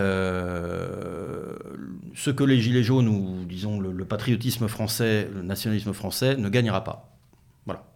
[2.35, 7.12] que les Gilets jaunes ou disons le patriotisme français, le nationalisme français ne gagnera pas.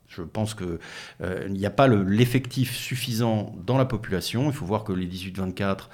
[0.08, 0.80] Je pense qu'il
[1.22, 4.48] euh, n'y a pas l'effectif suffisant dans la population.
[4.48, 5.90] Il faut voir que les 18-24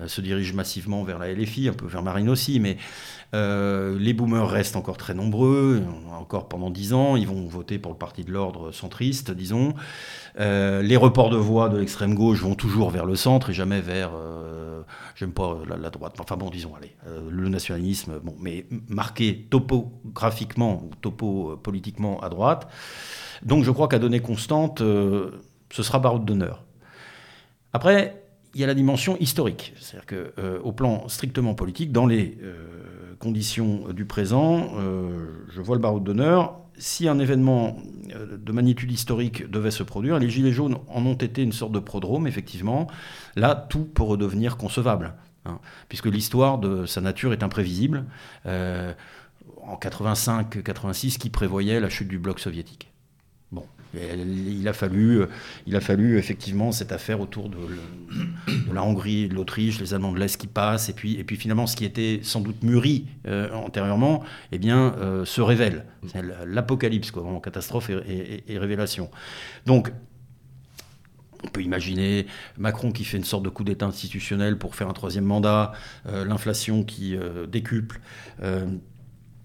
[0.00, 2.76] euh, se dirigent massivement vers la LFI, un peu vers Marine aussi, mais
[3.34, 5.82] euh, les boomers restent encore très nombreux,
[6.18, 7.16] encore pendant 10 ans.
[7.16, 9.74] Ils vont voter pour le parti de l'ordre centriste, disons.
[10.38, 14.12] les reports de voix de l'extrême gauche vont toujours vers le centre et jamais vers,
[15.16, 16.96] j'aime pas la, droite, enfin bon, disons, allez,
[17.28, 22.68] le nationalisme, bon, mais marqué topographiquement ou topo politiquement à droite.
[23.42, 26.64] Donc je crois qu'à donner constante, euh, ce sera baroud d'honneur.
[27.72, 28.23] Après,
[28.54, 29.74] il y a la dimension historique.
[29.80, 34.72] C'est-à-dire qu'au euh, plan strictement politique, dans les euh, conditions du présent,
[35.48, 37.76] je vois le baroud d'honneur si un événement
[38.14, 41.72] euh, de magnitude historique devait se produire, les Gilets jaunes en ont été une sorte
[41.72, 42.88] de prodrome, effectivement.
[43.36, 45.14] Là, tout peut redevenir concevable,
[45.44, 45.58] hein,
[45.88, 48.04] puisque l'histoire de sa nature est imprévisible.
[48.46, 48.92] Euh,
[49.62, 52.93] en 85-86, qui prévoyait la chute du bloc soviétique
[53.96, 55.26] il a fallu, euh,
[55.66, 57.58] il a fallu effectivement cette affaire autour de,
[58.72, 61.66] la Hongrie, de l'Autriche, les Allemands de l'Est qui passent, et puis, et puis finalement
[61.66, 64.22] ce qui était sans doute mûri euh, antérieurement,
[64.52, 65.86] eh bien, euh, se révèle.
[66.46, 69.10] L'apocalypse, quoi, vraiment catastrophe et, révélation.
[69.66, 69.90] Donc,
[71.42, 72.26] on peut imaginer
[72.56, 75.72] Macron qui fait une sorte de coup d'État institutionnel pour faire un troisième mandat,
[76.06, 77.16] l'inflation qui
[77.48, 78.00] décuple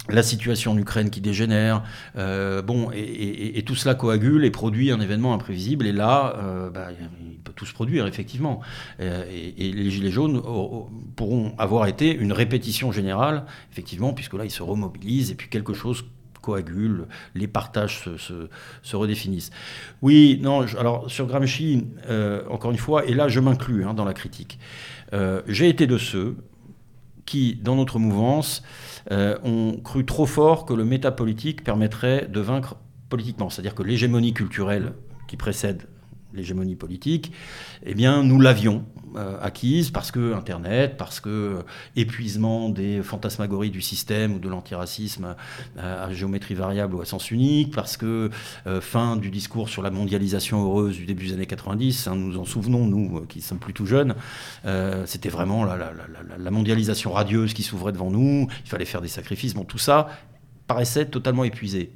[0.09, 1.83] la situation en Ukraine qui dégénère,
[2.17, 5.85] euh, bon, et, tout cela coagule et produit un événement imprévisible.
[5.85, 6.87] Et là, euh, bah,
[7.21, 8.61] il peut tout se produire, effectivement.
[8.99, 10.41] Euh, et, les Gilets jaunes
[11.15, 15.73] pourront avoir été une répétition générale, effectivement, puisque là, ils se remobilisent et puis quelque
[15.73, 16.05] chose
[16.41, 17.05] coagule,
[17.35, 19.51] les partages se, redéfinissent.
[20.01, 21.85] Oui, non, alors sur Gramsci,
[22.49, 24.57] encore une fois, et là, je m'inclus hein, dans la critique.
[25.47, 26.37] J'ai été de ceux
[27.29, 28.63] qui, dans notre mouvance,
[29.11, 32.77] euh, ont cru trop fort que le métapolitique permettrait de vaincre
[33.07, 33.51] politiquement.
[33.51, 34.93] C'est-à-dire que l'hégémonie culturelle
[35.27, 35.83] qui précède
[36.33, 37.31] l'hégémonie politique,
[37.83, 38.85] eh bien, nous l'avions
[39.15, 41.61] euh, acquise parce que Internet, parce que euh,
[41.95, 45.35] épuisement des fantasmagories du système ou de l'antiracisme
[45.77, 48.29] à, géométrie variable ou à sens unique, parce que
[48.81, 52.45] fin du discours sur la mondialisation heureuse du début des années 90, hein, nous en
[52.45, 54.15] souvenons, nous qui sommes plutôt jeunes,
[55.05, 55.77] c'était vraiment la,
[56.37, 60.09] la, mondialisation radieuse qui s'ouvrait devant nous, il fallait faire des sacrifices, bon, tout ça
[60.69, 61.91] paraissait totalement épuisé.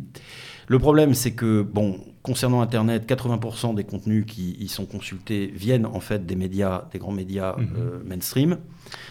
[0.68, 5.85] Le problème, c'est que, bon, concernant Internet, 80% des contenus qui y sont consultés viennent
[5.85, 7.68] en fait des médias, des grands médias mhm.
[7.77, 8.57] euh, mainstream.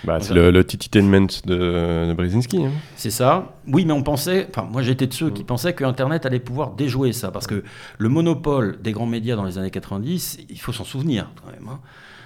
[0.05, 2.65] Bah, c'est le, le tititainment de, de Brzezinski.
[2.65, 2.73] Hein.
[2.97, 3.55] C'est ça.
[3.67, 5.47] Oui, mais on pensait, enfin moi j'étais de ceux qui mhm.
[5.47, 7.63] pensaient que Internet allait pouvoir déjouer ça, parce que
[7.99, 11.69] le monopole des grands médias dans les années 90, il faut s'en souvenir quand même.
[11.69, 11.81] Hein.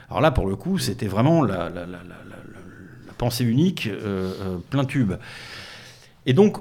[0.09, 4.59] Alors là, pour le coup, c'était vraiment la, la, la, la, pensée unique, euh, euh,
[4.70, 5.15] plein tube.
[6.27, 6.59] Et donc,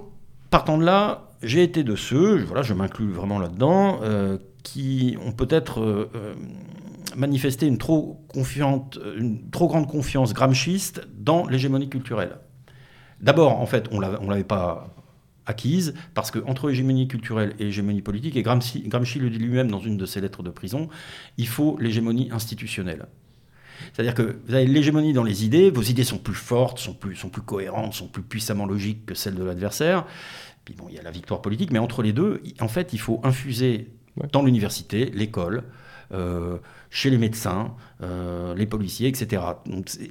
[0.50, 5.31] partant de là, j'ai été de ceux, voilà, je m'inclus vraiment là-dedans, euh, qui ont
[5.31, 6.34] peut-être euh, euh,
[7.15, 12.38] manifesté une trop, grande confiance gramschiste dans l'hégémonie culturelle.
[13.22, 14.89] D'abord, en fait, on ne l'avait pas
[15.45, 19.80] acquise, parce qu'entre hégémonie culturelle et hégémonie politique, et Gramsci, Gramsci le dit lui-même dans
[19.80, 20.89] une de ses lettres de prison,
[21.38, 23.05] il faut l'hégémonie institutionnelle.
[23.93, 27.41] C'est-à-dire que vous avez l'hégémonie dans les idées, vos idées sont plus fortes, sont plus
[27.45, 30.05] cohérentes, sont plus puissamment logiques que celles de l'adversaire.
[30.66, 33.00] Puis bon, il y a la victoire politique, mais entre les deux, en fait, il
[33.00, 33.92] faut infuser
[34.32, 35.64] dans l'université, l'école,
[36.12, 36.58] euh,
[36.90, 39.42] chez les médecins, euh, les policiers, etc.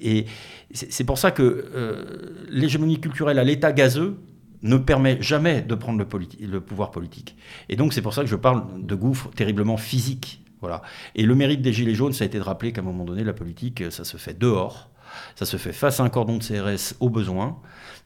[0.03, 0.27] et
[0.73, 4.19] c'est pour ça que euh, l'hégémonie culturelle à l'état gazeux
[4.63, 7.37] ne permet jamais de prendre le, le pouvoir politique.
[7.69, 10.43] Et donc c'est pour ça que je parle de gouffre terriblement physique.
[10.61, 10.83] Voilà.
[11.15, 13.23] Et le mérite des Gilets jaunes, ça a été de rappeler qu'à un moment donné,
[13.23, 14.91] la politique, ça se fait dehors,
[15.37, 17.59] ça se fait face à un cordon de CRS au besoin.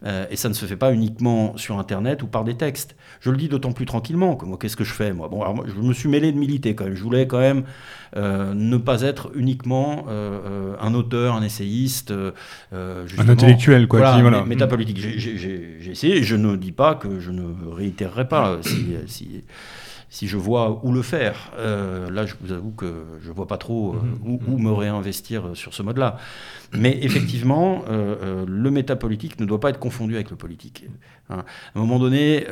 [0.05, 2.95] Euh, et ça ne se fait pas uniquement sur Internet ou par des textes.
[3.20, 5.29] Je le dis d'autant plus tranquillement que moi, qu'est-ce que je fais moi?
[5.29, 6.95] Bon, alors, je me suis mêlé de militer quand même.
[6.95, 7.65] Je voulais quand même
[8.16, 12.12] euh, ne pas être uniquement euh, un auteur, un essayiste,
[12.73, 13.99] un intellectuel, quoi.
[13.99, 14.99] Voilà, métapolitique.
[14.99, 16.23] J'ai essayé.
[16.23, 17.43] Je ne dis pas que je ne
[17.73, 19.45] réitérerai pas si, si
[20.10, 21.52] si je vois où le faire.
[21.59, 24.39] Euh, là, je vous avoue que je ne vois pas trop euh, mhm.
[24.48, 26.18] où, me réinvestir sur ce mode-là.
[26.72, 30.86] Mais effectivement, euh, le métapolitique ne doit pas être confondu avec le politique.
[31.28, 31.44] Hein.
[31.74, 32.47] À un moment donné,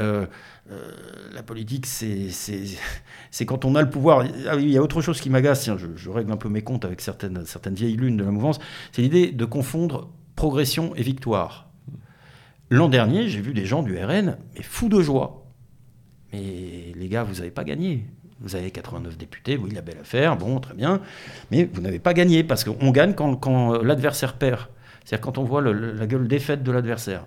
[1.33, 4.25] la politique, c'est quand on a le pouvoir.
[4.49, 6.85] Ah il y a autre chose qui m'agace, je, je, règle un peu mes comptes
[6.85, 8.59] avec certaines, certaines vieilles lunes de la mouvance,
[8.93, 11.71] c'est l'idée de confondre progression et victoire.
[12.69, 15.46] L'an dernier, j'ai vu des gens du RN, mais fous de joie
[16.37, 18.05] les gars, vous n'avez pas gagné.
[18.41, 21.01] Vous avez 89 députés, oui, la belle affaire, bon, très bien.
[21.51, 24.69] Mais vous n'avez pas gagné parce qu'on gagne quand, l'adversaire perd.
[25.05, 27.25] C'est-à-dire quand on voit la gueule défaite de l'adversaire.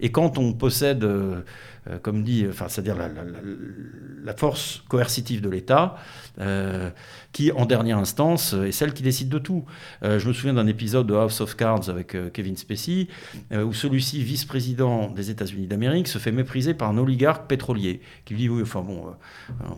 [0.00, 1.40] Et quand on possède, euh,
[1.88, 5.96] euh, comme dit, enfin, c'est-à-dire la, force coercitive de l'État,
[6.38, 6.90] euh,
[7.32, 9.64] qui, en dernière instance, est celle qui décide de tout.
[10.02, 13.08] je me souviens d'un épisode de House of Cards avec Kevin Spacey,
[13.52, 18.42] où celui-ci, vice-président des États-Unis d'Amérique, se fait mépriser par un oligarque pétrolier, qui lui
[18.42, 19.14] dit Oui, enfin bon,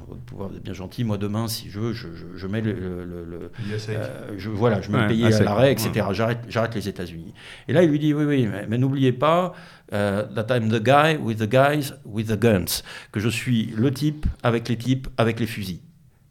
[0.09, 3.51] votre pouvoir est bien gentil, moi demain, si je veux, je, mets le.
[4.37, 6.07] je, voilà, je me payer à l'arrêt, etc.
[6.13, 7.35] J'arrête les États-Unis.
[7.69, 9.55] Et là, il lui dit Oui, oui, mais n'oubliez pas
[9.93, 13.93] euh, that I'm the guy with the guys with the guns, que je suis le
[13.93, 15.81] type avec les types avec les fusils.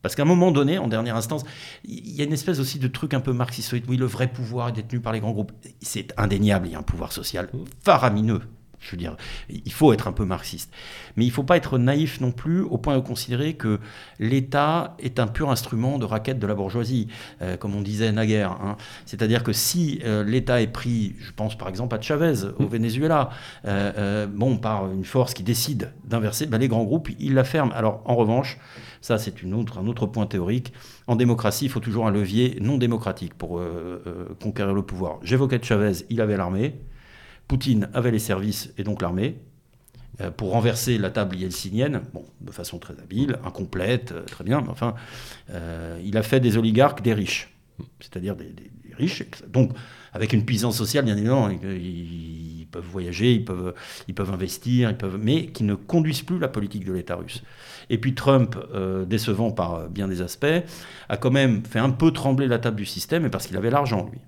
[0.02, 1.44] Parce qu'à un moment donné, en dernière instance,
[1.84, 3.73] il y a une espèce aussi de truc un peu marxiste.
[3.73, 5.52] Oui, le vrai pouvoir est détenu par les grands groupes.
[5.81, 7.49] C'est indéniable, il y a un pouvoir social
[7.84, 8.41] faramineux,
[8.80, 9.15] je veux dire,
[9.49, 10.72] il faut être un peu marxiste.
[11.15, 13.80] Mais il ne faut pas être naïf non plus au point de considérer que
[14.19, 17.07] l'État est un pur instrument de raquette de la bourgeoisie,
[17.41, 18.51] euh, comme on disait naguère.
[18.51, 18.77] Hein.
[19.06, 22.68] C'est-à-dire que si euh, l'État est pris, je pense par exemple à Chavez au mm.
[22.68, 23.30] Venezuela,
[23.65, 27.73] euh, bon, par une force qui décide d'inverser, ben, les grands groupes, ils la ferment.
[27.73, 28.57] Alors en revanche,
[29.01, 30.73] ça c'est autre, un autre point théorique,
[31.07, 33.61] en démocratie, il faut toujours un levier non démocratique pour
[34.41, 35.19] conquérir le pouvoir.
[35.23, 36.76] J'évoquais Chavez, il avait l'armée.
[37.49, 39.35] Poutine avait les services et donc l'armée
[40.21, 44.61] euh, pour renverser la table yeltsinienne, bon, de façon très habile, incomplète, euh, très bien,
[44.61, 44.93] mais enfin,
[45.49, 47.49] euh, il a fait des oligarques des riches,
[47.99, 48.53] c'est-à-dire des,
[48.95, 49.71] riches, donc
[50.11, 53.73] avec une puissance sociale, bien évidemment, ils, peuvent voyager, ils peuvent,
[54.07, 57.41] ils peuvent investir, ils peuvent, mais qui ne conduisent plus la politique de l'État russe.
[57.89, 58.57] Et puis Trump,
[59.07, 60.45] décevant par bien des aspects,
[61.07, 63.71] a quand même fait un peu trembler la table du système, et parce qu'il avait
[63.71, 64.19] l'argent, lui.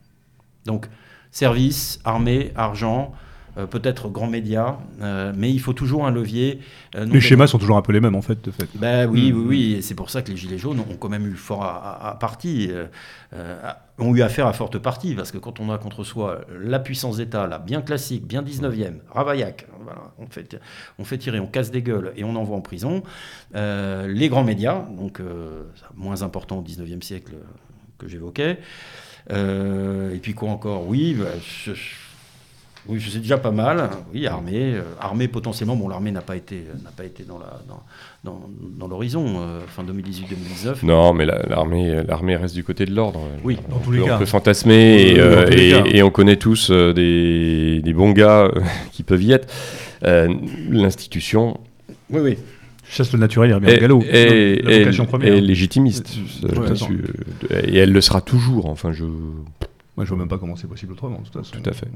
[0.66, 0.88] Donc,
[1.32, 3.14] services, armée, argent,
[3.58, 6.62] euh, peut-être grands médias, euh, mais il faut toujours un levier.
[6.96, 8.42] Euh, les schémas sont toujours un peu les mêmes en fait.
[8.42, 8.70] De fait.
[8.76, 9.36] Ben, oui, mm.
[9.36, 11.64] oui, oui, et c'est pour ça que les Gilets jaunes ont quand même eu fort
[11.66, 12.72] à, partie,
[14.00, 17.18] ont eu affaire à forte partie, parce que quand on a contre soi la puissance
[17.18, 19.68] d'État, là, bien classique, bien 19e, Ravaillac,
[20.18, 20.58] on, fait,
[20.98, 23.04] on fait tirer, on casse des gueules et on envoie en prison,
[23.54, 25.22] les grands médias, donc
[25.96, 27.34] moins important au 19e siècle
[27.98, 28.60] que j'évoquais,
[29.32, 30.88] et puis quoi encore?
[30.88, 31.30] Oui, bah,
[31.66, 31.74] je,
[32.88, 33.90] oui, je sais déjà pas mal.
[34.12, 35.76] Oui, armée, euh, armée potentiellement.
[35.76, 37.60] Bon, l'armée n'a pas été n'a pas été dans la
[38.24, 38.42] dans,
[38.78, 40.84] dans, l'horizon euh, fin 2018-2019.
[40.84, 43.22] Non, mais l'armée l'armée reste du côté de l'ordre.
[43.44, 44.16] Oui, dans tous les cas.
[44.16, 45.16] On peut fantasmer
[45.52, 48.50] et, et, on connaît tous des, des, bons gars
[48.92, 49.48] qui peuvent y être.
[50.02, 51.60] L'institution.
[52.10, 52.38] Oui, oui
[52.92, 54.04] chasse le naturel, il revient au galop.
[54.04, 56.18] Et, et, légitimiste.
[57.52, 58.68] et elle le sera toujours.
[58.68, 59.06] Enfin, je.
[59.98, 61.62] Moi, je vois même pas comment c'est possible autrement, de toute façon.
[61.62, 61.88] Tout à fait.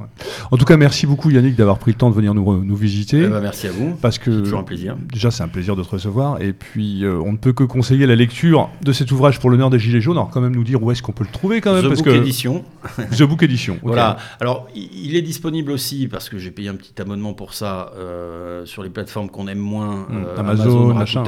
[0.52, 3.24] En tout cas, merci beaucoup Yannick d'avoir pris le temps de venir nous, nous visiter.
[3.24, 3.96] Eh ben, merci à vous.
[4.02, 4.98] Parce que toujours un plaisir.
[5.14, 6.42] Déjà, c'est un plaisir de te recevoir.
[6.42, 9.70] Et puis, euh, on ne peut que conseiller la lecture de cet ouvrage pour l'honneur
[9.70, 10.18] des Gilets jaunes.
[10.18, 11.86] Alors, quand même, nous dire où est-ce qu'on peut le trouver quand même.
[11.86, 12.66] The parce Book Edition.
[12.98, 13.80] The Book Edition.
[13.86, 14.18] Voilà.
[14.42, 18.66] Alors, il est disponible aussi parce que j'ai payé un petit abonnement pour ça euh,
[18.66, 20.08] sur les plateformes qu'on aime moins.
[20.10, 20.26] Hmm.
[20.26, 21.24] Euh, Amazon, machin.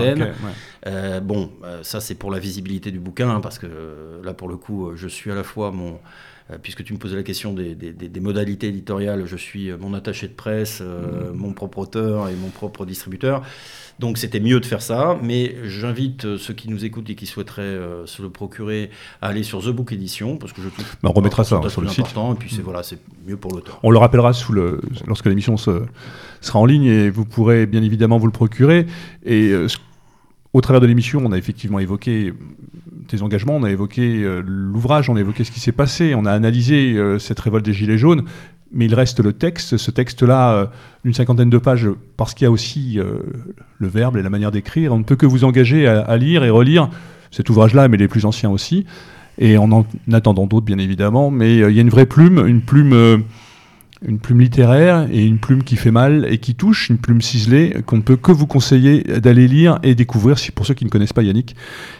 [1.21, 1.51] bon,
[1.83, 3.67] ça c'est pour la visibilité du bouquin hein, parce que
[4.23, 5.99] là, pour le coup, je suis à la fois mon
[6.61, 7.75] puisque tu me posais la question des,
[8.21, 11.35] modalités éditoriales, je suis mon attaché de presse, euh, mmh.
[11.35, 13.43] mon propre auteur et mon propre distributeur.
[13.99, 17.25] Donc c'était mieux de faire ça, mais j'invite euh, ceux qui nous écoutent et qui
[17.25, 18.91] souhaiteraient se le procurer
[19.21, 21.81] à aller sur The Book Edition, parce que je trouve bah, on remettra ça sur
[21.81, 22.05] le site.
[22.05, 22.63] Et puis c'est mmh.
[22.63, 23.79] voilà, c'est mieux pour l'auteur.
[23.83, 25.79] On le rappellera sous le, lorsque l'émission sera
[26.53, 28.85] en ligne et vous pourrez bien évidemment vous le procurer.
[29.25, 29.51] Et
[30.57, 32.33] au travers de l'émission, on a effectivement évoqué
[33.07, 36.25] tes engagements, on a évoqué euh, l'ouvrage, on a évoqué ce qui s'est passé, on
[36.25, 38.23] a analysé euh, cette révolte des Gilets jaunes,
[38.71, 40.65] mais il reste le texte, ce texte-là, euh,
[41.03, 44.93] d'une cinquantaine de pages, parce qu'il y a aussi le verbe et la manière d'écrire.
[44.93, 46.89] On ne peut que vous engager à, lire et relire
[47.29, 48.87] cet ouvrage-là, mais les plus anciens aussi,
[49.37, 51.29] et en en attendant d'autres, bien évidemment.
[51.29, 53.23] Mais il y a une vraie plume, une plume
[54.05, 57.75] une plume littéraire et une plume qui fait mal et qui touche, une plume ciselée
[57.85, 60.89] qu'on ne peut que vous conseiller d'aller lire et découvrir, si pour ceux qui ne
[60.89, 61.55] connaissent pas Yannick.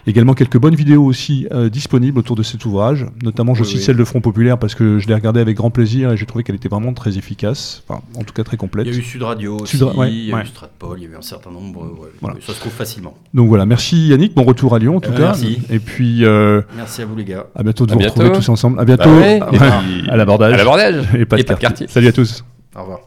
[0.06, 3.98] Également quelques bonnes vidéos aussi euh, disponibles autour de cet ouvrage, notamment je cite celle
[3.98, 6.56] de Front Populaire parce que je l'ai regardée avec grand plaisir et j'ai trouvé qu'elle
[6.56, 8.86] était vraiment très efficace, enfin, en tout cas très complète.
[8.88, 11.10] Il y a eu Sud Radio aussi, il y a eu Stratpol, il y a
[11.10, 12.10] eu un certain nombre,
[12.46, 13.18] ça se trouve facilement.
[13.34, 15.26] Donc voilà, merci Yannick, bon retour à Lyon en tout euh, cas.
[15.28, 15.60] Merci.
[15.70, 16.26] Et puis...
[16.26, 17.48] Euh, merci à vous les gars.
[17.56, 18.80] À bientôt de vous retrouver tous ensemble.
[18.80, 19.10] À bientôt.
[19.10, 21.08] Bah à l'abordage.
[21.18, 21.87] Et pas de quartier.
[21.88, 22.44] Salut à tous.
[22.76, 23.07] Au revoir.